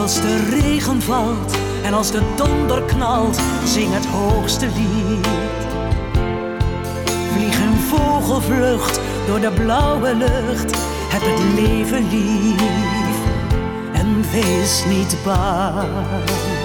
Als 0.01 0.21
de 0.21 0.49
regen 0.49 1.01
valt 1.01 1.55
en 1.83 1.93
als 1.93 2.11
de 2.11 2.21
donder 2.35 2.83
knalt, 2.83 3.39
zing 3.65 3.93
het 3.93 4.05
hoogste 4.05 4.65
lied. 4.65 5.27
Vlieg 7.33 7.59
in 7.61 7.75
vogelvlucht 7.75 8.99
door 9.27 9.39
de 9.39 9.51
blauwe 9.51 10.15
lucht. 10.15 10.75
Heb 11.09 11.21
het 11.21 11.63
leven 11.63 12.09
lief 12.09 13.19
en 13.93 14.31
wees 14.31 14.83
niet 14.85 15.17
bang. 15.23 16.58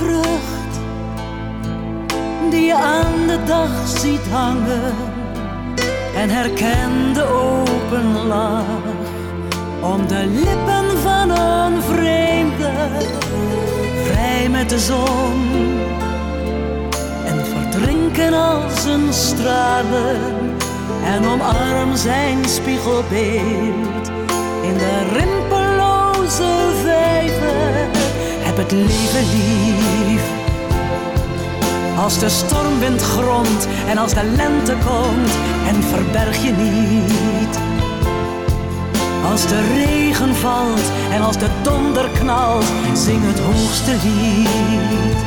Vrucht 0.00 0.74
die 2.50 2.66
je 2.66 2.74
aan 2.74 3.26
de 3.26 3.38
dag 3.44 3.70
ziet 3.84 4.26
hangen 4.30 4.94
en 6.16 6.30
herken 6.30 7.12
de 7.12 7.24
open 7.24 8.26
lach 8.26 8.64
om 9.80 10.06
de 10.06 10.26
lippen 10.26 10.98
van 11.02 11.30
een 11.30 11.82
vreemde, 11.82 12.72
vrij 14.04 14.48
met 14.48 14.68
de 14.68 14.78
zon 14.78 15.38
en 17.26 17.46
verdrinken 17.46 18.34
als 18.34 18.84
een 18.84 19.12
stralen 19.12 20.20
en 21.04 21.26
omarm 21.26 21.96
zijn 21.96 22.44
spiegelbeeld 22.44 24.08
in 24.62 24.74
de 24.78 25.08
rimpelloze 25.12 25.39
het 28.70 28.78
leven 28.78 29.26
lief. 29.30 30.22
Als 31.96 32.18
de 32.18 32.28
stormwind 32.28 33.02
gromt 33.02 33.68
en 33.88 33.98
als 33.98 34.14
de 34.14 34.24
lente 34.24 34.74
komt 34.86 35.32
en 35.66 35.82
verberg 35.82 36.36
je 36.42 36.52
niet. 36.52 37.58
Als 39.30 39.46
de 39.46 39.60
regen 39.74 40.34
valt 40.34 40.90
en 41.12 41.22
als 41.22 41.38
de 41.38 41.48
donder 41.62 42.08
knalt, 42.08 42.64
zing 42.94 43.20
het 43.22 43.38
hoogste 43.38 43.90
lied. 43.90 45.18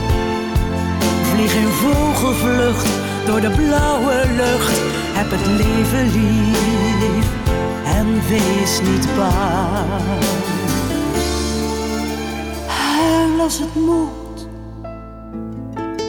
Vlieg 1.33 1.55
in 1.55 1.71
vogelvlucht 1.71 2.87
door 3.25 3.41
de 3.41 3.49
blauwe 3.49 4.23
lucht, 4.35 4.79
heb 5.13 5.31
het 5.31 5.45
leven 5.47 6.11
lief 6.11 7.27
en 7.97 8.27
wees 8.27 8.81
niet 8.81 9.07
bang. 9.15 10.52
Als 13.43 13.59
het 13.59 13.75
moet, 13.75 14.47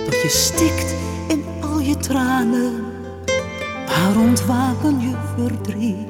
dat 0.04 0.22
je 0.22 0.28
stikt 0.28 0.94
in 1.28 1.44
al 1.60 1.80
je 1.80 1.96
tranen, 1.96 2.84
maar 3.86 4.16
ontwapen 4.16 5.00
je 5.00 5.14
verdriet 5.36 6.08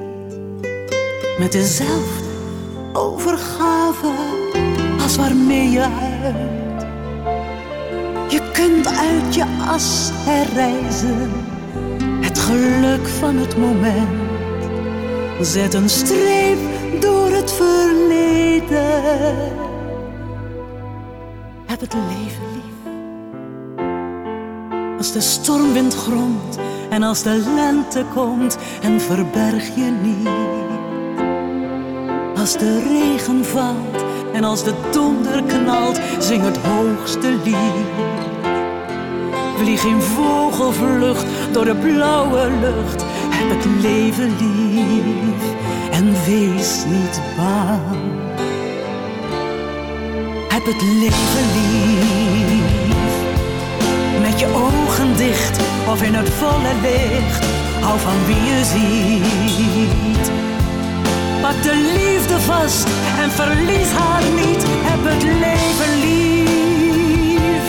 met 1.39 1.51
dezelfde 1.51 2.23
overgave 2.93 4.11
als 5.01 5.15
waarmee 5.15 5.69
je 5.69 5.79
huilt. 5.79 6.85
Je 8.31 8.51
kunt 8.53 8.87
uit 8.87 9.35
je 9.35 9.45
as 9.67 10.09
herreizen, 10.13 11.31
het 12.21 12.39
geluk 12.39 13.07
van 13.07 13.35
het 13.35 13.57
moment. 13.57 14.23
Zet 15.41 15.73
een 15.73 15.89
streep 15.89 16.59
door 16.99 17.31
het 17.31 17.51
verleden. 17.51 18.25
Heb 21.75 21.89
het 21.89 22.01
leven 22.09 22.43
lief. 22.53 22.79
Als 24.97 25.11
de 25.11 25.21
stormwind 25.21 25.95
gromt 25.95 26.57
en 26.89 27.03
als 27.03 27.23
de 27.23 27.53
lente 27.55 28.05
komt 28.13 28.57
en 28.81 29.01
verberg 29.01 29.75
je 29.75 29.91
niet. 30.01 30.27
Als 32.39 32.57
de 32.57 32.79
regen 32.79 33.45
valt 33.45 34.03
en 34.33 34.43
als 34.43 34.63
de 34.63 34.73
donder 34.91 35.43
knalt, 35.43 35.99
zing 36.19 36.43
het 36.43 36.57
hoogste 36.57 37.29
lied. 37.43 37.55
Vlieg 39.57 39.83
in 39.83 40.01
vogelvlucht 40.01 41.25
door 41.51 41.65
de 41.65 41.75
blauwe 41.75 42.51
lucht, 42.59 43.03
heb 43.29 43.57
het 43.57 43.81
leven 43.81 44.35
lief 44.37 45.53
en 45.91 46.13
wees 46.25 46.85
niet 46.85 47.21
bang. 47.37 48.04
Heb 50.55 50.65
het 50.65 50.81
leven 50.81 51.45
lief, 51.55 53.13
met 54.21 54.39
je 54.39 54.47
ogen 54.47 55.17
dicht 55.17 55.59
of 55.87 56.01
in 56.01 56.13
het 56.13 56.29
volle 56.29 56.73
licht, 56.81 57.45
hou 57.79 57.99
van 57.99 58.25
wie 58.25 58.43
je 58.51 58.63
ziet. 58.73 60.31
Pak 61.41 61.63
de 61.63 61.93
liefde 61.97 62.39
vast 62.39 62.87
en 63.21 63.31
verlies 63.31 63.91
haar 63.91 64.23
niet. 64.23 64.63
Heb 64.89 65.01
het 65.13 65.23
leven 65.23 65.99
lief. 66.05 67.65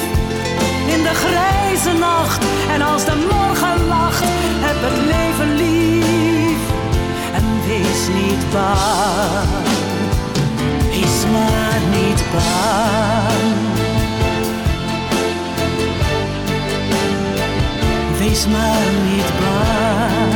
In 0.95 1.03
de 1.03 1.15
grijze 1.15 1.93
nacht 1.99 2.45
en 2.73 2.83
als 2.83 3.05
de 3.05 3.27
morgen 3.31 3.87
lacht. 3.87 4.25
Heb 4.67 4.77
het 4.87 4.99
leven 5.13 5.57
lief. 5.57 6.63
En 7.35 7.45
wees 7.67 8.09
niet 8.15 8.51
bang. 8.53 9.76
Maar 11.33 11.81
niet 11.91 12.25
bang. 12.33 13.57
Wees 18.19 18.47
maar 18.47 18.93
niet 19.05 19.31
bang. 19.41 20.36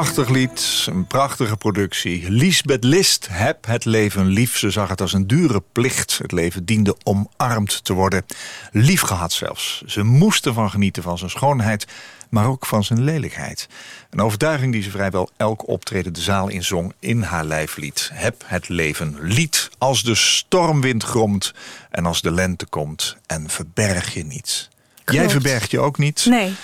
Prachtig 0.00 0.28
lied, 0.28 0.86
een 0.86 1.06
prachtige 1.06 1.56
productie. 1.56 2.30
Lisbeth 2.30 2.84
List, 2.84 3.28
heb 3.30 3.66
het 3.66 3.84
leven 3.84 4.26
lief. 4.26 4.58
Ze 4.58 4.70
zag 4.70 4.88
het 4.88 5.00
als 5.00 5.12
een 5.12 5.26
dure 5.26 5.62
plicht. 5.72 6.18
Het 6.18 6.32
leven 6.32 6.64
diende 6.64 6.96
omarmd 7.02 7.84
te 7.84 7.92
worden. 7.92 8.26
Lief 8.72 9.00
gehad 9.00 9.32
zelfs. 9.32 9.82
Ze 9.86 10.02
moest 10.02 10.46
ervan 10.46 10.70
genieten 10.70 11.02
van 11.02 11.18
zijn 11.18 11.30
schoonheid, 11.30 11.86
maar 12.30 12.46
ook 12.46 12.66
van 12.66 12.84
zijn 12.84 13.04
lelijkheid. 13.04 13.68
Een 14.10 14.20
overtuiging 14.20 14.72
die 14.72 14.82
ze 14.82 14.90
vrijwel 14.90 15.30
elk 15.36 15.68
optreden 15.68 16.12
de 16.12 16.20
zaal 16.20 16.48
inzong 16.48 16.92
in 16.98 17.22
haar 17.22 17.44
lijflied. 17.44 18.10
Heb 18.12 18.42
het 18.46 18.68
leven 18.68 19.16
lied 19.20 19.70
als 19.78 20.02
de 20.02 20.14
stormwind 20.14 21.02
gromt 21.02 21.54
en 21.90 22.06
als 22.06 22.20
de 22.20 22.30
lente 22.30 22.66
komt 22.66 23.16
en 23.26 23.50
verberg 23.50 24.14
je 24.14 24.24
niets. 24.24 24.69
Jij 25.12 25.30
verbergt 25.30 25.70
je 25.70 25.78
ook 25.78 25.98
niet. 25.98 26.26
Nee. 26.28 26.54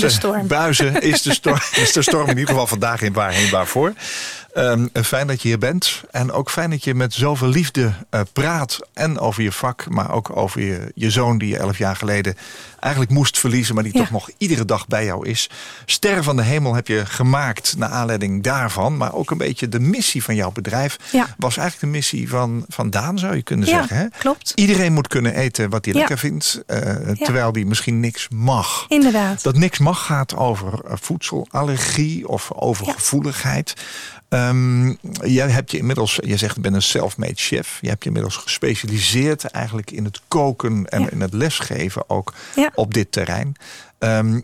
De 0.00 0.08
storm. 0.08 0.46
Buizen 0.46 1.02
is 1.02 1.22
de, 1.22 1.32
storm, 1.32 1.58
is 1.82 1.92
de 1.92 2.02
storm 2.02 2.28
in 2.28 2.38
ieder 2.38 2.48
geval 2.48 2.66
vandaag 2.66 3.02
in 3.02 3.12
Waarheen 3.12 3.50
Waarvoor. 3.50 3.92
Ehm, 4.54 4.86
fijn 4.92 5.26
dat 5.26 5.42
je 5.42 5.48
hier 5.48 5.58
bent. 5.58 6.02
En 6.10 6.32
ook 6.32 6.50
fijn 6.50 6.70
dat 6.70 6.84
je 6.84 6.94
met 6.94 7.14
zoveel 7.14 7.48
liefde 7.48 7.92
eh, 8.10 8.20
praat. 8.32 8.78
En 8.92 9.18
over 9.18 9.42
je 9.42 9.52
vak, 9.52 9.86
maar 9.90 10.10
ook 10.12 10.36
over 10.36 10.60
je, 10.62 10.92
je 10.94 11.10
zoon 11.10 11.38
die 11.38 11.48
je 11.48 11.56
elf 11.58 11.78
jaar 11.78 11.96
geleden 11.96 12.36
eigenlijk 12.80 13.12
moest 13.12 13.38
verliezen. 13.38 13.74
Maar 13.74 13.84
die 13.84 13.92
Ja. 13.96 14.00
toch 14.00 14.10
nog 14.10 14.30
iedere 14.38 14.64
dag 14.64 14.86
bij 14.86 15.04
jou 15.04 15.28
is. 15.28 15.50
Sterren 15.84 16.24
van 16.24 16.36
de 16.36 16.42
Hemel 16.42 16.74
heb 16.74 16.86
je 16.88 17.06
gemaakt 17.06 17.74
naar 17.78 17.88
aanleiding 17.88 18.42
daarvan. 18.42 18.96
Maar 18.96 19.14
ook 19.14 19.30
een 19.30 19.38
beetje 19.38 19.68
de 19.68 19.80
missie 19.80 20.24
van 20.24 20.34
jouw 20.34 20.50
bedrijf. 20.52 20.96
Ja. 21.12 21.26
Was 21.38 21.56
eigenlijk 21.56 21.92
de 21.92 21.98
missie 21.98 22.28
van, 22.28 22.64
van 22.68 22.90
Daan 22.90 23.18
zou 23.18 23.36
je 23.36 23.42
kunnen 23.42 23.68
Ja, 23.68 23.74
zeggen. 23.78 23.96
Hè? 23.96 24.06
klopt. 24.18 24.52
Iedereen 24.54 24.92
moet 24.92 25.08
kunnen 25.08 25.34
eten 25.34 25.70
wat 25.70 25.84
hij 25.84 25.94
lekker 25.94 26.18
vindt. 26.18 26.62
eh, 26.66 26.80
Terwijl 27.18 27.52
die 27.52 27.66
misschien 27.66 28.00
niks 28.00 28.28
mag. 28.28 28.84
Inderdaad. 28.88 29.42
Dat 29.42 29.56
niks 29.56 29.78
mag 29.78 30.04
gaat 30.06 30.36
over 30.36 30.84
eh, 30.84 30.92
voedselallergie 31.00 32.28
of 32.28 32.52
over 32.52 32.94
Ehm, 34.28 34.88
jij 35.22 35.50
hebt 35.50 35.70
je 35.70 35.78
inmiddels, 35.78 36.18
je 36.24 36.36
zegt 36.36 36.56
ik 36.56 36.62
ben 36.62 36.74
een 36.74 36.82
self-made 36.82 37.32
chef. 37.36 37.78
Je 37.80 37.88
hebt 37.88 38.02
je 38.02 38.08
inmiddels 38.08 38.36
gespecialiseerd 38.36 39.44
eigenlijk 39.44 39.90
in 39.90 40.04
het 40.04 40.20
koken 40.28 40.86
en 40.88 41.00
Ja. 41.00 41.10
in 41.10 41.20
het 41.20 41.32
lesgeven 41.32 42.10
ook 42.10 42.32
Ja. 42.56 42.70
op 42.74 42.94
dit 42.94 43.12
terrein. 43.12 43.54
Ehm, 43.98 44.40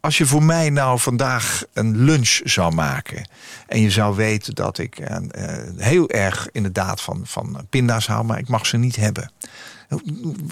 als 0.00 0.18
je 0.18 0.26
voor 0.26 0.42
mij 0.42 0.70
nou 0.70 0.98
vandaag 0.98 1.64
een 1.72 1.96
lunch 1.96 2.40
zou 2.44 2.74
maken 2.74 3.28
en 3.66 3.80
je 3.80 3.90
zou 3.90 4.16
weten 4.16 4.54
dat 4.54 4.78
ik 4.78 4.98
eh, 4.98 5.16
eh, 5.16 5.62
heel 5.76 6.10
erg 6.10 6.48
inderdaad 6.52 7.00
van, 7.00 7.20
van 7.24 7.66
pinda's 7.70 8.06
hou, 8.06 8.24
maar 8.24 8.38
ik 8.38 8.48
mag 8.48 8.66
ze 8.66 8.76
niet 8.76 8.96
hebben. 8.96 9.30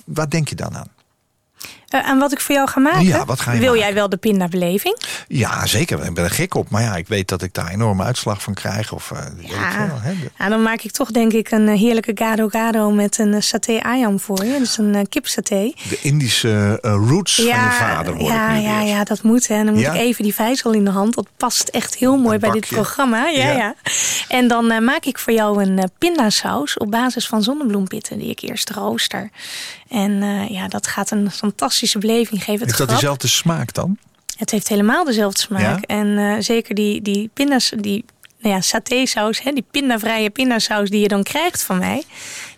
Wat 0.04 0.30
denk 0.30 0.48
je 0.48 0.54
dan 0.54 0.76
aan? 0.76 0.88
Eh, 1.93 2.01
aan 2.09 2.18
wat 2.18 2.32
ik 2.32 2.40
voor 2.40 2.55
jou 2.55 2.68
ga 2.68 2.80
maken? 2.80 3.05
Ja, 3.05 3.24
wat 3.24 3.40
ga 3.40 3.53
je 3.53 3.59
Wil 3.59 3.66
maken? 3.68 3.82
jij 3.84 3.95
wel 3.95 4.09
de 4.09 4.16
pindabeleving? 4.16 4.99
Ja, 5.28 5.66
zeker. 5.66 6.05
Ik 6.05 6.14
ben 6.14 6.24
er 6.24 6.30
gek 6.30 6.55
op. 6.55 6.70
Maar 6.70 6.82
ja, 6.82 6.97
ik 6.97 7.09
weet 7.09 7.28
dat 7.28 7.43
ik 7.43 7.55
daar 7.55 7.68
enorme 7.68 8.03
uitslag 8.03 8.43
van 8.43 8.55
krijg. 8.55 8.93
Of, 8.93 9.11
eh, 9.11 9.18
weet 9.36 9.45
ik 9.51 9.51
veel, 9.51 9.99
hè. 10.01 10.12
Ja, 10.38 10.49
dan 10.49 10.62
maak 10.62 10.80
ik 10.82 10.90
toch 10.90 11.11
denk 11.11 11.32
ik 11.32 11.51
een 11.51 11.68
eh, 11.68 11.78
heerlijke 11.78 12.12
gado 12.14 12.49
gado 12.49 12.90
met 12.90 13.18
een 13.18 13.34
eh, 13.34 13.40
saté 13.40 13.82
ayam 13.82 14.20
voor 14.20 14.45
je. 14.45 14.59
Dus 14.59 14.78
een 14.78 14.95
uh, 14.95 15.01
kipsaté. 15.09 15.72
De 15.88 15.99
Indische 16.03 16.78
eh, 16.82 16.93
roots 16.93 17.34
van 17.34 17.45
je 17.45 17.76
vader 17.78 18.14
hoor 18.14 18.30
ja, 18.30 18.55
ja, 18.55 18.80
ja, 18.80 19.05
dat 19.05 19.22
moet. 19.22 19.49
Hè. 19.49 19.55
En 19.55 19.64
dan 19.64 19.74
moet 19.74 19.82
Ja? 19.82 19.93
ik 19.93 20.01
even 20.01 20.24
die 20.24 20.34
vijzel 20.34 20.72
in 20.72 20.84
de 20.84 20.90
hand. 20.90 21.14
Dat 21.14 21.26
past 21.36 21.68
echt 21.68 21.95
heel 21.95 22.16
mooi 22.18 22.38
bij 22.38 22.51
dit 22.51 22.66
programma. 22.68 23.26
Ja, 23.28 23.47
Ja. 23.47 23.53
ja. 23.53 23.74
En 24.28 24.49
dan 24.49 24.70
eh, 24.70 24.78
maak 24.80 25.05
ik 25.05 25.18
voor 25.18 25.32
jou 25.32 25.62
een 25.62 25.78
eh, 25.78 25.84
pindasaus 25.99 26.76
op 26.78 26.90
basis 26.90 27.26
van 27.28 27.43
zonnebloempitten 27.43 28.18
die 28.18 28.30
ik 28.30 28.40
eerst 28.40 28.70
rooster. 28.70 29.30
En 29.88 30.22
eh, 30.22 30.49
ja, 30.49 30.68
dat 30.68 30.86
gaat 30.86 31.11
een 31.11 31.30
fantastische 31.82 31.98
beleving 31.98 32.40
geven. 32.44 32.52
Het 32.52 32.60
Heeft 32.64 32.78
dat 32.78 32.86
grap- 32.88 33.00
dezelfde 33.00 33.28
smaak 33.28 33.74
dan? 33.74 33.98
het 34.36 34.50
heeft 34.50 34.68
helemaal 34.68 35.04
dezelfde 35.04 35.40
smaak. 35.40 35.60
Ja? 35.60 35.80
En 35.96 36.18
eh, 36.18 36.36
zeker 36.38 36.74
die, 36.74 37.02
die 37.02 37.30
pindas, 37.34 37.72
die 37.76 38.04
nou 38.38 38.54
ja, 38.54 38.60
satésaus, 38.60 39.42
hè, 39.42 39.52
die 39.52 39.64
pindavrije 39.70 40.30
pindasaus 40.30 40.90
die 40.90 41.00
je 41.00 41.08
dan 41.08 41.22
krijgt 41.22 41.62
van 41.62 41.78
mij. 41.78 42.02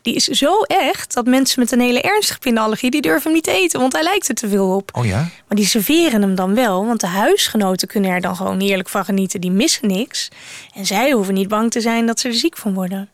Die 0.02 0.14
is 0.14 0.24
zo 0.24 0.62
echt 0.62 1.14
dat 1.14 1.26
mensen 1.26 1.60
met 1.60 1.72
een 1.72 1.80
hele 1.80 2.00
ernstige 2.00 2.38
pindaallergie, 2.38 2.90
die 2.90 3.00
durven 3.00 3.22
hem 3.22 3.32
niet 3.32 3.44
te 3.44 3.50
eten, 3.50 3.80
want 3.80 3.92
hij 3.92 4.02
lijkt 4.02 4.28
er 4.28 4.34
te 4.34 4.48
veel 4.48 4.76
op. 4.76 4.90
Oh 4.92 5.06
ja? 5.06 5.18
Maar 5.18 5.56
die 5.56 5.66
serveren 5.66 6.22
hem 6.22 6.34
dan 6.34 6.54
wel, 6.54 6.86
want 6.86 7.00
de 7.00 7.06
huisgenoten 7.06 7.88
kunnen 7.88 8.10
er 8.10 8.20
dan 8.20 8.36
gewoon 8.36 8.60
heerlijk 8.60 8.88
van 8.88 9.04
genieten. 9.04 9.40
Die 9.40 9.50
missen 9.50 9.88
niks. 9.88 10.28
En 10.74 10.86
zij 10.86 11.10
hoeven 11.12 11.34
niet 11.34 11.48
bang 11.48 11.70
te 11.70 11.80
zijn 11.80 12.06
dat 12.06 12.20
ze 12.20 12.28
er 12.28 12.34
ziek 12.34 12.56
van 12.56 12.74
worden. 12.74 13.08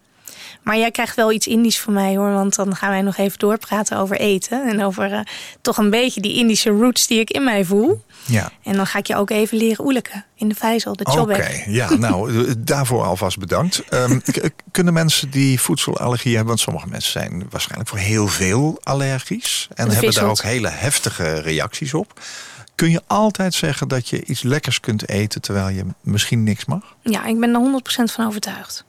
Maar 0.63 0.79
jij 0.79 0.91
krijgt 0.91 1.17
wel 1.17 1.33
iets 1.33 1.47
Indisch 1.47 1.81
van 1.81 1.93
mij 1.93 2.17
hoor, 2.17 2.33
want 2.33 2.55
dan 2.55 2.77
gaan 2.77 2.91
wij 2.91 3.03
nog 3.03 3.17
even 3.17 3.39
doorpraten 3.39 3.99
over 3.99 4.17
eten. 4.21 4.69
En 4.69 4.85
over 4.85 5.13
eh, 5.13 5.21
toch 5.61 5.77
een 5.77 5.91
beetje 5.91 6.21
die 6.21 6.35
Indische 6.37 6.71
roots 6.71 7.07
die 7.07 7.21
ik 7.21 7.31
in 7.31 7.45
mij 7.45 7.65
voel. 7.65 8.05
Ja. 8.27 8.51
En 8.63 8.77
dan 8.77 8.87
ga 8.87 8.99
ik 8.99 9.07
je 9.07 9.17
ook 9.17 9.31
even 9.31 9.59
leren 9.59 9.85
oeleken 9.85 10.25
in 10.35 10.49
de 10.49 10.55
vijzel, 10.55 10.97
de 10.97 11.05
Oké, 11.05 11.17
chobek. 11.19 11.65
ja, 11.67 11.95
nou, 11.95 12.31
eh, 12.49 12.53
daarvoor 12.59 13.05
alvast 13.05 13.39
bedankt. 13.39 13.83
Ehm, 13.89 14.19
k- 14.19 14.51
kunnen 14.71 14.93
mensen 14.93 15.31
die 15.31 15.61
voedselallergie 15.61 16.31
hebben, 16.31 16.49
want 16.49 16.61
sommige 16.61 16.89
mensen 16.89 17.13
zijn 17.13 17.47
waarschijnlijk 17.51 17.91
voor 17.91 17.99
heel 17.99 18.29
veel 18.29 18.79
allergisch 18.83 19.69
en 19.75 19.91
hebben 19.91 20.15
daar 20.15 20.25
ook 20.29 20.43
hele 20.43 20.69
heftige 20.69 21.41
reacties 21.41 21.95
op. 21.95 22.21
Kun 22.75 22.91
je 22.91 23.03
altijd 23.07 23.55
zeggen 23.55 23.89
dat 23.89 24.09
je 24.09 24.25
iets 24.25 24.43
lekkers 24.43 24.81
kunt 24.81 25.09
eten 25.09 25.41
terwijl 25.41 25.69
je 25.69 25.85
misschien 26.01 26.45
niks 26.45 26.65
mag? 26.65 26.97
Ja, 27.03 27.25
ik 27.27 27.41
ben 27.41 27.55
er 27.55 27.61
100% 27.61 28.13
van 28.13 28.27
overtuigd. 28.27 28.85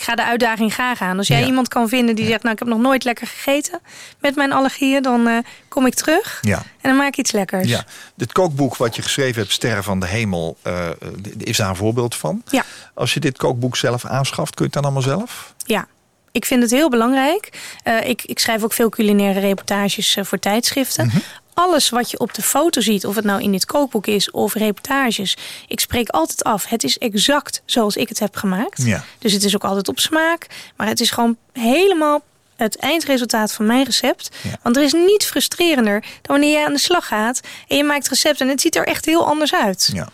Ik 0.00 0.06
ga 0.06 0.14
de 0.14 0.24
uitdaging 0.24 0.72
graag 0.74 1.00
aan. 1.00 1.18
Als 1.18 1.26
jij 1.28 1.40
Ja. 1.40 1.46
iemand 1.46 1.68
kan 1.68 1.88
vinden 1.88 2.14
die 2.14 2.26
zegt, 2.26 2.42
nou 2.42 2.52
ik 2.54 2.58
heb 2.58 2.68
nog 2.68 2.78
nooit 2.78 3.04
lekker 3.04 3.26
gegeten 3.26 3.80
met 4.20 4.34
mijn 4.34 4.52
allergieën, 4.52 5.02
dan 5.02 5.26
eh, 5.28 5.38
kom 5.68 5.86
ik 5.86 5.94
terug 5.94 6.38
Ja. 6.40 6.56
en 6.56 6.64
dan 6.90 6.96
maak 6.96 7.08
ik 7.08 7.16
iets 7.16 7.32
lekkers. 7.32 7.68
Ja, 7.68 7.84
dit 8.14 8.32
kookboek 8.32 8.76
wat 8.76 8.96
je 8.96 9.02
geschreven 9.02 9.40
hebt, 9.40 9.52
Sterren 9.52 9.84
van 9.84 10.00
de 10.00 10.06
Hemel, 10.06 10.56
eh, 10.62 10.86
eh, 10.88 10.92
is 11.38 11.56
daar 11.56 11.68
een 11.68 11.76
voorbeeld 11.76 12.14
van. 12.16 12.42
Ja. 12.50 12.64
Als 12.94 13.14
je 13.14 13.20
dit 13.20 13.36
kookboek 13.36 13.76
zelf 13.76 14.04
aanschaft, 14.04 14.54
kun 14.54 14.64
je 14.64 14.70
het 14.72 14.72
dan 14.72 14.82
allemaal 14.82 15.16
zelf? 15.16 15.54
Ja, 15.64 15.86
ik 16.32 16.44
vind 16.44 16.62
het 16.62 16.70
heel 16.70 16.90
belangrijk. 16.90 17.58
Ik, 18.04 18.22
ik 18.24 18.38
schrijf 18.38 18.62
ook 18.62 18.72
veel 18.72 18.88
culinaire 18.88 19.40
reportages 19.40 20.16
voor 20.20 20.38
tijdschriften. 20.38 21.06
Mhm. 21.06 21.18
Alles 21.54 21.88
wat 21.88 22.10
je 22.10 22.18
op 22.18 22.34
de 22.34 22.42
foto 22.42 22.80
ziet, 22.80 23.06
of 23.06 23.14
het 23.14 23.24
nou 23.24 23.42
in 23.42 23.52
dit 23.52 23.64
kookboek 23.64 24.06
is 24.06 24.30
of 24.30 24.54
reportages, 24.54 25.36
ik 25.68 25.80
spreek 25.80 26.08
altijd 26.08 26.44
af. 26.44 26.66
Het 26.66 26.84
is 26.84 26.98
exact 26.98 27.62
zoals 27.64 27.96
ik 27.96 28.08
het 28.08 28.18
heb 28.18 28.36
gemaakt. 28.36 28.82
Ja. 28.82 29.04
Dus 29.18 29.32
het 29.32 29.44
is 29.44 29.54
ook 29.54 29.64
altijd 29.64 29.88
op 29.88 29.98
smaak, 29.98 30.46
maar 30.76 30.86
het 30.86 31.00
is 31.00 31.10
gewoon 31.10 31.36
helemaal 31.52 32.22
het 32.56 32.76
eindresultaat 32.76 33.52
van 33.52 33.66
mijn 33.66 33.84
recept. 33.84 34.30
Ja. 34.42 34.58
Want 34.62 34.76
er 34.76 34.82
is 34.82 34.92
niets 34.92 35.26
frustrerender 35.26 36.00
dan 36.00 36.10
wanneer 36.22 36.58
je 36.58 36.66
aan 36.66 36.72
de 36.72 36.78
slag 36.78 37.06
gaat 37.06 37.40
en 37.68 37.76
je 37.76 37.84
maakt 37.84 38.08
recept 38.08 38.40
en 38.40 38.48
het 38.48 38.60
ziet 38.60 38.76
er 38.76 38.86
echt 38.86 39.04
heel 39.04 39.26
anders 39.26 39.54
uit. 39.54 39.90
Ja. 39.92 40.08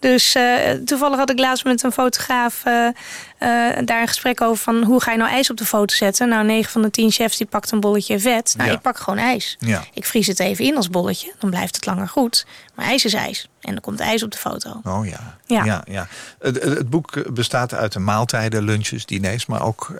Dus 0.00 0.34
eh, 0.34 0.70
toevallig 0.84 1.18
had 1.18 1.30
ik 1.30 1.38
laatst 1.38 1.64
met 1.64 1.82
een 1.82 1.92
fotograaf 1.92 2.62
eh, 2.64 2.86
eh, 2.86 3.86
daar 3.86 4.00
een 4.00 4.08
gesprek 4.08 4.40
over 4.40 4.62
van 4.62 4.82
hoe 4.82 5.02
ga 5.02 5.10
je 5.12 5.18
nou 5.18 5.30
ijs 5.30 5.50
op 5.50 5.56
de 5.56 5.64
foto 5.64 5.94
zetten. 5.94 6.28
Nou, 6.28 6.44
9 6.44 6.72
van 6.72 6.82
de 6.82 6.90
10 6.90 7.10
chefs 7.10 7.36
die 7.36 7.46
pakt 7.46 7.70
een 7.70 7.80
bolletje 7.80 8.18
vet. 8.18 8.54
Nou, 8.56 8.68
Ja. 8.68 8.74
ik 8.74 8.80
pak 8.82 8.98
gewoon 8.98 9.18
ijs. 9.18 9.56
Ja. 9.58 9.84
Ik 9.94 10.04
vries 10.04 10.26
het 10.26 10.40
even 10.40 10.64
in 10.64 10.76
als 10.76 10.90
bolletje, 10.90 11.32
dan 11.38 11.50
blijft 11.50 11.74
het 11.74 11.86
langer 11.86 12.08
goed. 12.08 12.46
Maar 12.74 12.86
ijs 12.86 13.04
is 13.04 13.14
ijs. 13.14 13.48
En 13.60 13.72
dan 13.72 13.80
komt 13.80 14.00
ijs 14.00 14.22
op 14.22 14.30
de 14.30 14.38
foto. 14.38 14.80
Oh 14.84 15.06
ja. 15.06 15.38
Ja. 15.46 15.64
ja, 15.64 15.84
ja. 15.88 16.06
Het, 16.38 16.62
het 16.62 16.90
boek 16.90 17.32
bestaat 17.34 17.74
uit 17.74 17.92
de 17.92 17.98
maaltijden, 17.98 18.62
lunches, 18.62 19.06
diners, 19.06 19.46
maar 19.46 19.62
ook 19.62 19.92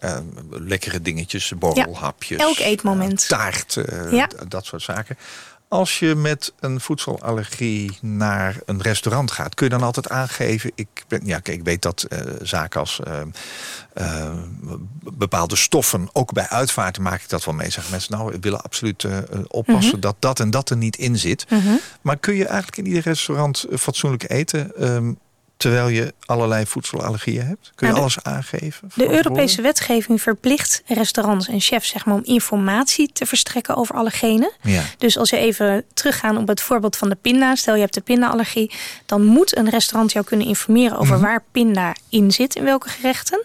lekkere 0.51 1.03
dingetjes, 1.03 1.53
borrelhapjes. 1.59 2.41
elk 2.41 2.59
eetmoment. 2.59 3.29
taart, 3.29 3.79
dat 4.49 4.65
soort 4.65 4.83
zaken. 4.83 5.17
Als 5.71 5.99
je 5.99 6.15
met 6.15 6.53
een 6.61 6.81
voedselallergie 6.81 7.99
naar 8.01 8.57
een 8.65 8.83
restaurant 8.83 9.31
gaat, 9.31 9.55
kun 9.55 9.67
je 9.67 9.73
dan 9.73 9.83
altijd 9.83 10.09
aangeven. 10.09 10.73
Ik, 10.75 10.89
ben, 11.09 11.21
ja, 11.25 11.39
kijk, 11.39 11.59
ik 11.59 11.65
weet 11.65 11.83
dat 11.83 12.03
eh, 12.03 12.19
zaken 12.43 12.81
als 12.81 13.01
eh, 13.05 13.21
eh, 13.93 14.33
bepaalde 15.13 15.57
stoffen, 15.57 16.09
ook 16.13 16.33
bij 16.33 16.49
uitvaarten 16.49 17.03
maak 17.03 17.23
ik 17.23 17.29
dat 17.29 17.45
wel 17.45 17.55
mee. 17.55 17.71
Zeggen 17.71 17.91
mensen, 17.93 18.13
nou, 18.13 18.33
we 18.33 18.39
willen 18.41 18.63
absoluut 18.63 19.07
oppassen 19.49 19.93
Mhm. 19.93 20.01
dat 20.01 20.17
dat 20.19 20.41
en 20.41 20.51
dat 20.51 20.71
er 20.71 20.77
niet 20.77 20.97
in 20.97 21.19
zit. 21.19 21.47
Maar 22.01 22.17
kun 22.17 22.35
je 22.35 22.45
eigenlijk 22.47 22.77
in 22.77 22.87
ieder 22.87 23.03
restaurant 23.03 23.67
fatsoenlijk 23.79 24.31
eten 24.31 24.77
ehm, 24.77 25.13
terwijl 25.61 25.89
je 25.89 26.15
allerlei 26.25 26.67
voedselallergieën 26.67 27.47
hebt? 27.47 27.73
Kun 27.75 27.87
je 27.87 27.93
Nou, 27.93 27.95
de- 27.95 28.01
alles 28.01 28.23
aangeven? 28.23 28.91
De? 28.95 29.11
Europese 29.11 29.63
wetgeving 29.63 30.23
verplicht 30.23 30.83
restaurants 30.87 31.49
en 31.49 31.61
chefs 31.61 31.89
zeg 31.89 32.05
maar, 32.05 32.15
om 32.15 32.25
informatie 32.25 33.11
te 33.13 33.27
verstrekken 33.27 33.77
over 33.77 33.95
allergenen. 33.95 34.53
Ja. 34.63 34.83
Dus 34.99 35.19
als 35.19 35.31
je 35.31 35.37
even 35.37 35.85
teruggaan 35.95 36.37
op 36.39 36.49
het 36.49 36.61
voorbeeld 36.61 36.97
van 36.97 37.09
de 37.09 37.15
pinda, 37.15 37.55
stel 37.55 37.75
je 37.75 37.81
hebt 37.81 37.95
de 37.95 38.01
pindaallergie, 38.01 38.71
dan 39.07 39.25
moet 39.25 39.57
een 39.57 39.69
restaurant 39.69 40.13
jou 40.13 40.25
kunnen 40.25 40.47
informeren 40.47 40.99
over 40.99 41.15
Mhm. 41.15 41.25
waar 41.25 41.45
pinda 41.53 41.95
in 42.09 42.31
zit 42.33 42.55
in 42.55 42.65
welke 42.65 42.89
gerechten. 42.89 43.45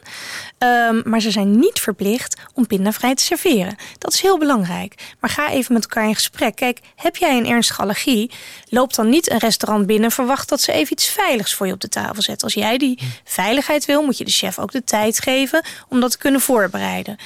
Ehm, 0.57 1.01
maar 1.09 1.19
ze 1.19 1.31
zijn 1.31 1.59
niet 1.59 1.79
verplicht 1.79 2.37
om 2.53 2.67
pindavrij 2.67 3.15
te 3.15 3.23
serveren. 3.23 3.75
Dat 3.97 4.13
is 4.13 4.21
heel 4.21 4.37
belangrijk. 4.39 4.93
Maar 5.19 5.29
ga 5.29 5.49
even 5.51 5.73
met 5.73 5.83
elkaar 5.83 6.07
in 6.07 6.15
gesprek. 6.15 6.55
Kijk, 6.55 6.79
heb 6.95 7.15
jij 7.15 7.37
een 7.37 7.45
ernstige 7.47 7.81
allergie? 7.81 8.31
Loop 8.69 8.93
dan 8.93 9.09
niet 9.09 9.31
een 9.31 9.37
restaurant 9.37 9.85
binnen 9.85 10.05
en 10.05 10.11
verwacht 10.11 10.49
dat 10.49 10.61
ze 10.61 10.71
even 10.71 10.91
iets 10.91 11.07
veiligs 11.07 11.53
voor 11.53 11.67
je 11.67 11.73
op 11.73 11.81
de 11.81 11.89
tafel 11.89 12.03
zetten. 12.13 12.43
Als 12.43 12.53
jij 12.53 12.77
die 12.77 12.99
veiligheid 13.23 13.85
wil, 13.85 14.01
moet 14.01 14.17
je 14.17 14.25
de 14.25 14.31
chef 14.31 14.59
ook 14.59 14.71
de 14.71 14.83
tijd 14.83 15.19
geven 15.19 15.63
om 15.89 15.99
dat 15.99 16.11
te 16.11 16.17
kunnen 16.17 16.41
voorbereiden. 16.41 17.17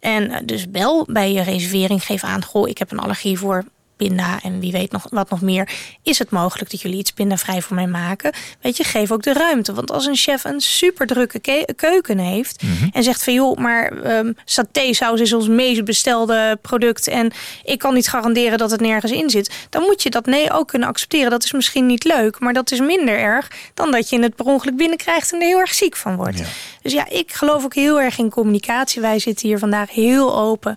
En 0.00 0.30
eh, 0.30 0.40
dus 0.44 0.70
bel 0.70 1.06
bij 1.08 1.32
je 1.32 1.42
reservering, 1.42 2.04
geef 2.04 2.24
aan, 2.24 2.44
goh, 2.44 2.68
ik 2.68 2.78
heb 2.78 2.90
een 2.90 2.98
allergie 2.98 3.38
voor 3.38 3.64
pinda 3.96 4.38
en 4.42 4.60
wie 4.60 4.72
weet 4.72 4.92
nog 4.92 5.06
wat 5.10 5.30
nog 5.30 5.40
meer. 5.40 5.68
Is 6.02 6.18
het 6.18 6.30
mogelijk 6.30 6.70
dat 6.70 6.80
jullie 6.80 6.98
iets 6.98 7.10
pindavrij 7.10 7.62
voor 7.62 7.74
mij 7.76 7.86
maken? 7.86 8.32
Weet 8.60 8.76
je, 8.76 8.84
geef 8.84 9.12
ook 9.12 9.22
de 9.22 9.32
ruimte. 9.32 9.72
Want 9.74 9.90
als 9.90 10.06
een 10.06 10.16
chef 10.16 10.44
een 10.44 10.60
super 10.60 11.06
drukke 11.06 11.38
ke- 11.38 11.72
keuken 11.76 12.18
heeft 12.18 12.62
en 12.92 13.02
zegt 13.02 13.24
van 13.24 13.32
joh, 13.32 13.56
maar 13.56 14.02
ehm 14.02 14.32
satésaus 14.44 15.20
is 15.20 15.32
ons 15.32 15.48
meest 15.48 15.84
bestelde 15.84 16.58
product 16.62 17.08
en 17.08 17.32
ik 17.64 17.78
kan 17.78 17.94
niet 17.94 18.08
garanderen 18.08 18.58
dat 18.58 18.70
het 18.70 18.80
nergens 18.80 19.12
in 19.12 19.30
zit, 19.30 19.66
dan 19.70 19.82
moet 19.82 20.02
je 20.02 20.10
dat 20.10 20.26
nee 20.26 20.52
ook 20.52 20.68
kunnen 20.68 20.88
accepteren. 20.88 21.30
Dat 21.30 21.44
is 21.44 21.52
misschien 21.52 21.86
niet 21.86 22.04
leuk, 22.04 22.38
maar 22.40 22.52
dat 22.52 22.70
is 22.70 22.80
minder 22.80 23.18
erg 23.18 23.50
dan 23.74 23.90
dat 23.90 24.08
je 24.08 24.20
het 24.20 24.34
per 24.34 24.44
ongeluk 24.44 24.76
binnenkrijgt 24.76 25.32
en 25.32 25.40
er 25.40 25.46
heel 25.46 25.58
erg 25.58 25.74
ziek 25.74 25.96
van 25.96 26.16
wordt. 26.16 26.38
Ja. 26.38 26.44
Dus 26.82 26.92
ja, 26.92 27.08
ik 27.08 27.32
geloof 27.32 27.64
ook 27.64 27.74
heel 27.74 28.00
erg 28.00 28.18
in 28.18 28.30
communicatie. 28.30 29.00
Wij 29.00 29.18
zitten 29.18 29.48
hier 29.48 29.58
vandaag 29.58 29.90
heel 29.90 30.36
open. 30.36 30.76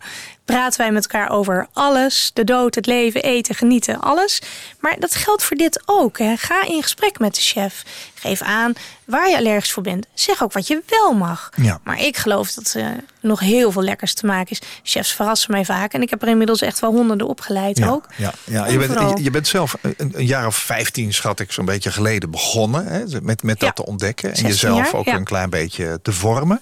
Praten 0.50 0.80
wij 0.80 0.92
met 0.92 1.08
elkaar 1.08 1.30
over 1.30 1.68
alles. 1.74 2.32
De 2.34 2.44
dood, 2.44 2.76
het 2.76 2.86
leven, 2.86 3.24
eten, 3.24 3.56
genieten, 3.56 4.00
alles. 4.00 4.42
Maar 4.80 4.96
dat 5.00 5.16
geldt 5.16 5.44
voor 5.44 5.58
dit 5.58 5.82
ook. 5.86 6.18
Hè. 6.18 6.38
Ga 6.38 6.66
in 6.66 6.82
gesprek 6.82 7.20
met 7.20 7.36
de 7.36 7.42
chef. 7.42 7.84
Geef 8.20 8.42
aan 8.42 8.74
waar 9.06 9.30
je 9.30 9.38
allergisch 9.38 9.72
voor 9.72 9.84
bent. 9.84 10.06
Zeg 10.14 10.44
ook 10.44 10.54
wat 10.54 10.68
je 10.68 10.82
wel 10.88 11.14
mag. 11.14 11.50
Ja. 11.56 11.80
Maar 11.84 12.02
ik 12.02 12.18
geloof 12.18 12.52
dat 12.54 12.74
er 12.78 12.96
nog 13.22 13.40
heel 13.40 13.72
veel 13.72 13.82
lekkers 13.84 14.14
te 14.14 14.26
maken 14.26 14.52
is. 14.52 14.62
Chefs 14.84 15.12
verrassen 15.14 15.52
mij 15.52 15.66
vaak. 15.66 15.94
En 15.94 16.02
ik 16.02 16.10
heb 16.10 16.22
er 16.22 16.28
inmiddels 16.28 16.62
echt 16.62 16.80
wel 16.80 16.92
honderden 16.92 17.28
opgeleid 17.28 17.78
Ja, 17.78 17.88
ook. 17.90 18.06
ja, 18.16 18.34
ja. 18.44 18.68
Je, 18.68 18.78
bent, 18.78 18.92
Overal. 18.92 19.18
je, 19.18 19.24
je 19.24 19.32
bent 19.32 19.48
zelf 19.48 19.76
een, 19.82 19.96
een 19.98 20.26
jaar 20.26 20.46
of 20.48 20.56
15, 20.56 21.14
schat 21.14 21.40
ik, 21.40 21.52
zo'n 21.52 21.66
beetje 21.66 21.92
geleden 21.92 22.32
begonnen. 22.32 22.86
Hè, 22.86 23.04
met, 23.22 23.44
met 23.44 23.60
dat 23.60 23.68
Ja. 23.70 23.72
te 23.72 23.86
ontdekken. 23.86 24.30
En 24.30 24.36
16 24.36 24.54
jezelf 24.70 24.92
jaar, 24.92 25.00
ook 25.00 25.08
een 25.08 25.24
klein 25.24 25.50
beetje 25.50 26.00
te 26.02 26.12
vormen. 26.12 26.62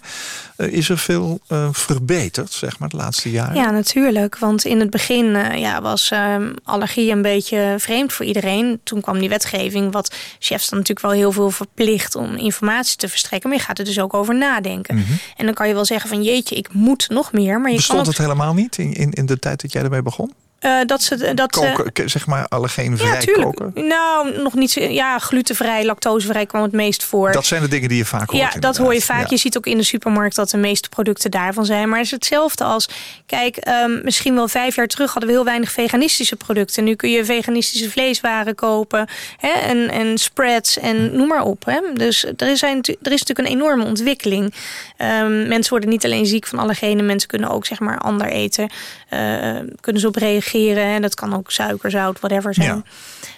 Eh, 0.55 0.67
is 0.71 0.89
er 0.89 0.97
veel 0.97 1.39
eh, 1.47 1.67
verbeterd, 1.71 2.51
zeg 2.53 2.79
maar, 2.79 2.89
de 2.89 2.97
laatste 2.97 3.31
jaren? 3.31 3.55
Ja, 3.55 3.71
natuurlijk. 3.71 4.37
Want 4.37 4.65
in 4.65 4.79
het 4.79 4.89
begin 4.89 5.35
eh, 5.35 5.59
ja, 5.59 5.81
was 5.81 6.11
ehm, 6.11 6.53
allergie 6.63 7.11
een 7.11 7.21
beetje 7.21 7.75
vreemd 7.77 8.13
voor 8.13 8.25
iedereen. 8.25 8.79
Toen 8.83 9.01
kwam 9.01 9.19
die 9.19 9.29
wetgeving, 9.29 9.91
wat 9.93 10.15
chefs 10.39 10.69
dan 10.69 10.77
natuurlijk 10.79 11.07
wel 11.07 11.15
heel 11.15 11.31
veel 11.31 11.46
verplicht 11.51 12.15
om 12.15 12.35
informatie 12.35 12.97
te 12.97 13.09
verstrekken. 13.09 13.49
Maar 13.49 13.57
je 13.57 13.63
gaat 13.63 13.79
er 13.79 13.85
dus 13.85 13.99
ook 13.99 14.13
over 14.13 14.35
nadenken. 14.35 15.05
En 15.37 15.45
dan 15.45 15.53
kan 15.53 15.67
je 15.67 15.73
wel 15.73 15.85
zeggen 15.85 16.09
van 16.09 16.23
jeetje, 16.23 16.55
ik 16.55 16.73
moet 16.73 17.09
nog 17.09 17.31
meer. 17.31 17.59
Maar 17.59 17.71
je 17.71 17.75
Mhm. 17.75 17.75
Bestond 17.75 17.99
kan 18.01 18.07
het 18.09 18.17
helemaal 18.17 18.53
niet 18.53 18.77
in, 18.77 18.93
in, 18.93 19.11
in 19.11 19.25
de 19.25 19.39
tijd 19.39 19.61
dat 19.61 19.71
jij 19.71 19.83
ermee 19.83 20.01
begon? 20.01 20.33
Eh, 20.59 20.79
dat 20.85 21.03
ze 21.03 21.33
dat 21.33 21.51
Koken, 21.51 21.91
k- 21.93 22.01
zeg 22.09 22.27
maar 22.27 22.47
allergeenvrij 22.47 23.11
ja, 23.11 23.17
tuurlijk. 23.19 23.55
koken. 23.55 23.87
Nou, 23.87 24.41
nog 24.41 24.53
niet 24.53 24.71
zo. 24.71 24.81
Ja, 24.81 25.19
glutenvrij, 25.19 25.85
lactosevrij 25.85 26.45
kwam 26.45 26.61
het 26.61 26.71
meest 26.71 27.03
voor. 27.03 27.31
Dat 27.31 27.45
zijn 27.45 27.61
de 27.61 27.67
dingen 27.67 27.89
die 27.89 27.97
je 27.97 28.05
vaak 28.05 28.29
hoort. 28.29 28.53
ja, 28.53 28.59
dat 28.59 28.77
hoor 28.77 28.93
je 28.93 29.01
vaak. 29.01 29.21
Ja. 29.21 29.27
Je 29.29 29.37
ziet 29.37 29.57
ook 29.57 29.65
in 29.65 29.77
de 29.77 29.83
supermarkt 29.83 30.35
dat 30.35 30.49
de 30.49 30.57
meeste 30.57 30.89
producten 30.89 31.31
daarvan 31.31 31.65
zijn. 31.65 31.87
Maar 31.89 31.97
het 31.97 32.05
is 32.05 32.11
hetzelfde 32.11 32.63
als... 32.63 32.89
Kijk, 33.25 33.57
ehm, 33.57 34.03
misschien 34.03 34.35
wel 34.35 34.47
vijf 34.47 34.75
jaar 34.75 34.87
terug 34.87 35.11
hadden 35.11 35.29
we 35.29 35.35
heel 35.35 35.45
weinig 35.45 35.71
veganistische 35.71 36.35
producten. 36.35 36.83
Nu 36.83 36.95
kun 36.95 37.11
je 37.11 37.25
veganistische 37.25 37.89
vleeswaren 37.89 38.55
kopen. 38.55 39.07
Hè, 39.37 39.49
en, 39.51 39.89
en 39.89 40.17
spreads 40.17 40.77
en 40.79 41.15
noem 41.17 41.27
maar 41.27 41.43
op. 41.43 41.65
Hè. 41.65 41.79
Dus 41.93 42.23
er 42.37 42.47
is, 42.51 42.59
zijn, 42.59 42.77
er 43.01 43.11
is 43.11 43.23
natuurlijk 43.23 43.39
een 43.39 43.55
enorme 43.59 43.85
ontwikkeling. 43.85 44.53
Ehm, 44.97 45.47
mensen 45.47 45.69
worden 45.71 45.89
niet 45.89 46.05
alleen 46.05 46.25
ziek 46.25 46.47
van 46.47 46.59
allergenen. 46.59 47.05
Mensen 47.05 47.27
kunnen 47.29 47.49
ook 47.49 47.65
zeg 47.65 47.79
maar 47.79 47.97
ander 47.99 48.27
eten. 48.27 48.69
Eh, 49.09 49.55
kunnen 49.79 50.01
ze 50.01 50.07
op 50.07 50.15
reageren. 50.15 50.83
En 50.83 51.01
dat 51.01 51.15
kan 51.15 51.35
ook 51.35 51.51
suiker, 51.51 51.91
zout, 51.91 52.19
whatever 52.19 52.53
zijn. 52.53 52.67
Ja. 52.67 52.83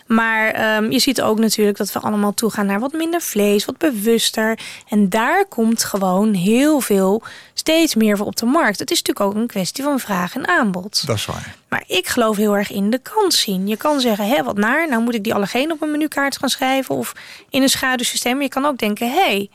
Maar 0.08 0.52
ehm, 0.52 0.92
je 0.92 1.00
ziet 1.00 1.22
ook 1.22 1.40
natuurlijk 1.40 1.78
dat 1.78 1.92
we 1.92 2.00
allemaal 2.00 2.34
toegaan 2.34 2.66
naar 2.66 2.80
wat 2.80 2.94
minder 2.94 3.22
vlees, 3.22 3.66
wat 3.66 3.78
bewuster. 3.78 4.60
En 4.88 5.10
daar 5.10 5.46
komt 5.46 5.84
gewoon 5.84 6.34
heel 6.34 6.80
veel, 6.80 7.24
steeds 7.54 7.96
meer 7.96 8.18
voor 8.18 8.26
op 8.26 8.36
de 8.36 8.46
markt. 8.46 8.80
Het 8.80 8.92
is 8.92 9.02
natuurlijk 9.02 9.26
ook 9.26 9.42
een 9.42 9.48
kwestie 9.48 9.84
van 9.84 10.00
vraag 10.00 10.36
en 10.36 10.48
aanbod. 10.48 11.08
Dat 11.08 11.16
is 11.16 11.26
waar. 11.26 11.56
Maar 11.68 11.84
ik 11.88 12.08
geloof 12.08 12.38
heel 12.38 12.58
erg 12.58 12.72
in 12.72 12.90
de 12.90 13.00
kans 13.00 13.40
zien. 13.42 13.68
Je 13.68 13.78
kan 13.78 14.00
zeggen, 14.00 14.28
hé, 14.28 14.44
wat 14.44 14.58
naar, 14.58 14.90
nou 14.90 15.04
moet 15.04 15.16
ik 15.16 15.24
die 15.24 15.34
allergeen 15.34 15.72
op 15.72 15.82
een 15.82 15.92
menukaart 15.92 16.38
gaan 16.38 16.50
schrijven 16.50 16.96
of 16.96 17.14
in 17.50 17.62
een 17.62 17.70
schaduwsysteem. 17.70 18.34
Maar 18.34 18.44
je 18.44 18.50
kan 18.50 18.66
ook 18.66 18.78
denken, 18.78 19.12
hé, 19.12 19.26
hey, 19.26 19.50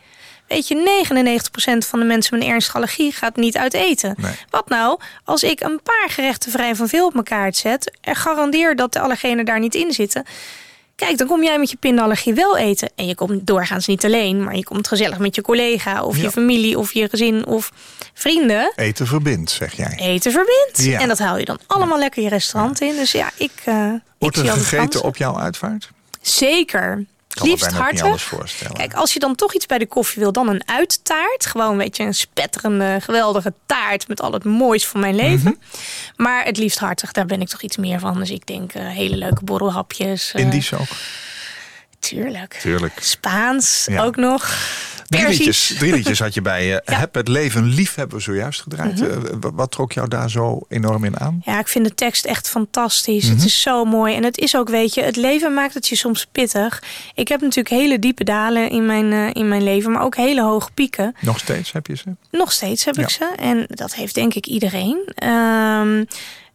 weet 0.55 0.69
je, 0.69 1.05
99% 1.85 1.89
van 1.89 1.99
de 1.99 2.05
mensen 2.05 2.39
met 2.39 2.47
een 2.47 2.53
ernstige 2.53 2.77
allergie 2.77 3.13
gaat 3.13 3.37
niet 3.37 3.57
uit 3.57 3.75
eten. 3.75 4.15
Nee. 4.19 4.33
Wat 4.51 4.69
nou 4.69 4.99
als 5.25 5.43
ik 5.43 5.61
een 5.61 5.81
paar 5.83 6.09
gerechten 6.11 6.53
vrij 6.53 6.75
van 6.75 6.89
veel 6.89 7.07
op 7.07 7.13
mijn 7.13 7.25
kaart 7.25 7.57
zet 7.57 7.97
en 8.01 8.17
garandeer 8.17 8.77
dat 8.77 8.93
de 8.93 9.01
allergenen 9.01 9.45
daar 9.45 9.61
niet 9.61 9.75
in 9.75 9.93
zitten? 9.93 10.25
Kijk, 10.97 11.19
dan 11.19 11.27
kom 11.27 11.43
jij 11.43 11.59
met 11.59 11.71
je 11.71 11.77
pindallergie 11.77 12.35
wel 12.35 12.57
eten. 12.57 12.91
En 12.97 13.07
je 13.07 13.15
komt 13.15 13.47
doorgaans 13.47 13.87
niet 13.87 14.05
alleen, 14.05 14.45
maar 14.45 14.57
je 14.57 14.65
komt 14.65 14.89
gezellig 14.89 15.19
met 15.19 15.35
je 15.35 15.43
collega 15.43 16.03
of 16.05 16.17
Ja. 16.17 16.23
je 16.23 16.31
familie 16.31 16.79
of 16.79 16.93
je 16.93 17.09
gezin 17.09 17.47
of 17.47 17.73
vrienden. 18.15 18.73
Eten 18.77 19.07
verbindt, 19.07 19.51
zeg 19.51 19.73
jij. 19.77 19.95
Eten 19.99 20.33
verbindt. 20.33 20.85
Ja. 20.85 21.01
En 21.01 21.09
dat 21.09 21.19
haal 21.19 21.39
je 21.39 21.45
dan 21.45 21.59
allemaal 21.67 21.99
lekker 21.99 22.23
je 22.23 22.29
restaurant 22.29 22.81
in. 22.81 22.97
Dus 22.97 23.13
ja, 23.13 23.31
ik. 23.37 23.53
eh 23.65 23.89
Wordt 24.19 24.37
ik 24.37 24.47
er 24.47 24.53
gegeten 24.53 25.03
op 25.03 25.17
jouw 25.17 25.39
uitvaart? 25.39 25.91
Zeker. 26.21 27.05
Kan 27.35 27.49
Liefst 27.49 27.67
niet 27.71 27.81
hartig. 27.81 28.23
voorstellen. 28.23 28.77
Kijk, 28.77 28.95
als 28.95 29.13
je 29.13 29.19
dan 29.19 29.35
toch 29.35 29.55
iets 29.55 29.67
bij 29.67 29.79
de 29.79 29.87
koffie 29.87 30.23
wil, 30.23 30.33
dan 30.33 30.49
een 30.49 30.63
uittaart. 30.69 31.47
Gewoon, 31.47 31.77
weet 31.77 31.97
je, 31.97 32.03
een 32.03 32.15
spetterende, 32.15 32.99
geweldige 33.01 33.53
taart 33.67 34.09
met 34.09 34.21
al 34.21 34.33
het 34.33 34.45
moois 34.45 34.87
van 34.87 35.01
mijn 35.01 35.15
leven. 35.15 35.59
Mhm. 35.61 35.83
Maar 36.23 36.45
het 36.45 36.57
liefst 36.57 36.79
hartig, 36.79 37.13
daar 37.13 37.27
ben 37.27 37.41
ik 37.41 37.49
toch 37.49 37.63
iets 37.63 37.77
meer 37.77 37.99
van. 37.99 38.19
Dus 38.19 38.31
ik 38.31 38.47
denk 38.47 38.73
eh, 38.75 38.87
hele 38.89 39.17
leuke 39.17 39.45
borrelhapjes. 39.45 40.33
Indisch 40.35 40.73
ook. 40.75 40.89
Tuurlijk. 41.99 42.59
Tuurlijk. 42.63 42.93
Spaans 43.01 43.85
Ja. 43.91 44.03
ook 44.05 44.17
nog. 44.17 44.55
Drie 45.09 45.29
liedjes, 45.29 45.75
drie 45.79 45.93
liedjes 45.93 46.19
had 46.19 46.35
je 46.35 46.43
bij 46.43 46.65
je. 46.65 46.71
Ja. 46.73 46.81
Mhm. 46.85 47.01
Heb 47.01 47.15
het 47.15 47.29
leven 47.29 47.65
lief 47.65 47.95
hebben 47.95 48.17
we 48.17 48.23
zojuist 48.23 48.61
gedraaid. 48.61 49.01
Eh, 49.01 49.17
wa- 49.41 49.53
wat 49.53 49.71
trok 49.71 49.93
jou 49.93 50.09
daar 50.09 50.31
zo 50.31 50.61
enorm 50.69 51.05
in 51.05 51.21
aan? 51.21 51.41
Ja, 51.45 51.59
ik 51.59 51.69
vind 51.69 51.85
de 51.85 51.95
tekst 51.95 52.25
echt 52.25 52.49
fantastisch. 52.49 53.25
Mhm. 53.25 53.35
Het 53.35 53.45
is 53.45 53.61
zo 53.61 53.85
mooi. 53.85 54.15
En 54.15 54.23
het 54.25 54.39
is 54.39 54.57
ook, 54.57 54.69
weet 54.69 54.95
je, 54.95 55.03
het 55.03 55.17
leven 55.17 55.55
maakt 55.55 55.75
het 55.75 55.89
je 55.89 55.97
soms 55.97 56.27
pittig. 56.33 56.83
Ik 57.15 57.29
heb 57.29 57.41
natuurlijk 57.41 57.69
hele 57.69 57.99
diepe 57.99 58.25
dalen 58.25 58.71
in 58.71 58.87
mijn, 58.87 59.13
eh, 59.13 59.31
in 59.33 59.49
mijn 59.49 59.63
leven, 59.63 59.93
maar 59.93 60.03
ook 60.03 60.17
hele 60.17 60.43
hoge 60.43 60.71
pieken. 60.75 61.15
Nog 61.21 61.39
steeds 61.39 61.73
heb 61.73 61.87
je 61.87 61.97
ze? 61.97 62.05
Nog 62.31 62.53
steeds 62.53 62.85
heb 62.85 62.95
Ja. 62.97 63.03
ik 63.03 63.09
ze. 63.09 63.33
En 63.37 63.65
dat 63.69 63.95
heeft 63.95 64.15
denk 64.15 64.35
ik 64.35 64.47
iedereen. 64.47 64.99
Ehm, 65.15 66.05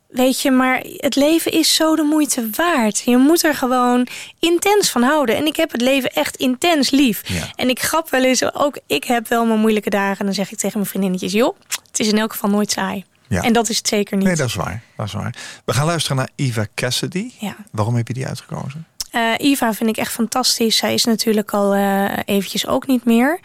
weet 0.09 0.41
je, 0.41 0.51
maar 0.51 0.83
het 0.83 1.15
leven 1.15 1.51
is 1.51 1.75
zo 1.75 1.95
de 1.95 2.03
moeite 2.03 2.49
waard. 2.55 2.99
Je 2.99 3.17
moet 3.17 3.43
er 3.43 3.55
gewoon 3.55 4.07
intens 4.39 4.89
van 4.89 5.03
houden. 5.03 5.35
En 5.35 5.45
ik 5.45 5.55
heb 5.55 5.71
het 5.71 5.81
leven 5.81 6.11
echt 6.13 6.35
intens 6.35 6.89
lief. 6.89 7.21
Ja. 7.27 7.43
En 7.55 7.69
ik 7.69 7.81
grap 7.81 8.09
wel 8.09 8.23
eens, 8.23 8.53
ook 8.53 8.79
ik 8.87 9.03
heb 9.03 9.27
wel 9.27 9.45
mijn 9.45 9.59
moeilijke 9.59 9.89
dagen. 9.89 10.19
En 10.19 10.25
dan 10.25 10.33
zeg 10.33 10.51
ik 10.51 10.57
tegen 10.57 10.77
mijn 10.77 10.89
vriendinnetjes, 10.89 11.31
joh, 11.31 11.55
het 11.87 11.99
is 11.99 12.07
in 12.07 12.17
elk 12.17 12.31
geval 12.31 12.49
nooit 12.49 12.71
saai. 12.71 13.05
Ja. 13.27 13.41
En 13.41 13.53
dat 13.53 13.69
is 13.69 13.77
het 13.77 13.87
zeker 13.87 14.17
niet. 14.17 14.25
Nee, 14.25 14.35
dat 14.35 14.47
is 14.47 14.55
waar. 14.55 14.81
Dat 14.95 15.05
is 15.05 15.13
waar. 15.13 15.35
We 15.65 15.73
gaan 15.73 15.85
luisteren 15.85 16.17
naar 16.17 16.29
Eva 16.35 16.65
Cassidy. 16.75 17.31
Ja. 17.39 17.55
Waarom 17.71 17.95
heb 17.95 18.07
je 18.07 18.13
die 18.13 18.25
uitgekozen? 18.25 18.87
Eh, 19.11 19.33
Iva 19.37 19.73
vind 19.73 19.89
ik 19.89 19.97
echt 19.97 20.11
fantastisch. 20.11 20.77
Zij 20.77 20.93
is 20.93 21.05
natuurlijk 21.05 21.51
al 21.51 21.73
eh, 21.73 22.05
eventjes 22.25 22.67
ook 22.67 22.87
niet 22.87 23.05
meer. 23.05 23.39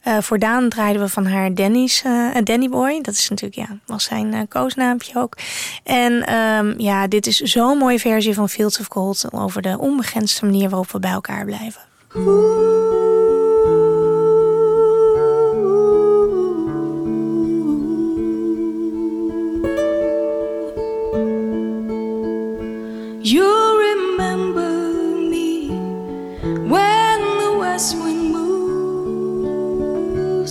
Eh, 0.00 0.18
voor 0.20 0.38
draaiden 0.38 1.02
we 1.02 1.08
van 1.08 1.26
haar 1.26 1.54
Danny's, 1.54 2.02
eh, 2.02 2.36
eh, 2.36 2.44
Danny 2.44 2.68
Boy. 2.68 3.00
Dat 3.00 3.14
is 3.14 3.28
natuurlijk, 3.28 3.68
ja, 3.68 3.78
was 3.86 4.04
zijn 4.04 4.34
eh, 4.34 4.40
koosnaampje 4.48 5.18
ook. 5.20 5.36
En 5.84 6.26
ehm, 6.26 6.74
ja, 6.76 7.06
dit 7.06 7.26
is 7.26 7.36
zo'n 7.36 7.78
mooie 7.78 7.98
versie 7.98 8.34
van 8.34 8.48
Fields 8.48 8.80
of 8.80 8.86
Gold... 8.88 9.24
over 9.32 9.62
de 9.62 9.78
onbegrensde 9.78 10.46
manier 10.46 10.68
waarop 10.68 10.90
we 10.92 10.98
bij 10.98 11.10
elkaar 11.10 11.44
blijven. 11.44 11.80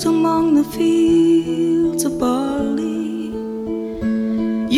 Among 0.07 0.55
the 0.55 0.63
fields 0.63 2.03
of 2.05 2.17
barley. 2.17 3.27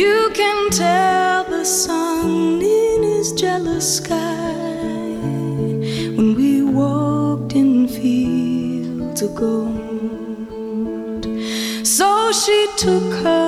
You 0.01 0.31
can 0.33 0.71
tell 0.71 1.43
the 1.43 1.63
sun 1.63 2.61
in 2.61 3.03
his 3.03 3.33
jealous 3.33 3.97
sky 3.97 4.55
when 6.17 6.35
we 6.35 6.63
walked 6.63 7.53
in 7.53 7.87
fields 7.87 9.21
of 9.21 9.35
gold. 9.35 11.23
So 11.85 12.31
she 12.31 12.59
took 12.77 13.13
her 13.23 13.38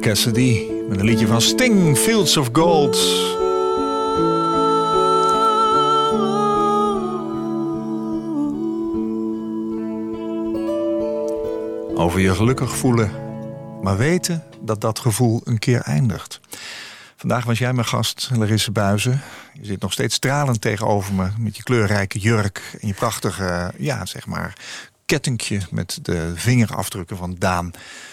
Cassidy 0.00 0.70
met 0.88 0.98
een 0.98 1.04
liedje 1.04 1.26
van 1.26 1.40
Sting, 1.40 1.98
Fields 1.98 2.36
of 2.36 2.48
Gold. 2.52 2.96
Over 11.96 12.20
je 12.20 12.34
gelukkig 12.34 12.76
voelen, 12.76 13.10
maar 13.82 13.96
weten 13.96 14.44
dat 14.60 14.80
dat 14.80 14.98
gevoel 14.98 15.40
een 15.44 15.58
keer 15.58 15.80
eindigt. 15.80 16.40
Vandaag 17.16 17.44
was 17.44 17.58
jij 17.58 17.72
mijn 17.72 17.86
gast, 17.86 18.30
Larisse 18.36 18.70
Buizen. 18.70 19.20
Je 19.52 19.66
zit 19.66 19.80
nog 19.80 19.92
steeds 19.92 20.14
stralend 20.14 20.60
tegenover 20.60 21.14
me 21.14 21.28
met 21.38 21.56
je 21.56 21.62
kleurrijke 21.62 22.18
jurk 22.18 22.76
en 22.80 22.88
je 22.88 22.94
prachtige, 22.94 23.72
ja, 23.76 24.06
zeg 24.06 24.26
maar, 24.26 24.56
kettingje 25.08 25.60
met 25.70 25.98
de 26.02 26.32
vingerafdrukken 26.34 27.16
van 27.16 27.36
Daan. 27.38 27.70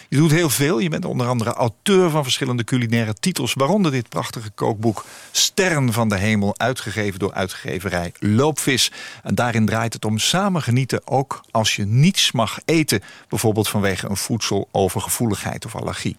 Je 0.10 0.18
doet 0.18 0.32
heel 0.32 0.50
veel. 0.50 0.80
Je 0.80 0.90
bent 0.90 1.06
onder 1.06 1.28
andere 1.28 1.54
auteur 1.54 2.10
van 2.10 2.24
verschillende 2.24 2.64
culinaire 2.64 3.14
titels, 3.14 3.54
waaronder 3.54 3.92
dit 3.92 4.10
prachtige 4.10 4.50
kookboek 4.50 5.06
Sterren 5.32 5.94
van 5.94 6.10
de 6.10 6.18
Hemel, 6.18 6.54
uitgegeven 6.58 7.20
door 7.20 7.34
uitgeverij 7.34 8.12
Loopvis. 8.20 8.92
En 9.24 9.36
daarin 9.36 9.66
draait 9.66 9.94
het 9.94 10.06
om 10.06 10.18
samen 10.18 10.62
genieten, 10.62 11.08
ook 11.08 11.42
als 11.52 11.76
je 11.76 11.86
niets 11.86 12.32
mag 12.32 12.60
eten, 12.66 13.02
bijvoorbeeld 13.30 13.70
vanwege 13.70 14.10
een 14.10 14.18
voedselovergevoeligheid 14.18 15.66
of 15.66 15.76
allergie. 15.76 16.18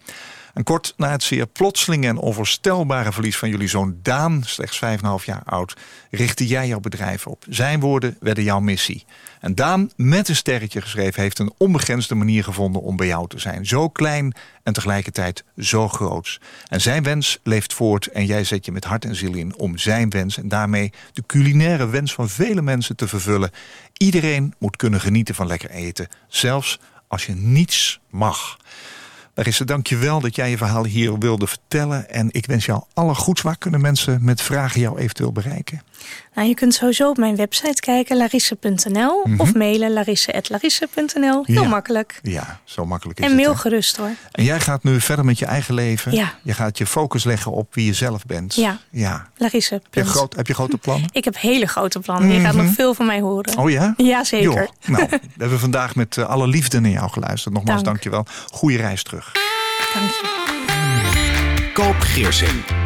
En 0.56 0.64
kort 0.64 0.94
na 0.96 1.10
het 1.10 1.22
zeer 1.22 1.46
plotselinge 1.46 2.06
en 2.06 2.16
onvoorstelbare 2.16 3.12
verlies 3.12 3.36
van 3.38 3.48
jullie 3.48 3.68
zoon 3.68 3.98
Daan, 4.02 4.42
slechts 4.44 4.80
5,5 4.84 5.24
jaar 5.24 5.42
oud, 5.44 5.76
richtte 6.10 6.46
jij 6.46 6.66
jouw 6.66 6.80
bedrijf 6.80 7.26
op. 7.26 7.44
Zijn 7.48 7.80
woorden 7.80 8.16
werden 8.20 8.44
jouw 8.44 8.60
missie. 8.60 9.04
En 9.40 9.54
Daan, 9.54 9.90
met 9.96 10.28
een 10.28 10.36
sterretje 10.36 10.80
geschreven, 10.80 11.22
heeft 11.22 11.38
een 11.38 11.52
onbegrensde 11.56 12.14
manier 12.14 12.44
gevonden 12.44 12.82
om 12.82 12.96
bij 12.96 13.06
jou 13.06 13.28
te 13.28 13.38
zijn. 13.38 13.66
Zo 13.66 13.88
klein 13.88 14.34
en 14.62 14.72
tegelijkertijd 14.72 15.44
zo 15.58 15.88
groots. 15.88 16.40
En 16.68 16.80
zijn 16.80 17.02
wens 17.02 17.38
leeft 17.42 17.72
voort 17.74 18.06
en 18.06 18.26
jij 18.26 18.44
zet 18.44 18.64
je 18.64 18.72
met 18.72 18.84
hart 18.84 19.04
en 19.04 19.16
ziel 19.16 19.34
in 19.34 19.58
om 19.58 19.78
zijn 19.78 20.10
wens 20.10 20.38
en 20.38 20.48
daarmee 20.48 20.92
de 21.12 21.22
culinaire 21.26 21.88
wens 21.88 22.14
van 22.14 22.28
vele 22.28 22.62
mensen 22.62 22.96
te 22.96 23.08
vervullen. 23.08 23.50
Iedereen 23.96 24.54
moet 24.58 24.76
kunnen 24.76 25.00
genieten 25.00 25.34
van 25.34 25.46
lekker 25.46 25.70
eten, 25.70 26.08
zelfs 26.28 26.80
als 27.08 27.26
je 27.26 27.34
niets 27.34 28.00
mag. 28.10 28.56
Larissa, 29.36 29.64
dank 29.64 29.86
je 29.86 29.96
wel 29.96 30.20
dat 30.20 30.36
jij 30.36 30.50
je 30.50 30.56
verhaal 30.56 30.84
hier 30.84 31.18
wilde 31.18 31.46
vertellen. 31.46 32.10
En 32.10 32.28
ik 32.30 32.46
wens 32.46 32.64
jou 32.66 32.82
alle 32.94 33.14
goeds. 33.14 33.42
Waar 33.42 33.58
kunnen 33.58 33.80
mensen 33.80 34.24
met 34.24 34.40
vragen 34.40 34.80
jou 34.80 34.98
eventueel 34.98 35.32
bereiken? 35.32 35.82
Nou, 36.34 36.48
je 36.48 36.54
kunt 36.54 36.74
sowieso 36.74 37.08
op 37.08 37.16
mijn 37.16 37.36
website 37.36 37.80
kijken, 37.80 38.16
larisse.nl. 38.16 39.26
Of 39.36 39.54
mailen 39.54 39.92
larisse.larisse.nl. 39.92 41.44
Heel 41.46 41.62
Ja. 41.62 41.68
makkelijk. 41.68 42.18
Ja, 42.22 42.60
zo 42.64 42.86
makkelijk 42.86 43.18
is 43.18 43.24
En 43.24 43.30
het. 43.30 43.40
mail 43.40 43.52
hè? 43.52 43.58
gerust 43.60 43.96
hoor. 43.96 44.10
En 44.32 44.44
jij 44.44 44.60
gaat 44.60 44.82
nu 44.84 45.00
verder 45.00 45.24
met 45.24 45.38
je 45.38 45.46
eigen 45.46 45.74
leven. 45.74 46.12
Ja. 46.12 46.34
Je 46.42 46.52
gaat 46.54 46.78
je 46.78 46.86
focus 46.86 47.24
leggen 47.24 47.52
op 47.52 47.74
wie 47.74 47.86
je 47.86 47.92
zelf 47.94 48.26
bent. 48.26 48.54
Ja. 48.54 48.78
ja. 48.90 49.26
Larisse. 49.36 49.74
Heb, 49.74 49.94
je 49.94 50.04
groot, 50.04 50.36
heb 50.36 50.46
je 50.46 50.54
grote 50.54 50.78
plannen? 50.78 51.08
Ik 51.12 51.24
heb 51.24 51.38
hele 51.38 51.66
grote 51.66 51.98
plannen. 52.00 52.32
Je 52.32 52.40
gaat 52.40 52.54
nog 52.54 52.72
veel 52.74 52.94
van 52.94 53.06
mij 53.06 53.20
horen. 53.20 53.58
Oh 53.58 53.70
ja? 53.70 53.94
Ja, 53.96 54.24
zeker. 54.24 54.52
Joh, 54.52 54.68
nou, 54.86 55.06
we 55.10 55.18
hebben 55.38 55.58
vandaag 55.60 55.94
met 55.94 56.16
eh, 56.16 56.28
alle 56.28 56.46
liefde 56.46 56.80
naar 56.80 56.90
jou 56.90 57.10
geluisterd. 57.10 57.54
Nogmaals, 57.54 57.82
Dank. 57.82 58.02
dank 58.02 58.02
je 58.02 58.10
wel. 58.10 58.26
Goeie 58.50 58.76
reis 58.78 59.02
terug. 59.02 59.32
Dank 59.94 60.10
je. 60.10 60.44
Koop 61.72 61.96
Geersing. 62.00 62.85